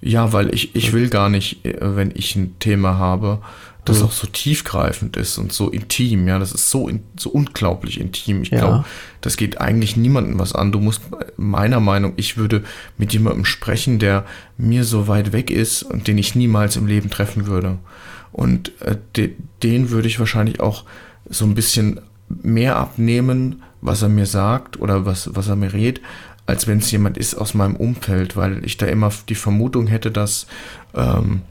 Ja, 0.01 0.31
weil 0.31 0.53
ich, 0.53 0.75
ich 0.75 0.93
will 0.93 1.09
gar 1.09 1.29
nicht, 1.29 1.65
äh, 1.65 1.77
wenn 1.79 2.11
ich 2.13 2.35
ein 2.35 2.59
Thema 2.59 2.97
habe, 2.97 3.39
das 3.87 3.99
mhm. 3.99 4.05
auch 4.05 4.11
so 4.11 4.27
tiefgreifend 4.27 5.15
ist 5.15 5.37
und 5.37 5.53
so 5.53 5.69
intim, 5.69 6.27
ja, 6.27 6.39
das 6.39 6.51
ist 6.51 6.69
so, 6.69 6.89
so 7.17 7.29
unglaublich 7.29 7.99
intim. 7.99 8.41
Ich 8.41 8.49
ja. 8.49 8.59
glaube, 8.59 8.85
das 9.21 9.37
geht 9.37 9.61
eigentlich 9.61 9.95
niemandem 9.95 10.37
was 10.39 10.53
an. 10.53 10.71
Du 10.71 10.79
musst, 10.79 11.01
meiner 11.37 11.79
Meinung, 11.79 12.13
ich 12.17 12.37
würde 12.37 12.63
mit 12.97 13.13
jemandem 13.13 13.45
sprechen, 13.45 13.97
der 13.97 14.25
mir 14.57 14.83
so 14.83 15.07
weit 15.07 15.31
weg 15.31 15.49
ist 15.49 15.83
und 15.83 16.07
den 16.07 16.17
ich 16.17 16.35
niemals 16.35 16.75
im 16.75 16.85
Leben 16.85 17.09
treffen 17.09 17.47
würde. 17.47 17.77
Und 18.31 18.71
äh, 18.81 18.97
de, 19.15 19.31
den 19.63 19.89
würde 19.89 20.07
ich 20.07 20.19
wahrscheinlich 20.19 20.59
auch 20.59 20.83
so 21.29 21.45
ein 21.45 21.55
bisschen 21.55 22.01
mehr 22.29 22.75
abnehmen, 22.75 23.63
was 23.81 24.01
er 24.01 24.09
mir 24.09 24.25
sagt 24.25 24.79
oder 24.79 25.05
was, 25.05 25.29
was 25.33 25.47
er 25.47 25.55
mir 25.55 25.73
redet, 25.73 26.03
als 26.45 26.67
wenn 26.67 26.79
es 26.79 26.91
jemand 26.91 27.17
ist 27.17 27.35
aus 27.35 27.53
meinem 27.53 27.75
Umfeld, 27.75 28.35
weil 28.35 28.65
ich 28.65 28.77
da 28.77 28.85
immer 28.85 29.11
die 29.29 29.35
Vermutung 29.35 29.87
hätte, 29.87 30.11
dass 30.11 30.47
ähm, 30.95 31.41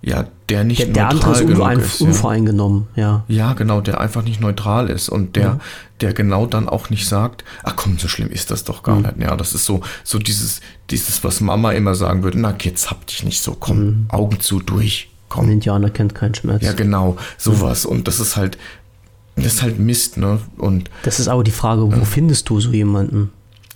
ja, 0.00 0.26
der 0.48 0.64
nicht 0.64 0.80
der, 0.80 0.86
der 0.88 1.04
neutral 1.12 1.34
andere 1.34 1.52
ist 1.52 1.58
genug 1.58 1.84
ist. 1.84 2.00
Unvoreingenommen, 2.00 2.86
ja. 2.94 3.24
Ja, 3.26 3.52
genau, 3.54 3.80
der 3.80 4.00
einfach 4.00 4.22
nicht 4.22 4.40
neutral 4.40 4.90
ist 4.90 5.08
und 5.08 5.34
der, 5.34 5.42
ja. 5.42 5.58
der 6.00 6.12
genau 6.12 6.46
dann 6.46 6.68
auch 6.68 6.88
nicht 6.88 7.08
sagt, 7.08 7.44
ach 7.64 7.74
komm, 7.76 7.98
so 7.98 8.06
schlimm 8.06 8.30
ist 8.30 8.50
das 8.50 8.64
doch 8.64 8.82
gar 8.82 8.96
mhm. 8.96 9.02
nicht. 9.02 9.20
Ja, 9.20 9.36
das 9.36 9.54
ist 9.54 9.64
so, 9.64 9.80
so 10.04 10.18
dieses, 10.18 10.60
dieses, 10.90 11.24
was 11.24 11.40
Mama 11.40 11.72
immer 11.72 11.94
sagen 11.94 12.22
würde, 12.22 12.38
na, 12.38 12.54
jetzt 12.60 12.90
hab 12.90 13.06
dich 13.06 13.24
nicht 13.24 13.42
so, 13.42 13.56
komm, 13.58 13.78
mhm. 13.78 14.06
Augen 14.08 14.38
zu, 14.38 14.60
durch, 14.60 15.10
komm. 15.28 15.46
Ein 15.46 15.52
Indianer 15.52 15.90
kennt 15.90 16.14
keinen 16.14 16.34
Schmerz. 16.34 16.62
Ja, 16.62 16.72
genau, 16.72 17.16
sowas. 17.36 17.84
Mhm. 17.84 17.90
Und 17.90 18.08
das 18.08 18.20
ist 18.20 18.36
halt, 18.36 18.56
das 19.44 19.54
ist 19.54 19.62
halt 19.62 19.78
Mist, 19.78 20.16
ne? 20.16 20.40
Und 20.56 20.90
das 21.02 21.20
ist 21.20 21.28
aber 21.28 21.44
die 21.44 21.50
Frage, 21.50 21.82
wo 21.82 22.00
äh, 22.00 22.04
findest 22.04 22.48
du 22.48 22.60
so 22.60 22.70
jemanden? 22.70 23.30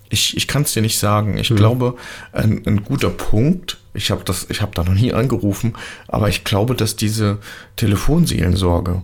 Ich, 0.09 0.37
ich 0.37 0.47
kann 0.47 0.63
es 0.63 0.73
dir 0.73 0.83
nicht 0.83 0.99
sagen. 0.99 1.39
Ich 1.39 1.49
hm. 1.49 1.57
glaube, 1.57 1.97
ein, 2.33 2.63
ein, 2.67 2.85
guter 2.85 3.11
Punkt, 3.11 3.79
ich 3.95 4.11
habe 4.11 4.25
das, 4.25 4.47
ich 4.51 4.61
habe 4.61 4.73
da 4.75 4.85
noch 4.85 4.95
nie 4.95 5.13
angerufen, 5.13 5.75
aber 6.09 6.29
ich 6.29 6.45
glaube, 6.45 6.75
dass 6.75 6.97
diese 6.97 7.39
Telefonseelensorge 7.77 9.03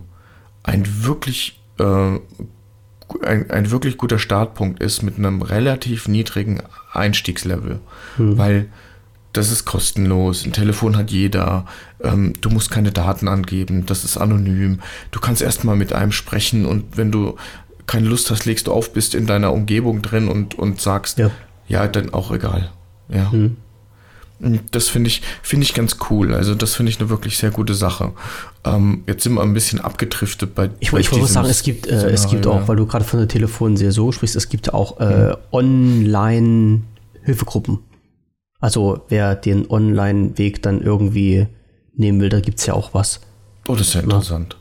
ein 0.63 1.03
wirklich, 1.03 1.59
äh, 1.79 1.83
ein, 1.83 3.49
ein 3.49 3.71
wirklich 3.71 3.97
guter 3.97 4.19
Startpunkt 4.19 4.81
ist 4.81 5.01
mit 5.01 5.17
einem 5.17 5.41
relativ 5.41 6.07
niedrigen 6.07 6.61
Einstiegslevel. 6.93 7.79
Hm. 8.17 8.37
Weil 8.37 8.69
das 9.33 9.51
ist 9.51 9.65
kostenlos, 9.65 10.45
ein 10.45 10.53
Telefon 10.53 10.97
hat 10.97 11.11
jeder, 11.11 11.65
ähm, 12.01 12.33
du 12.41 12.49
musst 12.49 12.71
keine 12.71 12.91
Daten 12.91 13.27
angeben, 13.27 13.85
das 13.85 14.03
ist 14.03 14.17
anonym. 14.17 14.79
Du 15.11 15.19
kannst 15.19 15.41
erstmal 15.41 15.75
mit 15.75 15.93
einem 15.93 16.11
sprechen 16.11 16.65
und 16.65 16.97
wenn 16.97 17.11
du 17.11 17.35
keine 17.85 18.07
Lust 18.07 18.31
hast, 18.31 18.45
legst 18.45 18.67
du 18.67 18.71
auf, 18.71 18.93
bist 18.93 19.15
in 19.15 19.27
deiner 19.27 19.53
Umgebung 19.53 20.01
drin 20.01 20.27
und, 20.27 20.57
und 20.57 20.81
sagst, 20.81 21.17
ja, 21.17 21.31
ja 21.67 21.87
dann 21.87 22.13
auch 22.13 22.31
egal. 22.31 22.71
Ja. 23.09 23.29
Mhm. 23.31 23.57
Das 24.71 24.87
finde 24.87 25.09
ich, 25.09 25.21
finde 25.41 25.65
ich 25.65 25.73
ganz 25.73 25.97
cool. 26.09 26.33
Also, 26.33 26.55
das 26.55 26.73
finde 26.73 26.91
ich 26.91 27.01
eine 27.01 27.09
wirklich 27.09 27.37
sehr 27.37 27.51
gute 27.51 27.73
Sache. 27.73 28.13
Ähm, 28.63 29.03
jetzt 29.05 29.23
sind 29.23 29.33
wir 29.33 29.41
ein 29.41 29.53
bisschen 29.53 29.81
abgedriftet 29.81 30.55
bei. 30.55 30.69
Ich, 30.79 30.93
ich 30.93 31.11
wollte 31.11 31.25
sagen, 31.25 31.49
es 31.49 31.61
gibt, 31.61 31.87
äh, 31.87 32.09
es 32.09 32.29
gibt 32.29 32.47
auch, 32.47 32.69
weil 32.69 32.77
du 32.77 32.85
gerade 32.85 33.03
von 33.03 33.19
der 33.19 33.27
Telefonserie 33.27 33.91
so 33.91 34.13
sprichst, 34.13 34.37
es 34.37 34.47
gibt 34.47 34.73
auch 34.73 35.01
äh, 35.01 35.31
mhm. 35.31 35.35
Online-Hilfegruppen. 35.51 37.79
Also 38.59 39.05
wer 39.07 39.35
den 39.35 39.69
Online-Weg 39.69 40.61
dann 40.61 40.81
irgendwie 40.81 41.47
nehmen 41.95 42.19
will, 42.19 42.29
da 42.29 42.39
gibt 42.39 42.59
es 42.59 42.65
ja 42.65 42.73
auch 42.73 42.93
was. 42.93 43.21
Oh, 43.67 43.75
das 43.75 43.87
ist 43.87 43.93
ja 43.93 44.01
interessant. 44.01 44.57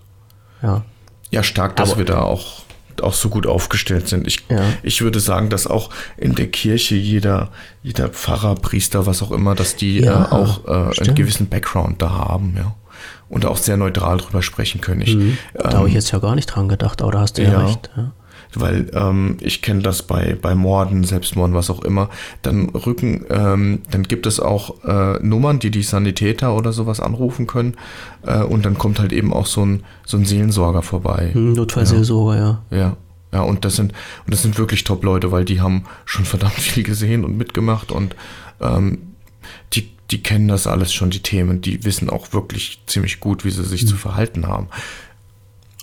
Ja. 0.62 0.84
Ja, 1.30 1.42
stark, 1.42 1.76
dass 1.76 1.90
Aber, 1.90 1.98
wir 1.98 2.04
da 2.04 2.22
auch, 2.22 2.62
auch 3.02 3.12
so 3.12 3.28
gut 3.28 3.46
aufgestellt 3.46 4.08
sind. 4.08 4.26
Ich, 4.26 4.44
ja. 4.48 4.62
ich 4.82 5.02
würde 5.02 5.20
sagen, 5.20 5.50
dass 5.50 5.66
auch 5.66 5.90
in 6.16 6.34
der 6.34 6.48
Kirche 6.48 6.94
jeder, 6.94 7.50
jeder 7.82 8.08
Pfarrer, 8.08 8.54
Priester, 8.54 9.06
was 9.06 9.22
auch 9.22 9.32
immer, 9.32 9.54
dass 9.54 9.76
die 9.76 10.00
ja, 10.00 10.26
äh, 10.26 10.32
auch 10.32 10.64
äh, 10.66 11.00
einen 11.00 11.14
gewissen 11.14 11.48
Background 11.48 12.00
da 12.00 12.10
haben, 12.10 12.54
ja. 12.56 12.74
Und 13.28 13.44
auch 13.44 13.58
sehr 13.58 13.76
neutral 13.76 14.16
drüber 14.16 14.42
sprechen 14.42 14.80
können. 14.80 15.02
Ich, 15.02 15.14
mhm. 15.14 15.36
Da 15.54 15.70
ähm, 15.70 15.76
habe 15.76 15.88
ich 15.88 15.94
jetzt 15.94 16.10
ja 16.12 16.18
gar 16.18 16.34
nicht 16.34 16.46
dran 16.46 16.68
gedacht, 16.68 17.02
aber 17.02 17.12
da 17.12 17.20
hast 17.20 17.36
du 17.36 17.42
ja, 17.42 17.52
ja 17.52 17.66
recht. 17.66 17.90
Ja 17.96 18.12
weil 18.54 18.90
ähm, 18.94 19.36
ich 19.40 19.62
kenne 19.62 19.82
das 19.82 20.02
bei, 20.02 20.36
bei 20.40 20.54
Morden, 20.54 21.04
Selbstmorden, 21.04 21.54
was 21.54 21.70
auch 21.70 21.82
immer, 21.84 22.08
dann 22.42 22.70
rücken, 22.70 23.24
ähm, 23.30 23.82
dann 23.90 24.04
gibt 24.04 24.26
es 24.26 24.40
auch 24.40 24.84
äh, 24.84 25.18
Nummern, 25.22 25.58
die 25.58 25.70
die 25.70 25.82
Sanitäter 25.82 26.54
oder 26.54 26.72
sowas 26.72 27.00
anrufen 27.00 27.46
können 27.46 27.76
äh, 28.22 28.42
und 28.42 28.64
dann 28.64 28.78
kommt 28.78 29.00
halt 29.00 29.12
eben 29.12 29.32
auch 29.32 29.46
so 29.46 29.64
ein, 29.64 29.84
so 30.06 30.16
ein 30.16 30.24
Seelensorger 30.24 30.82
vorbei. 30.82 31.30
Hm, 31.32 31.52
Notfallseelsorger, 31.54 32.36
ja. 32.36 32.62
ja. 32.70 32.78
Ja. 32.78 32.96
Ja, 33.30 33.42
und 33.42 33.64
das 33.64 33.76
sind, 33.76 33.92
und 34.24 34.32
das 34.32 34.40
sind 34.40 34.58
wirklich 34.58 34.84
Top-Leute, 34.84 35.30
weil 35.30 35.44
die 35.44 35.60
haben 35.60 35.84
schon 36.06 36.24
verdammt 36.24 36.54
viel 36.54 36.82
gesehen 36.82 37.24
und 37.24 37.36
mitgemacht 37.36 37.92
und 37.92 38.16
ähm, 38.60 38.98
die, 39.74 39.90
die 40.10 40.22
kennen 40.22 40.48
das 40.48 40.66
alles 40.66 40.92
schon, 40.94 41.10
die 41.10 41.22
Themen, 41.22 41.60
die 41.60 41.84
wissen 41.84 42.08
auch 42.08 42.32
wirklich 42.32 42.82
ziemlich 42.86 43.20
gut, 43.20 43.44
wie 43.44 43.50
sie 43.50 43.64
sich 43.64 43.82
mhm. 43.82 43.88
zu 43.88 43.96
verhalten 43.96 44.46
haben. 44.46 44.68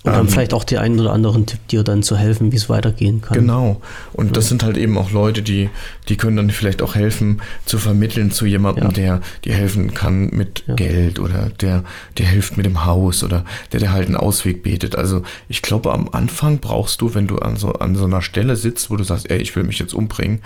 Und 0.06 0.14
dann 0.14 0.28
ähm, 0.28 0.28
vielleicht 0.28 0.54
auch 0.54 0.64
die 0.64 0.78
einen 0.78 1.00
oder 1.00 1.12
anderen 1.12 1.48
Tipp, 1.48 1.68
dir 1.68 1.84
dann 1.84 2.04
zu 2.04 2.16
helfen, 2.16 2.52
wie 2.52 2.58
es 2.58 2.70
weitergehen 2.70 3.22
kann. 3.22 3.40
Genau. 3.40 3.82
Und 4.14 4.28
ja. 4.28 4.32
das 4.34 4.50
sind 4.50 4.62
halt 4.62 4.78
eben 4.78 5.00
auch 5.00 5.10
Leute, 5.10 5.42
die, 5.42 5.72
die 6.10 6.16
können 6.16 6.38
dann 6.38 6.52
vielleicht 6.52 6.84
auch 6.84 6.94
helfen, 6.94 7.42
zu 7.66 7.80
vermitteln 7.80 8.30
zu 8.30 8.46
jemandem, 8.46 8.86
ja. 8.86 8.92
der 8.92 9.22
dir 9.46 9.56
helfen 9.56 9.96
kann 9.96 10.30
mit 10.30 10.64
ja. 10.68 10.76
Geld 10.76 11.18
oder 11.18 11.50
der 11.60 11.84
dir 12.20 12.28
hilft 12.28 12.56
mit 12.56 12.68
dem 12.68 12.86
Haus 12.86 13.24
oder 13.24 13.46
der 13.72 13.80
dir 13.80 13.92
halt 13.92 14.06
einen 14.06 14.16
Ausweg 14.16 14.62
betet. 14.62 14.96
Also 14.96 15.24
ich 15.50 15.64
glaube, 15.64 15.92
am 15.92 16.08
Anfang 16.12 16.60
brauchst 16.60 17.02
du, 17.02 17.16
wenn 17.16 17.26
du 17.26 17.38
an 17.40 17.56
so, 17.56 17.74
an 17.74 17.96
so 17.96 18.06
einer 18.06 18.22
Stelle 18.22 18.56
sitzt, 18.58 18.92
wo 18.92 18.98
du 18.98 19.04
sagst, 19.04 19.32
ey, 19.32 19.40
ich 19.40 19.56
will 19.56 19.64
mich 19.64 19.80
jetzt 19.80 19.96
umbringen, 19.96 20.42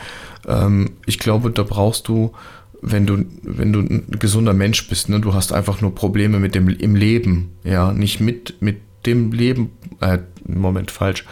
ähm, 0.48 0.91
ich 1.06 1.19
glaube, 1.19 1.52
da 1.52 1.63
brauchst 1.63 2.08
du 2.08 2.32
wenn 2.82 3.06
du, 3.06 3.26
wenn 3.41 3.74
du 3.74 3.82
ein 3.82 4.06
gesunder 4.19 4.54
Mensch 4.54 4.88
bist, 4.88 5.10
ne, 5.10 5.19
du 5.19 5.34
hast 5.34 5.52
einfach 5.52 5.82
nur 5.82 5.93
Probleme 5.93 6.39
mit 6.39 6.56
dem 6.56 6.69
im 6.69 6.95
Leben, 6.95 7.52
ja, 7.65 7.91
nicht 7.91 8.22
mit, 8.22 8.62
mit 8.62 8.78
dem 9.05 9.31
Leben, 9.31 9.71
äh, 10.01 10.19
Moment, 10.45 10.91
falsch, 10.91 11.25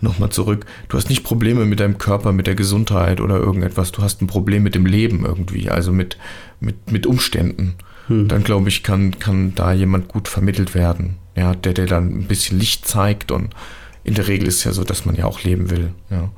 nochmal 0.00 0.30
zurück. 0.30 0.66
Du 0.88 0.96
hast 0.96 1.08
nicht 1.08 1.24
Probleme 1.24 1.64
mit 1.64 1.80
deinem 1.80 1.98
Körper, 1.98 2.32
mit 2.32 2.46
der 2.46 2.54
Gesundheit 2.54 3.20
oder 3.20 3.36
irgendetwas. 3.36 3.92
Du 3.92 4.02
hast 4.02 4.22
ein 4.22 4.26
Problem 4.26 4.62
mit 4.62 4.74
dem 4.74 4.86
Leben 4.86 5.24
irgendwie, 5.24 5.70
also 5.70 5.92
mit, 5.92 6.16
mit, 6.60 6.90
mit 6.90 7.06
Umständen. 7.06 7.74
Hm. 8.06 8.28
Dann 8.28 8.44
glaube 8.44 8.68
ich, 8.68 8.82
kann, 8.82 9.18
kann 9.18 9.54
da 9.54 9.72
jemand 9.72 10.08
gut 10.08 10.28
vermittelt 10.28 10.74
werden. 10.74 11.16
Ja, 11.36 11.54
der, 11.54 11.72
der 11.72 11.86
dann 11.86 12.08
ein 12.08 12.26
bisschen 12.26 12.58
Licht 12.58 12.86
zeigt 12.86 13.30
und 13.30 13.54
in 14.04 14.14
der 14.14 14.26
Regel 14.26 14.48
ist 14.48 14.56
es 14.58 14.64
ja 14.64 14.72
so, 14.72 14.84
dass 14.84 15.04
man 15.04 15.14
ja 15.14 15.26
auch 15.26 15.42
leben 15.42 15.70
will. 15.70 15.92
Ja. 16.10 16.30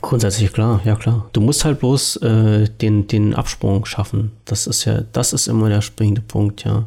Grundsätzlich 0.00 0.52
klar, 0.52 0.82
ja 0.84 0.96
klar. 0.96 1.30
Du 1.32 1.40
musst 1.40 1.64
halt 1.64 1.78
bloß 1.78 2.16
äh, 2.16 2.68
den, 2.68 3.06
den 3.06 3.34
Absprung 3.34 3.86
schaffen. 3.86 4.32
Das 4.44 4.66
ist 4.66 4.84
ja, 4.84 5.02
das 5.12 5.32
ist 5.32 5.46
immer 5.46 5.68
der 5.68 5.80
springende 5.80 6.20
Punkt, 6.20 6.64
ja. 6.64 6.84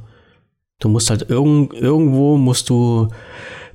Du 0.80 0.90
musst 0.90 1.10
halt 1.10 1.30
irgend, 1.30 1.74
irgendwo 1.74 2.38
musst 2.38 2.70
du, 2.70 3.08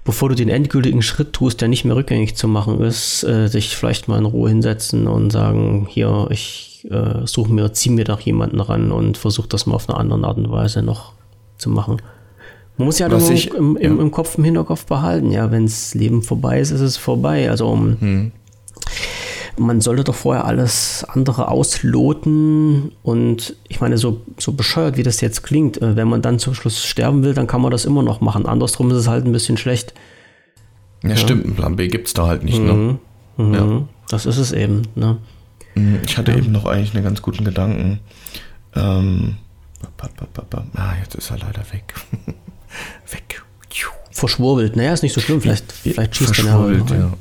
bevor 0.05 0.29
du 0.29 0.37
den 0.37 0.49
endgültigen 0.49 1.03
Schritt 1.03 1.33
tust, 1.33 1.61
der 1.61 1.69
nicht 1.69 1.85
mehr 1.85 1.97
rückgängig 1.97 2.37
zu 2.37 2.47
machen 2.47 2.81
ist, 2.81 3.25
äh, 3.25 3.49
dich 3.49 3.77
vielleicht 3.77 4.07
mal 4.07 4.19
in 4.19 4.25
Ruhe 4.25 4.49
hinsetzen 4.49 5.09
und 5.09 5.31
sagen, 5.31 5.87
hier, 5.89 6.29
ich 6.31 6.87
äh, 6.91 7.27
suche 7.27 7.53
mir, 7.53 7.73
zieh 7.73 7.91
mir 7.91 8.05
doch 8.05 8.21
jemanden 8.21 8.61
ran 8.61 8.93
und 8.93 9.19
versuche 9.19 9.49
das 9.49 9.67
mal 9.67 9.75
auf 9.75 9.89
eine 9.89 9.99
andere 9.99 10.27
Art 10.27 10.39
und 10.39 10.51
Weise 10.51 10.83
noch 10.83 11.13
zu 11.59 11.71
machen. 11.71 12.01
Man 12.79 12.87
muss 12.87 12.99
ja 12.99 13.09
ich, 13.31 13.53
im, 13.53 13.77
im, 13.77 13.97
ja. 13.97 14.03
im, 14.03 14.11
Kopf, 14.11 14.39
im 14.39 14.45
Hinterkopf 14.45 14.87
behalten, 14.87 15.31
ja, 15.31 15.51
wenn 15.51 15.67
das 15.67 15.95
Leben 15.95 16.23
vorbei 16.23 16.61
ist, 16.61 16.71
ist 16.71 16.81
es 16.81 16.97
vorbei. 16.97 17.51
Also 17.51 17.73
hm. 17.73 18.33
Man 19.59 19.81
sollte 19.81 20.05
doch 20.05 20.15
vorher 20.15 20.45
alles 20.45 21.05
andere 21.09 21.49
ausloten 21.49 22.93
und 23.03 23.57
ich 23.69 23.81
meine, 23.81 23.99
so, 23.99 24.23
so 24.39 24.53
bescheuert, 24.53 24.97
wie 24.97 25.03
das 25.03 25.21
jetzt 25.21 25.43
klingt, 25.43 25.81
äh, 25.81 25.97
wenn 25.97 26.09
man 26.09 26.23
dann 26.23 26.39
zum 26.39 26.55
Schluss 26.55 26.85
sterben 26.85 27.23
will, 27.23 27.35
dann 27.35 27.47
kann 27.47 27.61
man 27.61 27.71
das 27.71 27.85
immer 27.85 28.03
noch 28.03 28.21
machen. 28.21 28.47
Andersrum 28.47 28.91
ist 28.91 28.97
es 28.97 29.09
halt 29.09 29.25
ein 29.25 29.33
bisschen 29.33 29.57
schlecht. 29.57 29.95
Ja, 31.03 31.11
ja. 31.11 31.17
stimmt, 31.17 31.57
Plan 31.57 31.77
B 31.77 31.89
gibt 31.89 32.09
es 32.09 32.15
da 32.15 32.27
halt 32.27 32.45
nicht, 32.45 32.61
ne? 32.61 32.73
mhm. 32.73 32.99
ne? 33.37 33.45
Mhm. 33.45 33.55
Ja. 33.55 33.89
Das 34.09 34.27
ist 34.27 34.39
es 34.39 34.53
eben, 34.53 34.83
ne? 34.95 35.19
Mhm, 35.75 36.01
ich 36.07 36.19
hatte 36.19 36.33
ja. 36.33 36.39
eben 36.39 36.53
noch 36.53 36.67
eigentlich 36.67 36.95
einen 36.95 37.05
ganz 37.05 37.23
guten 37.23 37.45
Gedanken. 37.45 38.01
Ähm, 38.75 39.37
ah, 40.75 40.93
jetzt 41.03 41.15
ist 41.15 41.31
er 41.31 41.39
leider 41.39 41.63
weg. 41.73 41.95
weg. 43.11 43.43
Verschwurbelt. 44.13 44.77
Naja, 44.77 44.93
ist 44.93 45.03
nicht 45.03 45.15
so 45.15 45.21
schlimm. 45.21 45.41
Vielleicht, 45.41 45.73
vielleicht 45.73 46.15
schießt 46.15 46.39
er 46.39 46.45
ja. 46.45 47.13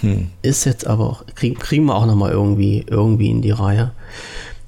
Hm. 0.00 0.28
Ist 0.42 0.64
jetzt 0.64 0.86
aber 0.86 1.08
auch, 1.08 1.26
krieg, 1.34 1.58
kriegen 1.60 1.84
wir 1.86 1.94
auch 1.94 2.06
nochmal 2.06 2.32
irgendwie, 2.32 2.84
irgendwie 2.88 3.30
in 3.30 3.42
die 3.42 3.50
Reihe. 3.50 3.92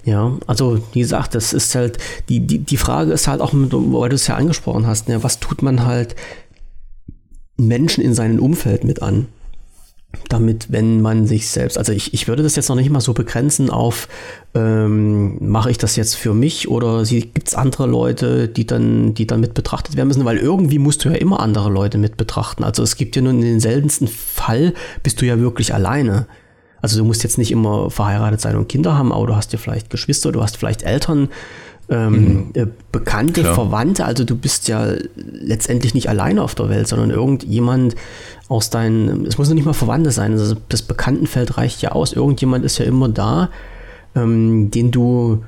Ja, 0.05 0.33
also 0.47 0.81
wie 0.93 1.01
gesagt, 1.01 1.35
das 1.35 1.53
ist 1.53 1.75
halt, 1.75 1.99
die, 2.29 2.41
die, 2.41 2.59
die 2.59 2.77
Frage 2.77 3.13
ist 3.13 3.29
halt 3.29 3.41
auch, 3.41 3.53
weil 3.53 4.09
du 4.09 4.17
es 4.17 4.27
ja 4.27 4.35
angesprochen 4.35 4.87
hast, 4.87 5.09
ne, 5.09 5.23
was 5.23 5.39
tut 5.39 5.63
man 5.63 5.87
halt 5.87 6.17
Menschen 7.57 8.03
in 8.03 8.15
seinem 8.15 8.41
Umfeld 8.41 8.83
mit 8.83 9.01
an? 9.01 9.29
Damit, 10.29 10.71
wenn 10.71 11.01
man 11.01 11.27
sich 11.27 11.49
selbst, 11.49 11.79
also 11.79 11.93
ich, 11.93 12.13
ich 12.15 12.29
würde 12.29 12.43
das 12.43 12.57
jetzt 12.57 12.69
noch 12.69 12.77
nicht 12.77 12.91
mal 12.91 13.01
so 13.01 13.15
begrenzen 13.15 13.71
auf, 13.71 14.09
ähm, 14.55 15.37
mache 15.41 15.71
ich 15.71 15.79
das 15.79 15.97
jetzt 15.97 16.17
für 16.17 16.35
mich 16.35 16.69
oder 16.69 17.03
gibt 17.05 17.49
es 17.49 17.55
andere 17.55 17.87
Leute, 17.87 18.49
die 18.49 18.67
dann, 18.67 19.15
die 19.15 19.27
dann 19.27 19.41
mit 19.41 19.55
betrachtet 19.55 19.97
werden 19.97 20.09
müssen, 20.09 20.25
weil 20.25 20.39
irgendwie 20.39 20.79
musst 20.79 21.05
du 21.05 21.09
ja 21.09 21.15
immer 21.15 21.41
andere 21.41 21.71
Leute 21.71 21.99
mit 21.99 22.17
betrachten. 22.17 22.65
Also 22.65 22.83
es 22.83 22.97
gibt 22.97 23.17
ja 23.17 23.23
nur 23.23 23.33
in 23.33 23.41
den 23.41 23.61
seltensten 23.61 24.09
Fall, 24.09 24.75
bist 25.03 25.21
du 25.21 25.27
ja 25.27 25.39
wirklich 25.39 25.75
alleine. 25.75 26.27
Also 26.83 26.99
du 26.99 27.05
musst 27.05 27.23
jetzt 27.23 27.39
nicht 27.39 27.53
immer 27.53 27.91
verheiratet 27.91 28.41
sein 28.41 28.57
und 28.57 28.69
Kinder 28.69 28.99
haben, 28.99 29.13
aber 29.13 29.27
du 29.29 29.37
hast 29.37 29.53
ja 29.53 29.59
vielleicht 29.59 29.89
Geschwister, 29.89 30.33
du 30.33 30.43
hast 30.43 30.57
vielleicht 30.57 30.83
Eltern, 30.83 31.29
ähm, 31.93 32.13
mhm. 32.13 32.51
Äh, 32.55 32.67
Bekannte, 32.91 33.43
Klar. 33.43 33.55
Verwandte. 33.55 34.07
Also 34.07 34.25
du 34.25 34.35
bist 34.35 34.67
ja 34.67 34.95
letztendlich 35.15 35.93
nicht 35.93 36.09
alleine 36.09 36.43
auf 36.43 36.55
der 36.55 36.71
Welt, 36.71 36.89
sondern 36.89 37.11
irgendjemand 37.11 37.95
aus 38.49 38.71
deinen, 38.71 39.27
es 39.27 39.37
muss 39.37 39.51
nicht 39.51 39.67
mal 39.67 39.75
Verwandte 39.75 40.11
sein, 40.11 40.33
also 40.33 40.57
das 40.69 40.83
Bekanntenfeld 40.83 41.59
reicht 41.59 41.83
ja 41.83 41.93
aus. 41.93 42.15
Irgendjemand 42.15 42.65
ist 42.65 42.79
ja 42.79 42.87
immer 42.87 43.11
da, 43.11 43.51
ähm, 44.15 44.71
den 44.71 44.91
du 44.91 45.45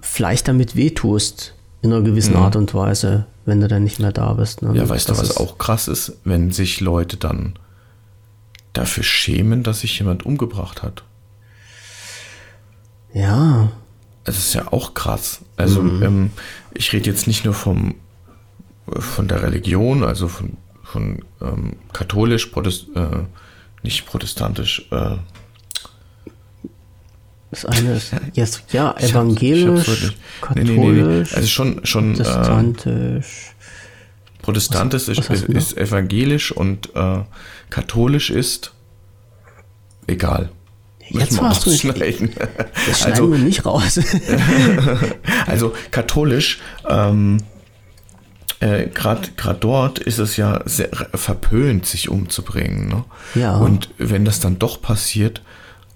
vielleicht 0.00 0.48
damit 0.48 0.74
wehtust 0.74 1.54
in 1.82 1.92
einer 1.92 2.02
gewissen 2.02 2.34
mhm. 2.34 2.40
Art 2.40 2.56
und 2.56 2.74
Weise, 2.74 3.26
wenn 3.46 3.60
du 3.60 3.68
dann 3.68 3.84
nicht 3.84 4.00
mehr 4.00 4.12
da 4.12 4.32
bist. 4.32 4.62
Ne? 4.62 4.72
Ja, 4.74 4.88
weißt 4.88 5.08
das 5.08 5.18
du, 5.18 5.22
was 5.22 5.36
auch 5.36 5.56
krass 5.58 5.86
ist, 5.86 6.14
wenn 6.24 6.50
sich 6.50 6.80
Leute 6.80 7.16
dann 7.16 7.54
dafür 8.72 9.04
schämen, 9.04 9.62
dass 9.62 9.80
sich 9.80 9.96
jemand 9.98 10.26
umgebracht 10.26 10.82
hat. 10.82 11.04
Ja. 13.12 13.59
Das 14.30 14.38
ist 14.38 14.54
ja 14.54 14.72
auch 14.72 14.94
krass. 14.94 15.40
Also 15.56 15.82
mhm. 15.82 16.02
ähm, 16.04 16.30
ich 16.72 16.92
rede 16.92 17.10
jetzt 17.10 17.26
nicht 17.26 17.44
nur 17.44 17.52
vom, 17.52 17.96
von 18.86 19.26
der 19.26 19.42
Religion, 19.42 20.04
also 20.04 20.28
von, 20.28 20.56
von 20.84 21.24
ähm, 21.42 21.72
katholisch, 21.92 22.46
Protest, 22.46 22.86
äh, 22.94 23.24
nicht 23.82 24.06
protestantisch. 24.06 24.86
Äh, 24.92 25.16
das 27.50 27.64
eine 27.64 27.94
ist 27.96 28.12
yes, 28.34 28.62
ja 28.70 28.96
evangelisch, 28.98 29.88
hab, 29.88 30.54
katholisch, 30.54 30.70
nee, 30.70 30.92
nee, 30.92 31.02
nee, 31.02 31.24
also 31.34 31.46
schon 31.48 31.84
schon 31.84 32.12
äh, 32.12 32.22
protestantisch. 32.22 33.54
Äh, 33.58 34.42
protestantisch 34.42 35.08
was, 35.08 35.28
was 35.28 35.42
ist, 35.42 35.72
ist, 35.72 35.76
evangelisch 35.76 36.52
und 36.52 36.94
äh, 36.94 37.24
katholisch 37.68 38.30
ist 38.30 38.74
egal. 40.06 40.50
Jetzt 41.10 41.40
machst 41.40 41.66
du 41.66 41.70
nicht. 41.70 41.84
Das 41.84 41.92
schneiden 43.00 43.12
also, 43.12 43.32
wir 43.32 43.38
nicht 43.38 43.66
raus. 43.66 44.00
also 45.46 45.74
katholisch, 45.90 46.60
ähm, 46.88 47.38
äh, 48.60 48.86
gerade 48.88 49.28
dort 49.58 49.98
ist 49.98 50.18
es 50.18 50.36
ja 50.36 50.60
sehr 50.66 50.90
verpönt, 51.14 51.86
sich 51.86 52.08
umzubringen. 52.08 52.88
Ne? 52.88 53.04
Ja. 53.34 53.56
Und 53.56 53.90
wenn 53.98 54.24
das 54.24 54.40
dann 54.40 54.58
doch 54.58 54.80
passiert, 54.80 55.42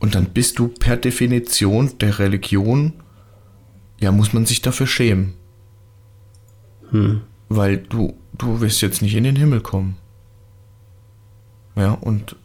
und 0.05 0.15
dann 0.15 0.27
bist 0.27 0.59
du 0.59 0.69
per 0.69 0.99
Definition 0.99 1.97
der 1.99 2.19
Religion, 2.19 2.93
ja, 4.01 4.13
muss 4.13 4.35
man 4.35 4.45
sich 4.45 4.61
dafür 4.61 4.87
schämen. 4.87 5.33
Hm. 6.91 7.23
Weil 7.49 7.79
du, 7.79 8.15
du 8.37 8.61
wirst 8.61 8.83
jetzt 8.83 9.01
nicht 9.01 9.15
in 9.15 9.25
den 9.25 9.37
Himmel 9.37 9.61
kommen. 9.61 9.97
Ja, 11.75 11.93
und 11.93 12.37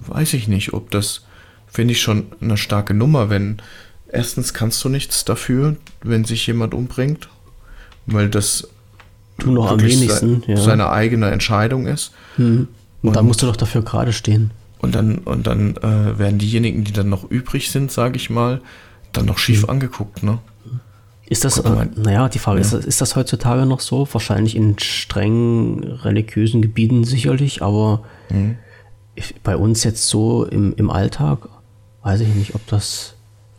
weiß 0.00 0.34
ich 0.34 0.46
nicht, 0.46 0.74
ob 0.74 0.90
das 0.90 1.24
finde 1.70 1.92
ich 1.92 2.00
schon 2.00 2.26
eine 2.40 2.56
starke 2.56 2.94
Nummer, 2.94 3.30
wenn 3.30 3.58
erstens 4.08 4.54
kannst 4.54 4.82
du 4.84 4.88
nichts 4.88 5.24
dafür, 5.24 5.76
wenn 6.02 6.24
sich 6.24 6.46
jemand 6.46 6.74
umbringt, 6.74 7.28
weil 8.06 8.28
das 8.28 8.68
du 9.38 9.52
noch 9.52 9.70
am 9.70 9.80
wenigsten 9.80 10.42
se 10.42 10.52
ja. 10.52 10.56
seine 10.56 10.90
eigene 10.90 11.30
Entscheidung 11.30 11.86
ist. 11.86 12.12
Hm. 12.36 12.68
Und, 13.02 13.08
und 13.08 13.16
dann 13.16 13.26
musst 13.26 13.42
du 13.42 13.46
doch 13.46 13.56
dafür 13.56 13.82
gerade 13.82 14.12
stehen. 14.12 14.50
Und 14.78 14.94
dann, 14.94 15.18
und 15.18 15.46
dann 15.46 15.76
äh, 15.76 16.18
werden 16.18 16.38
diejenigen, 16.38 16.84
die 16.84 16.92
dann 16.92 17.08
noch 17.08 17.30
übrig 17.30 17.70
sind, 17.70 17.92
sage 17.92 18.16
ich 18.16 18.30
mal, 18.30 18.60
dann 19.12 19.26
noch 19.26 19.38
schief 19.38 19.62
hm. 19.62 19.70
angeguckt, 19.70 20.22
ne? 20.22 20.38
Ist 21.30 21.44
das, 21.44 21.58
äh, 21.58 21.86
naja, 21.94 22.28
die 22.28 22.40
Frage 22.40 22.60
ja. 22.60 22.66
ist, 22.66 22.72
ist 22.72 23.00
das 23.00 23.14
heutzutage 23.14 23.64
noch 23.64 23.78
so? 23.78 24.08
Wahrscheinlich 24.10 24.56
in 24.56 24.78
streng 24.80 25.84
religiösen 26.02 26.60
Gebieten 26.60 27.04
sicherlich, 27.04 27.62
aber 27.62 28.02
mhm. 28.30 28.56
bei 29.44 29.56
uns 29.56 29.84
jetzt 29.84 30.08
so 30.08 30.44
im, 30.44 30.74
im 30.74 30.90
Alltag 30.90 31.48
weiß 32.02 32.20
ich 32.20 32.34
nicht, 32.34 32.54
ob 32.54 32.66
das, 32.66 33.14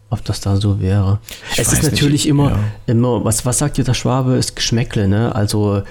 ob 0.10 0.24
das 0.26 0.42
da 0.42 0.56
so 0.58 0.80
wäre. 0.80 1.20
Ich 1.54 1.60
es 1.60 1.74
ist 1.74 1.84
natürlich 1.84 2.26
nicht, 2.26 2.28
immer, 2.28 2.52
ja. 2.52 2.60
immer, 2.88 3.24
was, 3.24 3.46
was 3.46 3.58
sagt 3.58 3.78
dir 3.78 3.84
der 3.84 3.94
Schwabe, 3.94 4.36
ist 4.36 4.56
Geschmäckle, 4.56 5.08
ne? 5.08 5.34
Also 5.36 5.84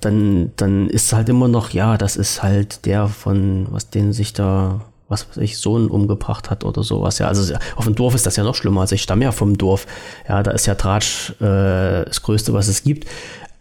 dann, 0.00 0.52
dann 0.56 0.88
ist 0.88 1.12
halt 1.12 1.28
immer 1.28 1.48
noch, 1.48 1.70
ja, 1.70 1.96
das 1.96 2.16
ist 2.16 2.42
halt 2.42 2.86
der 2.86 3.08
von, 3.08 3.66
was 3.70 3.90
den 3.90 4.12
sich 4.12 4.32
da, 4.32 4.80
was 5.08 5.28
weiß 5.28 5.36
ich, 5.38 5.58
Sohn 5.58 5.88
umgebracht 5.88 6.50
hat 6.50 6.64
oder 6.64 6.82
sowas. 6.82 7.18
Ja, 7.18 7.28
also 7.28 7.54
auf 7.76 7.84
dem 7.84 7.94
Dorf 7.94 8.14
ist 8.14 8.26
das 8.26 8.36
ja 8.36 8.44
noch 8.44 8.54
schlimmer. 8.54 8.80
Also 8.80 8.94
ich 8.94 9.02
stamme 9.02 9.24
ja 9.24 9.32
vom 9.32 9.56
Dorf. 9.56 9.86
Ja, 10.28 10.42
da 10.42 10.50
ist 10.50 10.66
ja 10.66 10.74
Tratsch 10.74 11.30
äh, 11.40 12.04
das 12.04 12.22
Größte, 12.22 12.52
was 12.52 12.68
es 12.68 12.82
gibt. 12.82 13.08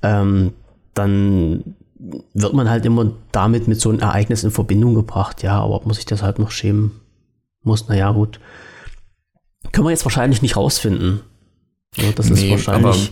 Ähm, 0.01 0.53
dann 0.93 1.75
wird 2.33 2.53
man 2.53 2.69
halt 2.69 2.85
immer 2.85 3.11
damit 3.31 3.67
mit 3.67 3.79
so 3.79 3.89
einem 3.89 3.99
Ereignis 3.99 4.43
in 4.43 4.51
Verbindung 4.51 4.95
gebracht. 4.95 5.43
Ja, 5.43 5.59
aber 5.59 5.81
muss 5.85 5.99
ich 5.99 6.05
das 6.05 6.23
halt 6.23 6.39
noch 6.39 6.49
schämen? 6.49 7.00
Muss, 7.63 7.87
naja, 7.87 8.11
gut. 8.11 8.39
Können 9.71 9.87
wir 9.87 9.91
jetzt 9.91 10.05
wahrscheinlich 10.05 10.41
nicht 10.41 10.57
rausfinden. 10.57 11.21
Ja, 11.95 12.11
das 12.13 12.29
nee, 12.29 12.53
ist 12.53 12.67
wahrscheinlich. 12.67 13.11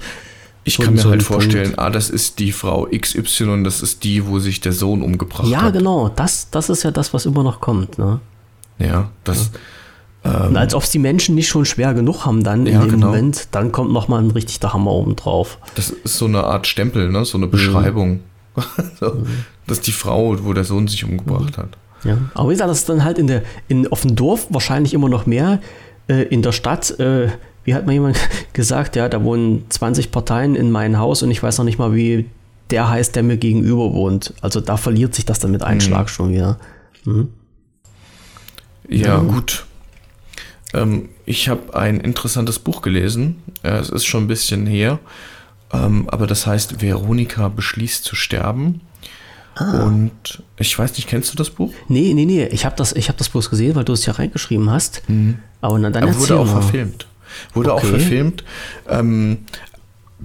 ich 0.64 0.78
kann 0.78 0.94
mir 0.94 1.02
so 1.02 1.10
halt 1.10 1.24
vorstellen, 1.24 1.66
Punkt. 1.66 1.80
ah, 1.80 1.90
das 1.90 2.10
ist 2.10 2.40
die 2.40 2.52
Frau 2.52 2.88
XY, 2.92 3.64
das 3.64 3.82
ist 3.82 4.04
die, 4.04 4.26
wo 4.26 4.40
sich 4.40 4.62
der 4.62 4.74
Sohn 4.74 5.02
umgebracht 5.02 5.48
ja, 5.48 5.60
hat. 5.60 5.66
Ja, 5.66 5.80
genau. 5.80 6.10
Das, 6.10 6.50
das 6.50 6.70
ist 6.70 6.84
ja 6.84 6.92
das, 6.92 7.14
was 7.14 7.26
immer 7.26 7.44
noch 7.44 7.60
kommt. 7.60 7.98
Ne? 7.98 8.20
Ja, 8.78 9.12
das. 9.24 9.52
Ja. 9.54 10.48
Ähm, 10.48 10.58
als 10.58 10.74
ob 10.74 10.84
es 10.84 10.92
die 10.92 11.00
Menschen 11.00 11.36
nicht 11.36 11.48
schon 11.48 11.66
schwer 11.66 11.94
genug 11.94 12.26
haben, 12.26 12.44
dann 12.44 12.66
in 12.66 12.80
dem 12.80 12.90
genau. 12.90 13.08
Moment, 13.08 13.48
dann 13.52 13.72
kommt 13.72 13.94
nochmal 13.94 14.22
ein 14.22 14.32
richtig 14.32 14.60
der 14.60 14.74
Hammer 14.74 14.92
oben 14.92 15.16
drauf. 15.16 15.60
Das 15.76 15.92
ist 15.92 16.18
so 16.18 16.26
eine 16.26 16.44
Art 16.44 16.68
Stempel, 16.68 17.10
ne? 17.10 17.24
so 17.24 17.38
eine 17.38 17.48
mhm. 17.48 17.52
Beschreibung. 17.52 18.20
Mhm. 18.56 18.92
so. 19.00 19.24
Das 19.68 19.78
ist 19.78 19.88
die 19.88 19.94
Frau, 19.94 20.36
wo 20.44 20.52
der 20.52 20.66
Sohn 20.66 20.90
sich 20.90 21.06
umgebracht 21.06 21.56
mhm. 21.56 21.62
hat. 21.62 21.78
Ja. 22.04 22.18
Aber 22.34 22.50
wie 22.50 22.54
gesagt, 22.54 22.70
das 22.70 22.80
ist 22.80 22.90
dann 22.90 23.04
halt 23.04 23.18
in 23.18 23.28
der, 23.28 23.44
in, 23.68 23.88
auf 23.92 24.02
dem 24.02 24.16
Dorf 24.16 24.48
wahrscheinlich 24.50 24.94
immer 24.94 25.10
noch 25.10 25.26
mehr. 25.26 25.60
Äh, 26.08 26.24
in 26.24 26.42
der 26.42 26.52
Stadt, 26.52 27.00
äh, 27.00 27.30
wie 27.64 27.74
hat 27.74 27.86
mal 27.86 27.94
jemand 27.94 28.18
gesagt, 28.54 28.96
ja, 28.96 29.10
da 29.10 29.24
wohnen 29.24 29.66
20 29.70 30.12
Parteien 30.12 30.56
in 30.56 30.72
meinem 30.72 30.98
Haus 30.98 31.24
und 31.24 31.32
ich 31.32 31.42
weiß 31.44 31.58
noch 31.58 31.66
nicht 31.66 31.80
mal, 31.80 31.94
wie 31.94 32.26
der 32.70 32.90
heißt, 32.90 33.16
der 33.16 33.24
mir 33.24 33.38
gegenüber 33.38 33.94
wohnt. 33.94 34.34
Also 34.42 34.62
da 34.62 34.78
verliert 34.78 35.16
sich 35.16 35.26
das 35.26 35.40
dann 35.40 35.52
mit 35.52 35.64
einem 35.64 35.78
mhm. 35.78 35.82
Schlag 35.82 36.10
schon 36.10 36.32
wieder. 36.32 36.60
Mhm. 37.06 37.30
Ja, 38.88 39.08
ja, 39.08 39.18
gut. 39.18 39.66
Ähm, 40.74 41.10
ich 41.26 41.50
habe 41.50 41.76
ein 41.76 42.00
interessantes 42.00 42.60
Buch 42.60 42.82
gelesen. 42.82 43.42
Ja, 43.64 43.80
es 43.80 43.90
ist 43.90 44.06
schon 44.06 44.24
ein 44.24 44.28
bisschen 44.28 44.66
her. 44.66 45.00
Ähm, 45.72 46.10
aber 46.10 46.28
das 46.28 46.48
heißt, 46.48 46.82
Veronika 46.82 47.50
beschließt 47.50 48.04
zu 48.04 48.16
sterben. 48.16 48.82
Ah. 49.60 49.84
Und 49.84 50.42
ich 50.58 50.78
weiß 50.78 50.96
nicht, 50.96 51.08
kennst 51.08 51.34
du 51.34 51.38
das 51.38 51.50
Buch? 51.50 51.74
Nee, 51.90 52.14
nee, 52.14 52.26
nee. 52.26 52.46
Ich 52.46 52.66
habe 52.66 52.76
das, 52.78 52.94
hab 52.94 53.18
das 53.18 53.28
bloß 53.28 53.50
gesehen, 53.50 53.76
weil 53.76 53.84
du 53.84 53.94
es 53.94 54.06
ja 54.06 54.14
reingeschrieben 54.14 54.70
hast. 54.70 55.02
Mhm. 55.08 55.40
Aber 55.60 55.78
dann, 55.80 55.92
dann 55.92 56.04
Aber 56.04 56.18
wurde 56.18 56.40
auch 56.40 56.46
mal. 56.46 56.62
verfilmt. 56.62 57.08
Wurde 57.54 57.74
okay. 57.74 57.86
auch 57.86 57.90
verfilmt. 57.90 58.44
Ähm, 58.88 59.40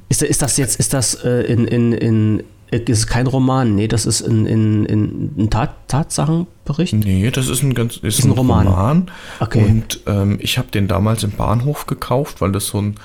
ist, 0.08 0.22
ist 0.22 0.40
das 0.40 0.56
jetzt, 0.56 0.78
ist 0.78 0.94
das 0.94 1.14
äh, 1.24 1.42
in, 1.42 1.66
in, 1.66 1.92
in 1.92 2.44
ist 2.70 3.06
kein 3.06 3.26
Roman, 3.28 3.76
nee, 3.76 3.86
das 3.86 4.04
ist 4.04 4.22
ein, 4.22 4.46
in, 4.46 4.84
in, 4.86 5.30
ein 5.36 5.50
Tat, 5.50 5.88
Tatsachenbericht? 5.88 6.94
Nee, 6.94 7.30
das 7.30 7.48
ist 7.48 7.62
ein 7.62 7.74
ganz 7.74 7.96
ist, 7.98 8.18
ist 8.18 8.24
ein, 8.24 8.32
ein, 8.32 8.38
Roman. 8.38 8.66
Roman. 8.66 9.10
Okay. 9.38 9.64
Und 9.64 10.00
ähm, 10.06 10.38
ich 10.40 10.58
habe 10.58 10.68
den 10.72 10.88
damals 10.88 11.22
im 11.22 11.32
Bahnhof 11.32 11.86
gekauft, 11.86 12.40
weil 12.40 12.50
das 12.52 12.66
so 12.66 12.80
ein 12.80 12.96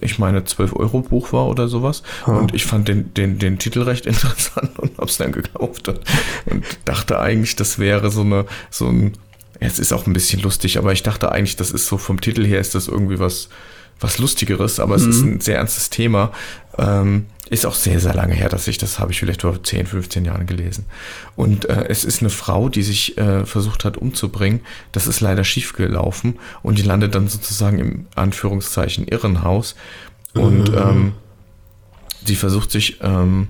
ich 0.00 0.18
meine, 0.18 0.44
12 0.44 0.74
Euro 0.76 1.00
Buch 1.00 1.32
war 1.32 1.46
oder 1.48 1.68
sowas. 1.68 2.02
Hm. 2.24 2.36
Und 2.36 2.54
ich 2.54 2.64
fand 2.64 2.88
den, 2.88 3.12
den, 3.14 3.38
den 3.38 3.58
Titel 3.58 3.82
recht 3.82 4.06
interessant 4.06 4.78
und 4.78 4.96
hab's 4.98 5.16
dann 5.16 5.32
gekauft 5.32 5.88
und, 5.88 6.00
und 6.46 6.64
dachte 6.84 7.20
eigentlich, 7.20 7.56
das 7.56 7.78
wäre 7.78 8.10
so 8.10 8.22
eine, 8.22 8.46
so 8.70 8.88
ein, 8.88 9.12
es 9.60 9.78
ist 9.78 9.92
auch 9.92 10.06
ein 10.06 10.12
bisschen 10.12 10.42
lustig, 10.42 10.78
aber 10.78 10.92
ich 10.92 11.02
dachte 11.02 11.32
eigentlich, 11.32 11.56
das 11.56 11.70
ist 11.70 11.86
so 11.86 11.98
vom 11.98 12.20
Titel 12.20 12.44
her 12.44 12.60
ist 12.60 12.74
das 12.74 12.88
irgendwie 12.88 13.18
was, 13.18 13.48
was 14.00 14.18
Lustigeres, 14.18 14.80
aber 14.80 14.96
es 14.96 15.06
ist 15.06 15.22
mhm. 15.22 15.34
ein 15.34 15.40
sehr 15.40 15.58
ernstes 15.58 15.90
Thema. 15.90 16.32
Ähm, 16.78 17.26
ist 17.50 17.66
auch 17.66 17.74
sehr, 17.74 18.00
sehr 18.00 18.14
lange 18.14 18.34
her, 18.34 18.48
dass 18.48 18.66
ich 18.68 18.78
das 18.78 18.98
habe 18.98 19.12
ich 19.12 19.20
vielleicht 19.20 19.42
vor 19.42 19.62
10, 19.62 19.86
15 19.86 20.24
Jahren 20.24 20.46
gelesen. 20.46 20.86
Und 21.36 21.66
äh, 21.66 21.86
es 21.88 22.04
ist 22.04 22.20
eine 22.20 22.30
Frau, 22.30 22.68
die 22.68 22.82
sich 22.82 23.18
äh, 23.18 23.44
versucht 23.44 23.84
hat 23.84 23.98
umzubringen. 23.98 24.60
Das 24.92 25.06
ist 25.06 25.20
leider 25.20 25.44
schief 25.44 25.74
gelaufen 25.74 26.38
und 26.62 26.78
die 26.78 26.82
landet 26.82 27.14
dann 27.14 27.28
sozusagen 27.28 27.78
im 27.78 28.06
Anführungszeichen 28.14 29.06
Irrenhaus. 29.06 29.76
Und 30.34 30.70
mhm. 30.70 30.78
ähm, 30.78 31.12
sie 32.24 32.34
versucht 32.34 32.70
sich 32.70 32.98
ähm, 33.02 33.48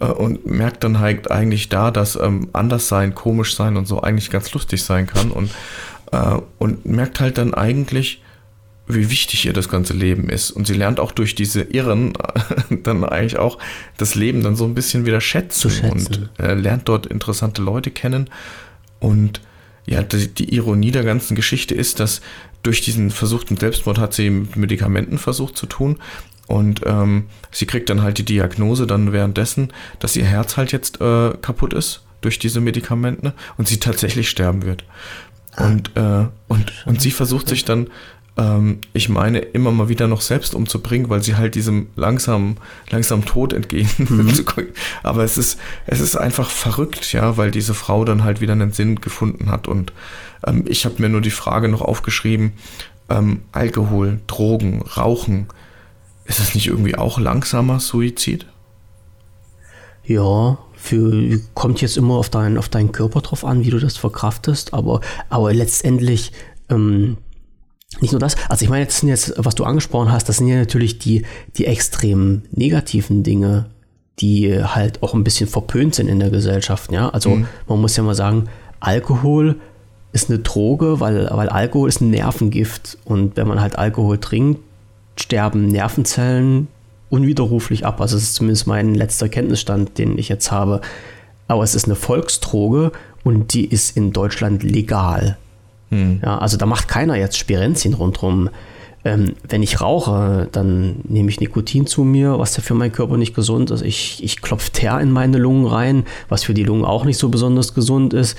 äh, 0.00 0.04
und 0.04 0.46
merkt 0.46 0.84
dann 0.84 1.00
halt 1.00 1.30
eigentlich 1.30 1.68
da, 1.68 1.90
dass 1.90 2.16
ähm, 2.16 2.48
anders 2.52 2.88
sein, 2.88 3.14
komisch 3.14 3.56
sein 3.56 3.76
und 3.76 3.86
so 3.88 4.02
eigentlich 4.02 4.30
ganz 4.30 4.52
lustig 4.52 4.82
sein 4.84 5.06
kann 5.06 5.30
und, 5.30 5.50
äh, 6.12 6.38
und 6.58 6.86
merkt 6.86 7.20
halt 7.20 7.38
dann 7.38 7.54
eigentlich, 7.54 8.22
wie 8.86 9.10
wichtig 9.10 9.46
ihr 9.46 9.52
das 9.52 9.68
ganze 9.68 9.94
Leben 9.94 10.28
ist. 10.28 10.50
Und 10.50 10.66
sie 10.66 10.74
lernt 10.74 11.00
auch 11.00 11.12
durch 11.12 11.34
diese 11.34 11.62
Irren 11.62 12.12
dann 12.82 13.04
eigentlich 13.04 13.38
auch 13.38 13.58
das 13.96 14.14
Leben 14.14 14.42
dann 14.42 14.56
so 14.56 14.64
ein 14.64 14.74
bisschen 14.74 15.06
wieder 15.06 15.20
schätzen, 15.20 15.70
schätzen. 15.70 15.90
und 15.90 16.30
äh, 16.38 16.54
lernt 16.54 16.88
dort 16.88 17.06
interessante 17.06 17.62
Leute 17.62 17.90
kennen. 17.90 18.28
Und 19.00 19.40
ja, 19.86 20.02
die, 20.02 20.28
die, 20.28 20.54
Ironie 20.54 20.90
der 20.90 21.04
ganzen 21.04 21.34
Geschichte 21.34 21.74
ist, 21.74 22.00
dass 22.00 22.20
durch 22.62 22.82
diesen 22.82 23.10
versuchten 23.10 23.56
Selbstmord 23.56 23.98
hat 23.98 24.14
sie 24.14 24.30
mit 24.30 24.56
Medikamenten 24.56 25.18
versucht 25.18 25.56
zu 25.56 25.66
tun. 25.66 25.98
Und 26.46 26.82
ähm, 26.84 27.26
sie 27.50 27.66
kriegt 27.66 27.88
dann 27.88 28.02
halt 28.02 28.18
die 28.18 28.24
Diagnose 28.24 28.86
dann 28.86 29.12
währenddessen, 29.12 29.72
dass 29.98 30.16
ihr 30.16 30.24
Herz 30.24 30.58
halt 30.58 30.72
jetzt 30.72 31.00
äh, 31.00 31.32
kaputt 31.40 31.72
ist 31.72 32.02
durch 32.20 32.38
diese 32.38 32.60
Medikamente 32.60 33.32
und 33.56 33.68
sie 33.68 33.80
tatsächlich 33.80 34.28
sterben 34.28 34.64
wird. 34.64 34.84
Und, 35.56 35.96
äh, 35.96 36.26
und, 36.48 36.72
und 36.86 37.00
sie 37.00 37.10
versucht 37.10 37.48
sich 37.48 37.64
dann 37.64 37.88
ähm, 38.36 38.78
ich 38.92 39.08
meine, 39.08 39.38
immer 39.38 39.70
mal 39.70 39.88
wieder 39.88 40.08
noch 40.08 40.20
selbst 40.20 40.54
umzubringen, 40.54 41.08
weil 41.08 41.22
sie 41.22 41.36
halt 41.36 41.54
diesem 41.54 41.88
langsamen, 41.94 42.56
langsamen 42.90 43.24
Tod 43.24 43.52
entgehen 43.52 43.88
mhm. 43.98 44.32
Aber 45.02 45.22
es 45.22 45.38
ist, 45.38 45.58
es 45.86 46.00
ist 46.00 46.16
einfach 46.16 46.50
verrückt, 46.50 47.12
ja, 47.12 47.36
weil 47.36 47.50
diese 47.50 47.74
Frau 47.74 48.04
dann 48.04 48.24
halt 48.24 48.40
wieder 48.40 48.52
einen 48.52 48.72
Sinn 48.72 49.00
gefunden 49.00 49.50
hat. 49.50 49.68
Und 49.68 49.92
ähm, 50.46 50.64
ich 50.66 50.84
habe 50.84 51.00
mir 51.00 51.08
nur 51.08 51.20
die 51.20 51.30
Frage 51.30 51.68
noch 51.68 51.82
aufgeschrieben, 51.82 52.52
ähm, 53.08 53.42
Alkohol, 53.52 54.20
Drogen, 54.26 54.82
Rauchen, 54.82 55.46
ist 56.24 56.40
das 56.40 56.54
nicht 56.54 56.66
irgendwie 56.66 56.96
auch 56.96 57.20
langsamer 57.20 57.80
Suizid? 57.80 58.46
Ja, 60.04 60.58
für, 60.74 61.40
kommt 61.54 61.80
jetzt 61.80 61.96
immer 61.96 62.14
auf, 62.14 62.30
dein, 62.30 62.58
auf 62.58 62.68
deinen 62.68 62.92
Körper 62.92 63.20
drauf 63.20 63.44
an, 63.44 63.64
wie 63.64 63.70
du 63.70 63.78
das 63.78 63.96
verkraftest, 63.96 64.74
aber, 64.74 65.00
aber 65.30 65.52
letztendlich 65.52 66.32
ähm, 66.68 67.18
nicht 68.00 68.12
nur 68.12 68.20
das, 68.20 68.36
also 68.48 68.64
ich 68.64 68.70
meine, 68.70 68.82
jetzt 68.82 68.98
sind 68.98 69.08
jetzt, 69.08 69.34
was 69.36 69.54
du 69.54 69.64
angesprochen 69.64 70.12
hast, 70.12 70.28
das 70.28 70.38
sind 70.38 70.48
ja 70.48 70.56
natürlich 70.56 70.98
die, 70.98 71.24
die 71.56 71.66
extrem 71.66 72.42
negativen 72.50 73.22
Dinge, 73.22 73.66
die 74.20 74.62
halt 74.62 75.02
auch 75.02 75.14
ein 75.14 75.24
bisschen 75.24 75.48
verpönt 75.48 75.94
sind 75.94 76.08
in 76.08 76.20
der 76.20 76.30
Gesellschaft. 76.30 76.92
Ja, 76.92 77.08
also 77.10 77.30
mhm. 77.30 77.46
man 77.68 77.80
muss 77.80 77.96
ja 77.96 78.02
mal 78.02 78.14
sagen, 78.14 78.48
Alkohol 78.80 79.56
ist 80.12 80.30
eine 80.30 80.38
Droge, 80.38 81.00
weil, 81.00 81.28
weil 81.32 81.48
Alkohol 81.48 81.88
ist 81.88 82.00
ein 82.00 82.10
Nervengift 82.10 82.98
und 83.04 83.36
wenn 83.36 83.48
man 83.48 83.60
halt 83.60 83.76
Alkohol 83.76 84.18
trinkt, 84.18 84.60
sterben 85.16 85.66
Nervenzellen 85.66 86.68
unwiderruflich 87.10 87.84
ab. 87.84 88.00
Also 88.00 88.16
das 88.16 88.24
ist 88.24 88.34
zumindest 88.34 88.66
mein 88.66 88.94
letzter 88.94 89.28
Kenntnisstand, 89.28 89.98
den 89.98 90.18
ich 90.18 90.28
jetzt 90.28 90.50
habe. 90.50 90.80
Aber 91.48 91.62
es 91.62 91.74
ist 91.74 91.86
eine 91.86 91.94
Volksdroge 91.94 92.92
und 93.22 93.52
die 93.54 93.64
ist 93.64 93.96
in 93.96 94.12
Deutschland 94.12 94.62
legal. 94.62 95.36
Hm. 95.94 96.20
Ja, 96.22 96.38
also 96.38 96.56
da 96.56 96.66
macht 96.66 96.88
keiner 96.88 97.16
jetzt 97.16 97.38
Spirenzien 97.38 97.94
rundherum. 97.94 98.50
Ähm, 99.04 99.34
wenn 99.48 99.62
ich 99.62 99.80
rauche, 99.80 100.48
dann 100.50 100.96
nehme 101.04 101.28
ich 101.28 101.38
Nikotin 101.38 101.86
zu 101.86 102.04
mir, 102.04 102.38
was 102.38 102.56
ja 102.56 102.62
für 102.62 102.74
meinen 102.74 102.92
Körper 102.92 103.16
nicht 103.16 103.34
gesund 103.34 103.70
ist. 103.70 103.82
Ich, 103.82 104.24
ich 104.24 104.40
klopfe 104.40 104.72
Teer 104.72 104.98
in 105.00 105.12
meine 105.12 105.38
Lungen 105.38 105.66
rein, 105.66 106.04
was 106.28 106.44
für 106.44 106.54
die 106.54 106.64
Lungen 106.64 106.84
auch 106.84 107.04
nicht 107.04 107.18
so 107.18 107.28
besonders 107.28 107.74
gesund 107.74 108.14
ist. 108.14 108.36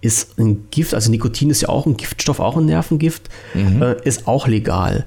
Ist 0.00 0.38
ein 0.38 0.68
Gift, 0.70 0.94
also 0.94 1.10
Nikotin 1.10 1.50
ist 1.50 1.60
ja 1.60 1.68
auch 1.68 1.86
ein 1.86 1.96
Giftstoff, 1.96 2.40
auch 2.40 2.56
ein 2.56 2.66
Nervengift, 2.66 3.28
mhm. 3.52 3.82
äh, 3.82 3.96
ist 4.04 4.26
auch 4.28 4.46
legal. 4.46 5.04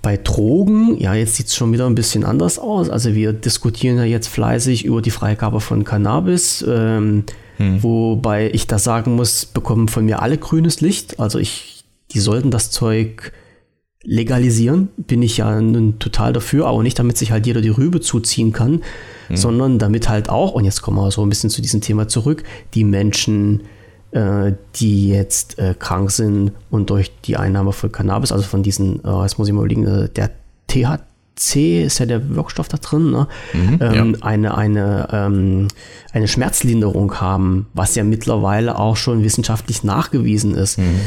Bei 0.00 0.16
Drogen, 0.16 0.96
ja, 0.98 1.14
jetzt 1.14 1.34
sieht 1.34 1.48
es 1.48 1.56
schon 1.56 1.72
wieder 1.72 1.86
ein 1.86 1.94
bisschen 1.94 2.24
anders 2.24 2.58
aus. 2.58 2.88
Also 2.88 3.14
wir 3.14 3.32
diskutieren 3.32 3.98
ja 3.98 4.04
jetzt 4.04 4.28
fleißig 4.28 4.84
über 4.84 5.02
die 5.02 5.10
Freigabe 5.10 5.60
von 5.60 5.82
Cannabis. 5.82 6.64
Ähm, 6.66 7.24
hm. 7.56 7.82
Wobei 7.82 8.50
ich 8.52 8.66
da 8.66 8.78
sagen 8.78 9.14
muss, 9.14 9.46
bekommen 9.46 9.88
von 9.88 10.04
mir 10.04 10.22
alle 10.22 10.38
grünes 10.38 10.80
Licht. 10.80 11.20
Also 11.20 11.38
ich, 11.38 11.84
die 12.10 12.20
sollten 12.20 12.50
das 12.50 12.70
Zeug 12.70 13.32
legalisieren, 14.02 14.88
bin 14.98 15.22
ich 15.22 15.38
ja 15.38 15.60
nun 15.60 15.98
total 15.98 16.32
dafür, 16.34 16.66
aber 16.66 16.82
nicht 16.82 16.98
damit 16.98 17.16
sich 17.16 17.32
halt 17.32 17.46
jeder 17.46 17.62
die 17.62 17.70
Rübe 17.70 18.00
zuziehen 18.00 18.52
kann, 18.52 18.82
hm. 19.28 19.36
sondern 19.36 19.78
damit 19.78 20.08
halt 20.08 20.28
auch, 20.28 20.52
und 20.52 20.64
jetzt 20.64 20.82
kommen 20.82 20.98
wir 20.98 21.10
so 21.10 21.22
ein 21.22 21.30
bisschen 21.30 21.50
zu 21.50 21.62
diesem 21.62 21.80
Thema 21.80 22.06
zurück, 22.06 22.44
die 22.74 22.84
Menschen, 22.84 23.62
äh, 24.10 24.52
die 24.76 25.08
jetzt 25.08 25.58
äh, 25.58 25.74
krank 25.78 26.10
sind 26.10 26.52
und 26.70 26.90
durch 26.90 27.12
die 27.22 27.38
Einnahme 27.38 27.72
von 27.72 27.90
Cannabis, 27.90 28.30
also 28.30 28.44
von 28.44 28.62
diesen, 28.62 29.02
äh, 29.04 29.22
jetzt 29.22 29.38
muss 29.38 29.48
ich 29.48 29.54
mal 29.54 29.60
überlegen, 29.60 29.86
äh, 29.86 30.08
der 30.10 30.30
THC, 30.66 31.00
C 31.36 31.82
ist 31.82 31.98
ja 31.98 32.06
der 32.06 32.36
Wirkstoff 32.36 32.68
da 32.68 32.76
drin, 32.76 33.10
ne? 33.10 33.28
mhm, 33.52 33.78
ähm, 33.80 34.14
ja. 34.14 34.26
eine, 34.26 34.56
eine, 34.56 35.08
ähm, 35.12 35.68
eine 36.12 36.28
Schmerzlinderung 36.28 37.20
haben, 37.20 37.66
was 37.74 37.94
ja 37.94 38.04
mittlerweile 38.04 38.78
auch 38.78 38.96
schon 38.96 39.24
wissenschaftlich 39.24 39.82
nachgewiesen 39.82 40.54
ist. 40.54 40.78
Mhm. 40.78 41.00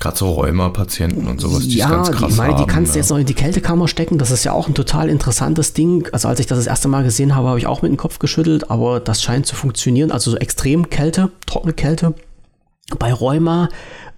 Gerade 0.00 0.16
so 0.16 0.30
Rheuma-Patienten 0.32 1.28
und 1.28 1.40
sowas, 1.40 1.62
die 1.62 1.76
ja, 1.76 1.88
ganz 1.88 2.10
krass 2.10 2.32
ich 2.32 2.36
meine, 2.36 2.56
die 2.56 2.64
kannst 2.64 2.92
du 2.92 2.98
ja. 2.98 3.02
jetzt 3.02 3.10
noch 3.10 3.18
in 3.18 3.26
die 3.26 3.34
Kältekammer 3.34 3.86
stecken. 3.86 4.18
Das 4.18 4.32
ist 4.32 4.42
ja 4.42 4.50
auch 4.50 4.66
ein 4.66 4.74
total 4.74 5.08
interessantes 5.08 5.74
Ding. 5.74 6.08
Also 6.10 6.26
als 6.26 6.40
ich 6.40 6.46
das 6.48 6.58
das 6.58 6.66
erste 6.66 6.88
Mal 6.88 7.04
gesehen 7.04 7.36
habe, 7.36 7.46
habe 7.46 7.58
ich 7.60 7.68
auch 7.68 7.82
mit 7.82 7.92
dem 7.92 7.96
Kopf 7.96 8.18
geschüttelt, 8.18 8.68
aber 8.68 8.98
das 8.98 9.22
scheint 9.22 9.46
zu 9.46 9.54
funktionieren. 9.54 10.10
Also 10.10 10.32
so 10.32 10.36
extrem 10.38 10.90
Kälte, 10.90 11.30
trockene 11.46 11.72
Kälte. 11.72 12.14
Bei 12.98 13.12
Rheuma 13.12 13.68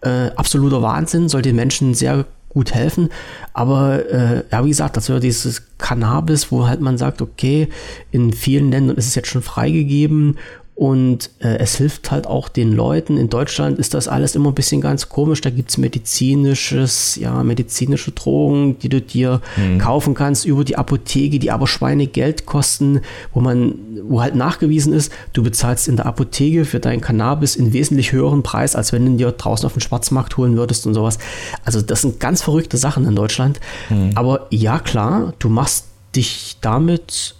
äh, 0.04 0.30
absoluter 0.36 0.82
Wahnsinn, 0.82 1.28
soll 1.28 1.42
den 1.42 1.56
Menschen 1.56 1.94
sehr 1.94 2.26
gut 2.54 2.72
helfen. 2.72 3.10
Aber 3.52 4.10
äh, 4.10 4.44
ja, 4.50 4.64
wie 4.64 4.70
gesagt, 4.70 4.96
das 4.96 5.08
wäre 5.08 5.20
dieses 5.20 5.64
Cannabis, 5.78 6.50
wo 6.50 6.66
halt 6.66 6.80
man 6.80 6.96
sagt, 6.96 7.20
okay, 7.20 7.68
in 8.10 8.32
vielen 8.32 8.70
Ländern 8.70 8.96
ist 8.96 9.08
es 9.08 9.14
jetzt 9.14 9.28
schon 9.28 9.42
freigegeben 9.42 10.38
und 10.76 11.30
äh, 11.38 11.58
es 11.58 11.76
hilft 11.76 12.10
halt 12.10 12.26
auch 12.26 12.48
den 12.48 12.72
Leuten. 12.72 13.16
In 13.16 13.30
Deutschland 13.30 13.78
ist 13.78 13.94
das 13.94 14.08
alles 14.08 14.34
immer 14.34 14.50
ein 14.50 14.54
bisschen 14.54 14.80
ganz 14.80 15.08
komisch. 15.08 15.40
Da 15.40 15.50
gibt 15.50 15.70
es 15.70 15.78
medizinisches, 15.78 17.14
ja, 17.14 17.44
medizinische 17.44 18.10
Drogen, 18.10 18.76
die 18.80 18.88
du 18.88 19.00
dir 19.00 19.40
mhm. 19.56 19.78
kaufen 19.78 20.14
kannst 20.14 20.44
über 20.44 20.64
die 20.64 20.76
Apotheke, 20.76 21.38
die 21.38 21.52
aber 21.52 21.68
Schweinegeld 21.68 22.44
kosten, 22.44 23.02
wo 23.32 23.40
man, 23.40 23.76
wo 24.02 24.20
halt 24.20 24.34
nachgewiesen 24.34 24.92
ist, 24.92 25.12
du 25.32 25.44
bezahlst 25.44 25.86
in 25.86 25.94
der 25.94 26.06
Apotheke 26.06 26.64
für 26.64 26.80
dein 26.80 27.00
Cannabis 27.00 27.54
in 27.54 27.72
wesentlich 27.72 28.10
höheren 28.10 28.42
Preis, 28.42 28.74
als 28.74 28.92
wenn 28.92 29.06
du 29.06 29.16
dir 29.16 29.30
draußen 29.30 29.66
auf 29.66 29.74
dem 29.74 29.80
Schwarzmarkt 29.80 30.36
holen 30.36 30.56
würdest 30.56 30.88
und 30.88 30.94
sowas. 30.94 31.18
Also 31.64 31.82
das 31.82 32.02
sind 32.02 32.18
ganz 32.18 32.42
verrückte 32.42 32.78
Sachen 32.78 33.06
in 33.06 33.14
Deutschland. 33.14 33.60
Mhm. 33.90 34.10
Aber 34.16 34.48
ja, 34.50 34.80
klar, 34.80 35.34
du 35.38 35.48
machst 35.48 35.86
dich 36.16 36.56
damit 36.60 37.36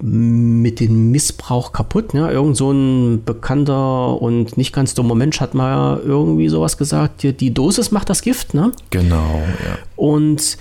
mit 0.00 0.80
dem 0.80 1.10
Missbrauch 1.10 1.72
kaputt. 1.72 2.14
Ne? 2.14 2.30
Irgend 2.30 2.56
so 2.56 2.72
ein 2.72 3.24
bekannter 3.24 4.20
und 4.20 4.56
nicht 4.56 4.72
ganz 4.72 4.94
dummer 4.94 5.14
Mensch 5.14 5.40
hat 5.40 5.54
mal 5.54 6.00
irgendwie 6.04 6.48
sowas 6.48 6.76
gesagt, 6.76 7.22
die, 7.22 7.32
die 7.32 7.52
Dosis 7.52 7.90
macht 7.90 8.10
das 8.10 8.22
Gift. 8.22 8.54
Ne? 8.54 8.72
Genau, 8.90 9.40
ja. 9.64 9.78
Und 9.96 10.58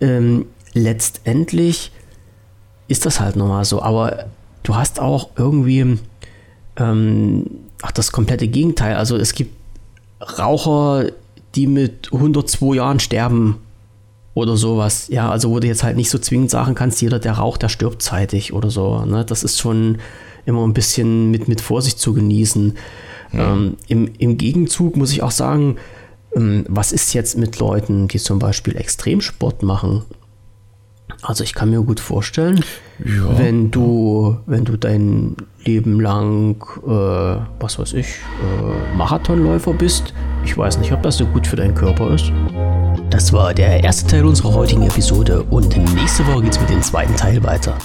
ähm, 0.00 0.46
letztendlich 0.72 1.92
ist 2.88 3.06
das 3.06 3.20
halt 3.20 3.36
nochmal 3.36 3.64
so. 3.64 3.82
Aber 3.82 4.26
du 4.62 4.74
hast 4.74 5.00
auch 5.00 5.30
irgendwie 5.36 5.98
ähm, 6.76 7.46
ach, 7.82 7.92
das 7.92 8.12
komplette 8.12 8.48
Gegenteil. 8.48 8.96
Also 8.96 9.16
es 9.16 9.34
gibt 9.34 9.54
Raucher, 10.38 11.10
die 11.54 11.66
mit 11.66 12.12
102 12.12 12.76
Jahren 12.76 13.00
sterben 13.00 13.56
oder 14.34 14.56
sowas. 14.56 15.08
Ja, 15.08 15.30
also 15.30 15.50
wo 15.50 15.60
du 15.60 15.66
jetzt 15.66 15.84
halt 15.84 15.96
nicht 15.96 16.10
so 16.10 16.18
zwingend 16.18 16.50
sagen 16.50 16.74
kannst, 16.74 17.00
jeder, 17.00 17.18
der 17.18 17.34
raucht, 17.34 17.62
der 17.62 17.68
stirbt 17.68 18.02
zeitig 18.02 18.52
oder 18.52 18.70
so. 18.70 19.04
Ne? 19.04 19.24
Das 19.24 19.44
ist 19.44 19.60
schon 19.60 19.98
immer 20.44 20.66
ein 20.66 20.74
bisschen 20.74 21.30
mit, 21.30 21.48
mit 21.48 21.60
Vorsicht 21.60 21.98
zu 21.98 22.12
genießen. 22.12 22.76
Ja. 23.32 23.52
Ähm, 23.52 23.76
im, 23.88 24.10
Im 24.18 24.36
Gegenzug 24.36 24.96
muss 24.96 25.12
ich 25.12 25.22
auch 25.22 25.30
sagen, 25.30 25.76
ähm, 26.36 26.64
was 26.68 26.92
ist 26.92 27.14
jetzt 27.14 27.38
mit 27.38 27.58
Leuten, 27.58 28.08
die 28.08 28.18
zum 28.18 28.38
Beispiel 28.38 28.76
Extremsport 28.76 29.62
machen? 29.62 30.02
Also 31.22 31.44
ich 31.44 31.54
kann 31.54 31.70
mir 31.70 31.82
gut 31.82 32.00
vorstellen, 32.00 32.64
ja. 33.04 33.38
wenn 33.38 33.70
du, 33.70 34.36
wenn 34.46 34.64
du 34.64 34.76
dein 34.76 35.36
Leben 35.64 36.00
lang, 36.00 36.56
äh, 36.86 37.62
was 37.62 37.78
weiß 37.78 37.94
ich, 37.94 38.06
äh, 38.06 38.96
Marathonläufer 38.96 39.72
bist, 39.72 40.12
ich 40.44 40.56
weiß 40.56 40.78
nicht, 40.78 40.92
ob 40.92 41.02
das 41.02 41.16
so 41.16 41.26
gut 41.26 41.46
für 41.46 41.56
deinen 41.56 41.74
Körper 41.74 42.12
ist. 42.12 42.32
Das 43.14 43.32
war 43.32 43.54
der 43.54 43.84
erste 43.84 44.08
Teil 44.08 44.24
unserer 44.24 44.52
heutigen 44.54 44.82
Episode 44.82 45.44
und 45.44 45.76
nächste 45.94 46.26
Woche 46.26 46.42
geht 46.42 46.54
es 46.54 46.60
mit 46.60 46.70
dem 46.70 46.82
zweiten 46.82 47.14
Teil 47.14 47.40
weiter. 47.44 47.78